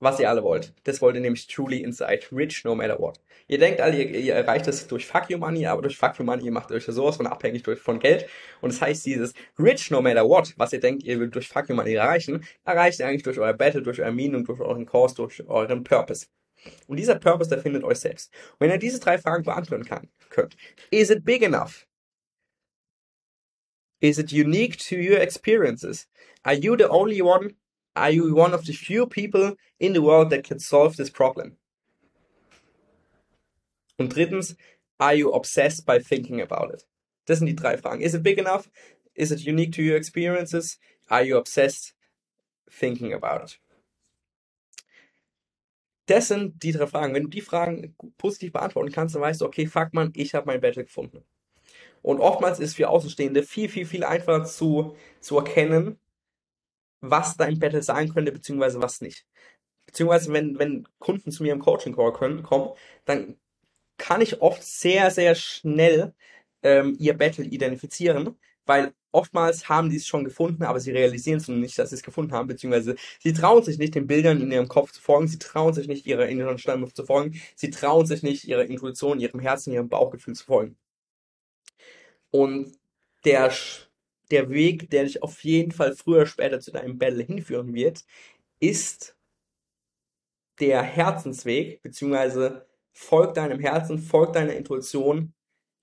was 0.02 0.20
ihr 0.20 0.30
alle 0.30 0.44
wollt. 0.44 0.74
Das 0.84 1.02
wollt 1.02 1.16
ihr 1.16 1.22
nämlich 1.22 1.48
truly 1.48 1.82
inside, 1.82 2.22
rich 2.32 2.66
no 2.66 2.76
matter 2.76 3.00
what. 3.00 3.20
Ihr 3.48 3.60
denkt 3.60 3.80
alle, 3.80 4.02
ihr, 4.02 4.20
ihr 4.20 4.34
erreicht 4.34 4.68
das 4.68 4.88
durch 4.88 5.06
Fuck 5.06 5.30
You 5.30 5.38
Money, 5.38 5.66
aber 5.68 5.82
durch 5.82 5.98
Fuck 5.98 6.20
You 6.20 6.26
Money, 6.26 6.46
ihr 6.46 6.52
macht 6.52 6.72
euch 6.72 6.86
sowas 6.86 7.18
von 7.18 7.28
abhängig 7.28 7.64
durch, 7.64 7.80
von 7.80 8.00
Geld. 8.00 8.28
Und 8.62 8.74
das 8.74 8.82
heißt, 8.82 9.06
dieses 9.06 9.34
rich 9.58 9.92
no 9.92 10.02
matter 10.02 10.28
what, 10.28 10.54
was 10.58 10.74
ihr 10.74 10.80
denkt, 10.80 11.04
ihr 11.04 11.20
würdet 11.20 11.36
durch 11.36 11.48
Fuck 11.48 11.70
You 11.70 11.76
Money 11.76 11.94
erreichen, 11.94 12.44
erreicht 12.66 13.00
ihr 13.00 13.08
eigentlich 13.08 13.24
durch 13.24 13.40
euer 13.40 13.54
Battle, 13.54 13.82
durch 13.82 14.02
euer 14.02 14.12
Mean 14.12 14.36
und 14.36 14.48
durch 14.48 14.60
euren 14.60 14.86
Cause, 14.86 15.16
durch 15.16 15.48
euren 15.48 15.84
Purpose. 15.84 16.28
Und 16.88 16.98
dieser 16.98 17.16
Purpose, 17.16 17.50
der 17.50 17.60
findet 17.60 17.84
euch 17.84 18.00
selbst. 18.00 18.32
Und 18.54 18.62
wenn 18.62 18.72
ihr 18.72 18.78
diese 18.78 19.00
drei 19.00 19.18
Fragen 19.18 19.44
beantworten 19.44 19.86
kann, 19.86 20.10
könnt, 20.30 20.56
is 20.90 21.10
it 21.10 21.24
big 21.24 21.44
enough? 21.44 21.86
Is 24.00 24.18
it 24.18 24.32
unique 24.32 24.78
to 24.90 24.96
your 24.96 25.20
experiences? 25.22 26.08
Are 26.44 26.56
you 26.56 26.76
the 26.76 26.90
only 26.90 27.22
one 27.22 27.56
Are 27.96 28.12
you 28.12 28.34
one 28.34 28.54
of 28.54 28.66
the 28.66 28.74
few 28.74 29.06
people 29.06 29.56
in 29.80 29.94
the 29.94 30.02
world 30.02 30.30
that 30.30 30.44
can 30.44 30.60
solve 30.60 30.96
this 30.96 31.10
problem? 31.10 31.58
Und 33.98 34.10
drittens, 34.10 34.56
are 34.98 35.14
you 35.14 35.34
obsessed 35.34 35.86
by 35.86 36.00
thinking 36.00 36.42
about 36.42 36.74
it? 36.74 36.88
Das 37.26 37.40
sind 37.40 37.48
die 37.48 37.56
drei 37.56 37.78
Fragen. 37.78 38.02
Is 38.02 38.14
it 38.14 38.24
big 38.24 38.38
enough? 38.38 38.70
Is 39.14 39.32
it 39.32 39.46
unique 39.46 39.74
to 39.74 39.82
your 39.82 39.96
experiences? 39.96 40.80
Are 41.08 41.24
you 41.24 41.38
obsessed 41.38 41.94
thinking 42.70 43.14
about 43.14 43.44
it? 43.44 43.60
Das 46.06 46.30
sind 46.30 46.64
die 46.64 46.72
drei 46.72 46.88
Fragen. 46.88 47.14
Wenn 47.14 47.24
du 47.24 47.30
die 47.30 47.42
Fragen 47.42 47.96
positiv 48.18 48.54
beantworten 48.54 48.92
kannst, 48.92 49.16
dann 49.16 49.22
weißt 49.22 49.42
du, 49.42 49.46
okay, 49.46 49.66
fuck 49.66 49.94
man, 49.94 50.12
ich 50.16 50.34
habe 50.34 50.48
mein 50.48 50.62
Battle 50.62 50.84
gefunden. 50.84 51.24
Und 52.02 52.20
oftmals 52.20 52.60
ist 52.60 52.76
für 52.76 52.90
Außenstehende 52.90 53.44
viel, 53.44 53.70
viel, 53.70 53.86
viel 53.86 54.04
einfacher 54.04 54.46
zu, 54.46 54.96
zu 55.20 55.38
erkennen, 55.38 56.00
was 57.02 57.38
dein 57.38 57.60
Battle 57.60 57.82
sein 57.84 58.14
könnte, 58.14 58.32
beziehungsweise 58.32 58.82
was 58.82 59.02
nicht. 59.02 59.26
Beziehungsweise, 59.86 60.32
wenn, 60.34 60.60
wenn 60.60 60.88
Kunden 61.00 61.32
zu 61.32 61.44
mir 61.44 61.54
im 61.54 61.60
Coaching 61.60 61.96
Call 61.96 62.14
können, 62.14 62.44
kommen, 62.44 62.72
dann 63.06 63.38
kann 63.98 64.22
ich 64.22 64.42
oft 64.42 64.64
sehr, 64.64 65.12
sehr 65.12 65.36
schnell 65.36 66.14
ähm, 66.64 66.96
ihr 67.00 67.18
Battle 67.18 67.46
identifizieren, 67.46 68.38
weil 68.66 68.94
oftmals 69.12 69.68
haben 69.70 69.90
die 69.90 69.98
es 69.98 70.08
schon 70.08 70.24
gefunden, 70.24 70.64
aber 70.64 70.80
sie 70.80 70.92
realisieren 70.92 71.38
es 71.38 71.48
noch 71.48 71.56
nicht, 71.56 71.78
dass 71.78 71.90
sie 71.90 71.96
es 71.96 72.04
gefunden 72.04 72.34
haben, 72.34 72.48
beziehungsweise 72.48 72.96
sie 73.20 73.34
trauen 73.34 73.64
sich 73.64 73.78
nicht, 73.78 73.96
den 73.96 74.08
Bildern 74.08 74.42
in 74.42 74.52
ihrem 74.52 74.68
Kopf 74.68 74.92
zu 74.92 75.02
folgen, 75.02 75.28
sie 75.28 75.40
trauen 75.40 75.74
sich 75.74 75.88
nicht, 75.88 76.06
ihrer 76.06 76.28
inneren 76.28 76.58
Stimme 76.58 76.92
zu 76.94 77.06
folgen, 77.06 77.40
sie 77.56 77.70
trauen 77.70 78.06
sich 78.06 78.24
nicht, 78.24 78.46
ihrer 78.46 78.66
Intuition, 78.66 79.20
ihrem 79.20 79.40
Herzen, 79.40 79.74
ihrem 79.74 79.90
Bauchgefühl 79.90 80.36
zu 80.36 80.46
folgen. 80.46 80.78
Und 82.32 82.78
der 83.26 83.52
der 84.32 84.50
Weg, 84.50 84.90
der 84.90 85.04
dich 85.04 85.24
auf 85.24 85.44
jeden 85.44 85.72
Fall 85.72 85.96
früher 85.96 86.18
oder 86.18 86.26
später 86.26 86.60
zu 86.60 86.72
deinem 86.72 86.98
Battle 86.98 87.24
hinführen 87.24 87.74
wird, 87.74 88.06
ist 88.60 89.16
der 90.60 90.84
Herzensweg, 90.84 91.82
beziehungsweise 91.82 92.68
folg 92.94 93.34
deinem 93.34 93.60
Herzen, 93.60 93.98
folg 94.00 94.34
deiner 94.34 94.54
Intuition, 94.54 95.34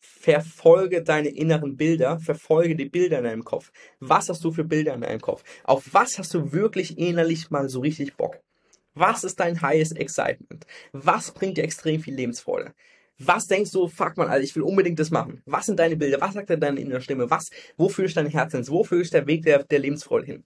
verfolge 0.00 1.02
deine 1.02 1.28
inneren 1.28 1.76
Bilder, 1.76 2.18
verfolge 2.20 2.76
die 2.76 2.84
Bilder 2.88 3.18
in 3.18 3.24
deinem 3.24 3.44
Kopf. 3.44 3.72
Was 4.00 4.28
hast 4.28 4.44
du 4.44 4.52
für 4.52 4.64
Bilder 4.64 4.94
in 4.94 5.00
deinem 5.00 5.20
Kopf? 5.20 5.42
Auf 5.64 5.92
was 5.92 6.18
hast 6.18 6.34
du 6.34 6.52
wirklich 6.52 6.98
innerlich 6.98 7.50
mal 7.50 7.68
so 7.68 7.80
richtig 7.80 8.16
Bock? 8.16 8.40
Was 8.94 9.24
ist 9.24 9.40
dein 9.40 9.60
highest 9.62 9.96
excitement? 9.96 10.66
Was 10.92 11.32
bringt 11.32 11.56
dir 11.56 11.64
extrem 11.64 12.00
viel 12.00 12.14
Lebensfreude? 12.14 12.74
Was 13.18 13.48
denkst 13.48 13.72
du, 13.72 13.88
fuck 13.88 14.16
man, 14.16 14.28
Alter, 14.28 14.44
ich 14.44 14.54
will 14.54 14.62
unbedingt 14.62 14.98
das 14.98 15.10
machen? 15.10 15.42
Was 15.44 15.66
sind 15.66 15.78
deine 15.78 15.96
Bilder? 15.96 16.20
Was 16.20 16.34
sagt 16.34 16.50
deine 16.50 16.80
innere 16.80 17.00
Stimme? 17.00 17.28
Was, 17.30 17.50
wo 17.76 17.88
führe 17.88 18.06
ich 18.06 18.14
dein 18.14 18.26
Herz 18.26 18.52
hin? 18.52 18.66
Wo 18.68 18.84
führe 18.84 19.02
ich 19.02 19.10
der 19.10 19.26
Weg 19.26 19.42
der, 19.42 19.64
der 19.64 19.80
Lebensfreude 19.80 20.26
hin? 20.26 20.44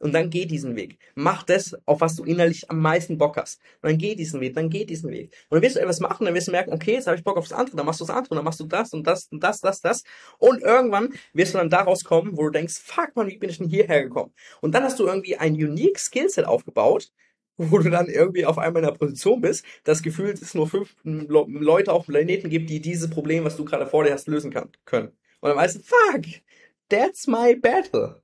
Und 0.00 0.12
dann 0.12 0.28
geh 0.28 0.44
diesen 0.44 0.76
Weg. 0.76 0.98
Mach 1.14 1.44
das, 1.44 1.74
auf 1.86 2.02
was 2.02 2.16
du 2.16 2.24
innerlich 2.24 2.70
am 2.70 2.78
meisten 2.78 3.16
Bock 3.16 3.38
hast. 3.38 3.58
Und 3.80 3.88
dann 3.88 3.96
geh 3.96 4.14
diesen 4.14 4.40
Weg, 4.42 4.54
dann 4.54 4.68
geh 4.68 4.84
diesen 4.84 5.10
Weg. 5.10 5.32
Und 5.48 5.56
dann 5.56 5.62
wirst 5.62 5.76
du 5.76 5.80
etwas 5.80 6.00
machen, 6.00 6.26
dann 6.26 6.34
wirst 6.34 6.48
du 6.48 6.52
merken, 6.52 6.74
okay, 6.74 6.92
jetzt 6.92 7.06
habe 7.06 7.16
ich 7.16 7.24
Bock 7.24 7.38
aufs 7.38 7.52
andere, 7.52 7.76
dann 7.76 7.86
machst 7.86 8.00
du 8.00 8.04
das 8.04 8.14
andere, 8.14 8.34
dann 8.34 8.44
machst 8.44 8.60
du 8.60 8.64
das 8.64 8.92
und 8.92 9.06
das 9.06 9.28
und 9.30 9.42
das, 9.42 9.60
das, 9.60 9.80
das. 9.80 10.02
Und 10.38 10.60
irgendwann 10.60 11.14
wirst 11.32 11.54
du 11.54 11.58
dann 11.58 11.70
daraus 11.70 12.04
kommen, 12.04 12.36
wo 12.36 12.42
du 12.42 12.50
denkst, 12.50 12.74
fuck 12.84 13.16
man, 13.16 13.28
wie 13.28 13.38
bin 13.38 13.48
ich 13.48 13.56
denn 13.58 13.68
hierher 13.68 14.02
gekommen? 14.02 14.34
Und 14.60 14.74
dann 14.74 14.82
hast 14.82 14.98
du 14.98 15.06
irgendwie 15.06 15.38
ein 15.38 15.54
unique 15.54 15.98
Skillset 15.98 16.44
aufgebaut, 16.44 17.10
wo 17.56 17.78
du 17.78 17.90
dann 17.90 18.08
irgendwie 18.08 18.46
auf 18.46 18.58
einmal 18.58 18.82
in 18.82 18.88
der 18.88 18.96
Position 18.96 19.40
bist, 19.40 19.64
das 19.84 20.02
Gefühl, 20.02 20.30
dass 20.32 20.42
es 20.42 20.54
nur 20.54 20.68
fünf 20.68 20.94
Leute 21.04 21.92
auf 21.92 22.06
dem 22.06 22.14
Planeten 22.14 22.50
gibt, 22.50 22.70
die 22.70 22.80
dieses 22.80 23.10
Problem, 23.10 23.44
was 23.44 23.56
du 23.56 23.64
gerade 23.64 23.86
vor 23.86 24.04
dir 24.04 24.12
hast, 24.12 24.28
lösen 24.28 24.52
kann, 24.52 24.70
können. 24.84 25.08
Und 25.40 25.50
dann 25.50 25.58
weißt 25.58 25.76
du, 25.76 25.80
fuck, 25.80 26.24
that's 26.88 27.26
my 27.26 27.54
battle. 27.54 28.22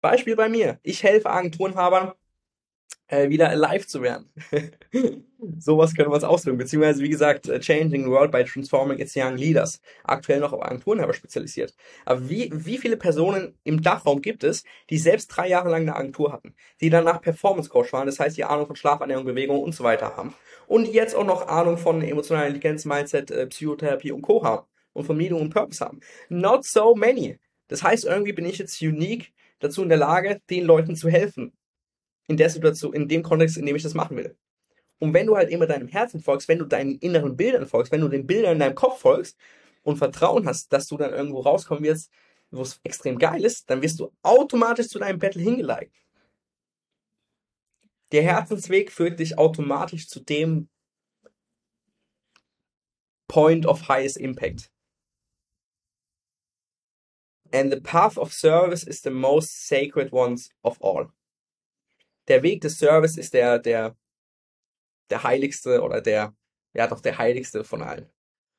Beispiel 0.00 0.36
bei 0.36 0.48
mir. 0.48 0.78
Ich 0.82 1.02
helfe 1.02 1.28
Agenturenhabern, 1.28 2.12
äh, 3.08 3.28
wieder 3.30 3.48
alive 3.50 3.86
zu 3.86 4.02
werden. 4.02 4.30
Sowas 5.58 5.94
können 5.94 6.10
wir 6.10 6.14
uns 6.14 6.24
ausdrücken. 6.24 6.58
Beziehungsweise, 6.58 7.02
wie 7.02 7.08
gesagt, 7.08 7.48
äh, 7.48 7.58
Changing 7.58 8.04
the 8.04 8.10
World 8.10 8.30
by 8.30 8.44
Transforming 8.44 8.98
its 8.98 9.14
Young 9.16 9.36
Leaders. 9.36 9.80
Aktuell 10.04 10.40
noch 10.40 10.52
auf 10.52 10.62
Agenturenhaber 10.62 11.14
spezialisiert. 11.14 11.74
Aber 12.04 12.28
wie, 12.28 12.50
wie 12.52 12.78
viele 12.78 12.96
Personen 12.96 13.58
im 13.64 13.82
Dachraum 13.82 14.20
gibt 14.20 14.44
es, 14.44 14.64
die 14.90 14.98
selbst 14.98 15.28
drei 15.28 15.48
Jahre 15.48 15.70
lang 15.70 15.82
eine 15.82 15.96
Agentur 15.96 16.32
hatten, 16.32 16.54
die 16.80 16.90
danach 16.90 17.20
Performance 17.20 17.68
Coach 17.68 17.92
waren, 17.92 18.06
das 18.06 18.20
heißt, 18.20 18.36
die 18.36 18.44
Ahnung 18.44 18.66
von 18.66 18.76
Schlafernährung, 18.76 19.24
Bewegung 19.24 19.60
und 19.62 19.74
so 19.74 19.84
weiter 19.84 20.16
haben. 20.16 20.34
Und 20.66 20.86
jetzt 20.86 21.14
auch 21.14 21.26
noch 21.26 21.48
Ahnung 21.48 21.78
von 21.78 22.02
emotionaler 22.02 22.46
Intelligenz, 22.46 22.84
Mindset, 22.84 23.30
äh, 23.30 23.46
Psychotherapie 23.46 24.12
und 24.12 24.22
Co. 24.22 24.44
haben. 24.44 24.66
Und 24.92 25.04
von 25.04 25.16
Meaning 25.16 25.40
und 25.40 25.50
Purpose 25.50 25.84
haben. 25.84 26.00
Not 26.28 26.64
so 26.64 26.94
many. 26.94 27.38
Das 27.68 27.84
heißt, 27.84 28.04
irgendwie 28.04 28.32
bin 28.32 28.44
ich 28.44 28.58
jetzt 28.58 28.82
unique 28.82 29.32
dazu 29.60 29.82
in 29.82 29.88
der 29.88 29.98
Lage, 29.98 30.40
den 30.50 30.64
Leuten 30.64 30.96
zu 30.96 31.08
helfen 31.08 31.52
in 32.28 32.36
der 32.36 32.50
Situation, 32.50 32.92
in 32.92 33.08
dem 33.08 33.22
Kontext, 33.22 33.56
in 33.56 33.66
dem 33.66 33.74
ich 33.74 33.82
das 33.82 33.94
machen 33.94 34.16
will. 34.16 34.36
Und 35.00 35.14
wenn 35.14 35.26
du 35.26 35.36
halt 35.36 35.50
immer 35.50 35.66
deinem 35.66 35.88
Herzen 35.88 36.20
folgst, 36.20 36.48
wenn 36.48 36.58
du 36.58 36.66
deinen 36.66 36.98
inneren 36.98 37.36
Bildern 37.36 37.66
folgst, 37.66 37.90
wenn 37.90 38.00
du 38.00 38.08
den 38.08 38.26
Bildern 38.26 38.54
in 38.54 38.58
deinem 38.60 38.74
Kopf 38.74 39.00
folgst 39.00 39.36
und 39.82 39.96
Vertrauen 39.96 40.46
hast, 40.46 40.72
dass 40.72 40.88
du 40.88 40.96
dann 40.96 41.12
irgendwo 41.12 41.40
rauskommen 41.40 41.82
wirst, 41.84 42.10
wo 42.50 42.62
es 42.62 42.80
extrem 42.84 43.18
geil 43.18 43.44
ist, 43.44 43.68
dann 43.70 43.82
wirst 43.82 44.00
du 44.00 44.12
automatisch 44.22 44.88
zu 44.88 44.98
deinem 44.98 45.18
Battle 45.18 45.42
hingeleitet. 45.42 45.92
Der 48.12 48.22
Herzensweg 48.22 48.90
führt 48.90 49.18
dich 49.20 49.38
automatisch 49.38 50.08
zu 50.08 50.20
dem 50.20 50.68
Point 53.28 53.66
of 53.66 53.88
highest 53.88 54.16
impact. 54.16 54.70
And 57.52 57.72
the 57.72 57.80
path 57.80 58.18
of 58.18 58.32
service 58.32 58.82
is 58.82 59.00
the 59.02 59.10
most 59.10 59.66
sacred 59.66 60.12
ones 60.12 60.50
of 60.62 60.78
all 60.82 61.12
der 62.28 62.42
Weg 62.42 62.60
des 62.60 62.78
Service 62.78 63.16
ist 63.16 63.34
der, 63.34 63.58
der, 63.58 63.96
der 65.10 65.22
heiligste 65.22 65.82
oder 65.82 66.00
der, 66.00 66.34
ja 66.74 66.86
doch 66.86 67.00
der 67.00 67.18
heiligste 67.18 67.64
von 67.64 67.82
allen. 67.82 68.08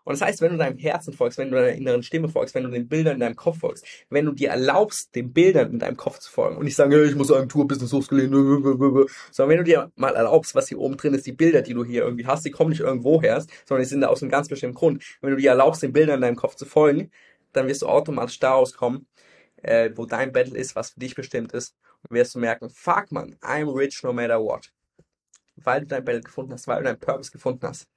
Und 0.09 0.19
das 0.19 0.27
heißt, 0.27 0.41
wenn 0.41 0.53
du 0.53 0.57
deinem 0.57 0.79
Herzen 0.79 1.13
folgst, 1.13 1.37
wenn 1.37 1.51
du 1.51 1.57
deiner 1.57 1.73
inneren 1.73 2.01
Stimme 2.01 2.29
folgst, 2.29 2.55
wenn 2.55 2.63
du 2.63 2.71
den 2.71 2.87
Bildern 2.87 3.15
in 3.15 3.19
deinem 3.19 3.35
Kopf 3.35 3.59
folgst, 3.59 3.85
wenn 4.09 4.25
du 4.25 4.31
dir 4.31 4.49
erlaubst, 4.49 5.13
den 5.13 5.33
Bildern 5.33 5.71
in 5.71 5.77
deinem 5.77 5.97
Kopf 5.97 6.17
zu 6.17 6.31
folgen 6.31 6.57
und 6.57 6.63
nicht 6.63 6.75
sagen, 6.75 6.91
hey, 6.91 7.05
ich 7.05 7.15
muss 7.15 7.31
Agentur-Business 7.31 7.93
hochgelehnt, 7.93 8.33
sondern 8.33 9.49
wenn 9.49 9.57
du 9.57 9.63
dir 9.63 9.91
mal 9.95 10.15
erlaubst, 10.15 10.55
was 10.55 10.67
hier 10.67 10.79
oben 10.79 10.97
drin 10.97 11.13
ist, 11.13 11.27
die 11.27 11.31
Bilder, 11.31 11.61
die 11.61 11.75
du 11.75 11.85
hier 11.85 12.03
irgendwie 12.03 12.25
hast, 12.25 12.43
die 12.43 12.49
kommen 12.49 12.71
nicht 12.71 12.79
irgendwo 12.79 13.21
her, 13.21 13.45
sondern 13.65 13.83
die 13.83 13.89
sind 13.89 14.01
da 14.01 14.07
aus 14.07 14.23
einem 14.23 14.31
ganz 14.31 14.47
bestimmten 14.47 14.77
Grund. 14.77 15.03
Wenn 15.21 15.29
du 15.29 15.37
dir 15.37 15.51
erlaubst, 15.51 15.83
den 15.83 15.93
Bildern 15.93 16.15
in 16.15 16.21
deinem 16.21 16.37
Kopf 16.37 16.55
zu 16.55 16.65
folgen, 16.65 17.11
dann 17.53 17.67
wirst 17.67 17.83
du 17.83 17.85
automatisch 17.85 18.39
daraus 18.39 18.73
kommen, 18.73 19.05
äh, 19.57 19.91
wo 19.93 20.07
dein 20.07 20.31
Battle 20.31 20.57
ist, 20.57 20.75
was 20.75 20.89
für 20.91 20.99
dich 20.99 21.13
bestimmt 21.13 21.51
ist. 21.51 21.75
Wirst 22.09 22.35
du 22.35 22.39
merken, 22.39 22.69
fuck 22.69 23.11
man, 23.11 23.35
I'm 23.41 23.73
rich 23.75 24.03
no 24.03 24.13
matter 24.13 24.39
what. 24.39 24.71
Weil 25.57 25.81
du 25.81 25.87
dein 25.87 26.05
Battle 26.05 26.21
gefunden 26.21 26.53
hast, 26.53 26.67
weil 26.67 26.79
du 26.79 26.85
dein 26.85 26.99
Purpose 26.99 27.31
gefunden 27.31 27.67
hast. 27.67 27.87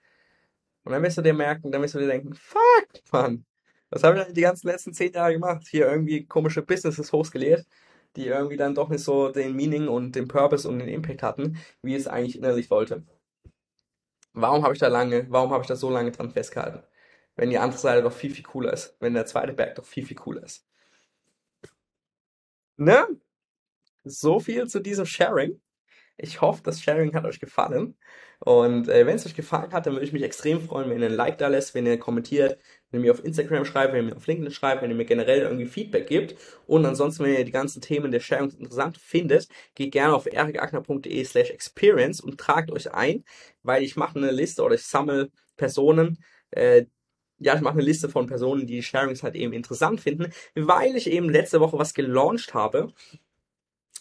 Und 0.84 0.92
dann 0.92 1.02
wirst 1.02 1.18
du 1.18 1.22
dir 1.22 1.34
merken, 1.34 1.70
dann 1.70 1.80
wirst 1.82 1.94
du 1.94 1.98
dir 2.00 2.08
denken, 2.08 2.34
fuck, 2.34 2.88
Mann, 3.12 3.44
was 3.90 4.02
habe 4.02 4.18
ich 4.18 4.24
denn 4.24 4.34
die 4.34 4.40
ganzen 4.40 4.68
letzten 4.68 4.92
zehn 4.92 5.12
Jahre 5.12 5.34
gemacht? 5.34 5.66
Hier 5.68 5.86
irgendwie 5.86 6.26
komische 6.26 6.62
Businesses 6.62 7.12
hochskaliert, 7.12 7.66
die 8.16 8.26
irgendwie 8.26 8.56
dann 8.56 8.74
doch 8.74 8.88
nicht 8.88 9.04
so 9.04 9.30
den 9.30 9.54
Meaning 9.54 9.88
und 9.88 10.16
den 10.16 10.28
Purpose 10.28 10.68
und 10.68 10.78
den 10.78 10.88
Impact 10.88 11.22
hatten, 11.22 11.58
wie 11.82 11.94
es 11.94 12.08
eigentlich 12.08 12.36
innerlich 12.36 12.70
wollte. 12.70 13.04
Warum 14.34 14.62
habe 14.64 14.74
ich 14.74 14.80
da 14.80 14.88
lange, 14.88 15.26
warum 15.30 15.52
habe 15.52 15.62
ich 15.62 15.68
da 15.68 15.76
so 15.76 15.90
lange 15.90 16.10
dran 16.10 16.30
festgehalten? 16.30 16.82
Wenn 17.36 17.50
die 17.50 17.58
andere 17.58 17.78
Seite 17.78 18.02
doch 18.02 18.12
viel, 18.12 18.30
viel 18.34 18.44
cooler 18.44 18.72
ist. 18.72 18.96
Wenn 19.00 19.14
der 19.14 19.26
zweite 19.26 19.52
Berg 19.52 19.74
doch 19.76 19.84
viel, 19.84 20.06
viel 20.06 20.16
cooler 20.16 20.42
ist. 20.42 20.66
Ne? 22.76 23.06
So 24.04 24.40
viel 24.40 24.66
zu 24.66 24.80
diesem 24.80 25.06
Sharing. 25.06 25.60
Ich 26.16 26.40
hoffe, 26.40 26.62
das 26.62 26.80
Sharing 26.82 27.14
hat 27.14 27.24
euch 27.24 27.40
gefallen. 27.40 27.96
Und 28.44 28.88
äh, 28.88 29.06
wenn 29.06 29.16
es 29.16 29.24
euch 29.26 29.34
gefallen 29.34 29.72
hat, 29.72 29.86
dann 29.86 29.94
würde 29.94 30.04
ich 30.04 30.12
mich 30.12 30.22
extrem 30.22 30.60
freuen, 30.60 30.90
wenn 30.90 31.00
ihr 31.00 31.08
ein 31.08 31.14
Like 31.14 31.38
da 31.38 31.48
lässt, 31.48 31.74
wenn 31.74 31.86
ihr 31.86 31.98
kommentiert, 31.98 32.58
wenn 32.90 33.00
ihr 33.00 33.06
mir 33.06 33.12
auf 33.12 33.24
Instagram 33.24 33.64
schreibt, 33.64 33.92
wenn 33.92 34.04
ihr 34.04 34.10
mir 34.10 34.16
auf 34.16 34.26
LinkedIn 34.26 34.50
schreibt, 34.52 34.82
wenn 34.82 34.90
ihr 34.90 34.96
mir 34.96 35.04
generell 35.04 35.42
irgendwie 35.42 35.66
Feedback 35.66 36.08
gibt. 36.08 36.34
Und 36.66 36.84
ansonsten, 36.84 37.24
wenn 37.24 37.34
ihr 37.34 37.44
die 37.44 37.52
ganzen 37.52 37.80
Themen 37.80 38.10
der 38.10 38.20
Sharing 38.20 38.50
interessant 38.50 38.98
findet, 38.98 39.48
geht 39.74 39.92
gerne 39.92 40.14
auf 40.14 40.26
erikagner.de 40.26 41.24
slash 41.24 41.50
experience 41.50 42.20
und 42.20 42.38
tragt 42.38 42.72
euch 42.72 42.92
ein, 42.92 43.24
weil 43.62 43.82
ich 43.84 43.96
mache 43.96 44.18
eine 44.18 44.32
Liste 44.32 44.62
oder 44.62 44.74
ich 44.74 44.84
sammle 44.84 45.30
Personen, 45.56 46.18
äh, 46.50 46.86
ja, 47.38 47.54
ich 47.54 47.60
mache 47.60 47.74
eine 47.74 47.82
Liste 47.82 48.08
von 48.08 48.26
Personen, 48.26 48.66
die 48.66 48.76
die 48.76 48.82
Sharings 48.82 49.22
halt 49.22 49.34
eben 49.34 49.52
interessant 49.52 50.00
finden, 50.00 50.32
weil 50.54 50.96
ich 50.96 51.10
eben 51.10 51.28
letzte 51.28 51.60
Woche 51.60 51.78
was 51.78 51.94
gelauncht 51.94 52.54
habe. 52.54 52.92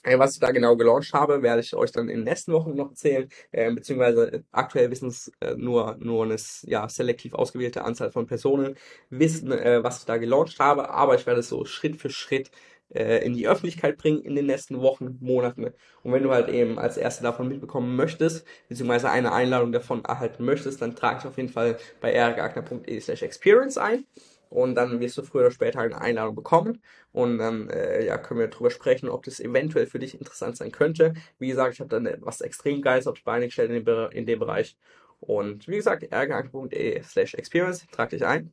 Äh, 0.03 0.17
was 0.17 0.33
ich 0.33 0.39
da 0.39 0.51
genau 0.51 0.75
gelauncht 0.75 1.13
habe, 1.13 1.41
werde 1.43 1.61
ich 1.61 1.75
euch 1.75 1.91
dann 1.91 2.09
in 2.09 2.17
den 2.19 2.23
nächsten 2.23 2.53
Wochen 2.53 2.75
noch 2.75 2.89
erzählen, 2.89 3.29
äh, 3.51 3.71
beziehungsweise 3.71 4.43
aktuell 4.51 4.89
wissen 4.89 5.09
es 5.09 5.31
äh, 5.41 5.55
nur, 5.55 5.97
nur 5.99 6.25
eine 6.25 6.37
ja, 6.63 6.89
selektiv 6.89 7.33
ausgewählte 7.33 7.83
Anzahl 7.83 8.11
von 8.11 8.25
Personen 8.27 8.75
wissen, 9.09 9.51
äh, 9.51 9.83
was 9.83 9.99
ich 9.99 10.05
da 10.05 10.17
gelauncht 10.17 10.59
habe, 10.59 10.89
aber 10.89 11.15
ich 11.15 11.25
werde 11.27 11.41
es 11.41 11.49
so 11.49 11.65
Schritt 11.65 11.97
für 11.97 12.09
Schritt 12.09 12.51
äh, 12.93 13.23
in 13.25 13.33
die 13.33 13.47
Öffentlichkeit 13.47 13.97
bringen 13.97 14.21
in 14.21 14.35
den 14.35 14.47
nächsten 14.47 14.81
Wochen, 14.81 15.17
Monaten. 15.21 15.65
Und 16.03 16.13
wenn 16.13 16.23
du 16.23 16.31
halt 16.31 16.49
eben 16.49 16.79
als 16.79 16.97
Erste 16.97 17.23
davon 17.23 17.47
mitbekommen 17.47 17.95
möchtest, 17.95 18.45
beziehungsweise 18.69 19.09
eine 19.09 19.31
Einladung 19.31 19.71
davon 19.71 20.03
erhalten 20.03 20.43
möchtest, 20.45 20.81
dann 20.81 20.95
trage 20.95 21.19
ich 21.19 21.25
auf 21.25 21.37
jeden 21.37 21.49
Fall 21.49 21.77
bei 22.01 22.11
ergagner.de 22.11 22.99
slash 22.99 23.21
experience 23.21 23.77
ein 23.77 24.05
und 24.51 24.75
dann 24.75 24.99
wirst 24.99 25.17
du 25.17 25.23
früher 25.23 25.43
oder 25.43 25.51
später 25.51 25.79
eine 25.79 25.99
Einladung 25.99 26.35
bekommen. 26.35 26.83
Und 27.13 27.37
dann 27.37 27.69
äh, 27.69 28.05
ja, 28.05 28.17
können 28.17 28.41
wir 28.41 28.47
darüber 28.49 28.69
sprechen, 28.69 29.07
ob 29.09 29.23
das 29.23 29.39
eventuell 29.39 29.87
für 29.87 29.97
dich 29.97 30.13
interessant 30.19 30.57
sein 30.57 30.71
könnte. 30.71 31.13
Wie 31.39 31.47
gesagt, 31.47 31.73
ich 31.75 31.79
habe 31.79 31.89
dann 31.89 32.17
was 32.19 32.41
extrem 32.41 32.81
Geiles 32.81 33.07
auf 33.07 33.17
die 33.17 33.23
Beine 33.23 33.45
gestellt 33.45 33.71
in 33.71 33.85
dem, 33.85 34.09
in 34.11 34.25
dem 34.25 34.39
Bereich. 34.39 34.77
Und 35.21 35.67
wie 35.69 35.77
gesagt, 35.77 36.03
ärgerangst.de 36.03 37.01
slash 37.03 37.33
experience, 37.35 37.87
trag 37.91 38.09
dich 38.09 38.25
ein. 38.25 38.51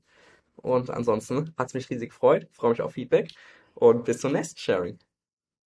Und 0.56 0.88
ansonsten 0.90 1.52
hat 1.58 1.68
es 1.68 1.74
mich 1.74 1.90
riesig 1.90 2.10
gefreut, 2.10 2.46
freue 2.52 2.70
mich 2.70 2.82
auf 2.82 2.92
Feedback. 2.92 3.30
Und 3.74 4.04
bis 4.04 4.18
zum 4.20 4.32
nächsten 4.32 4.58
Sharing. 4.58 4.98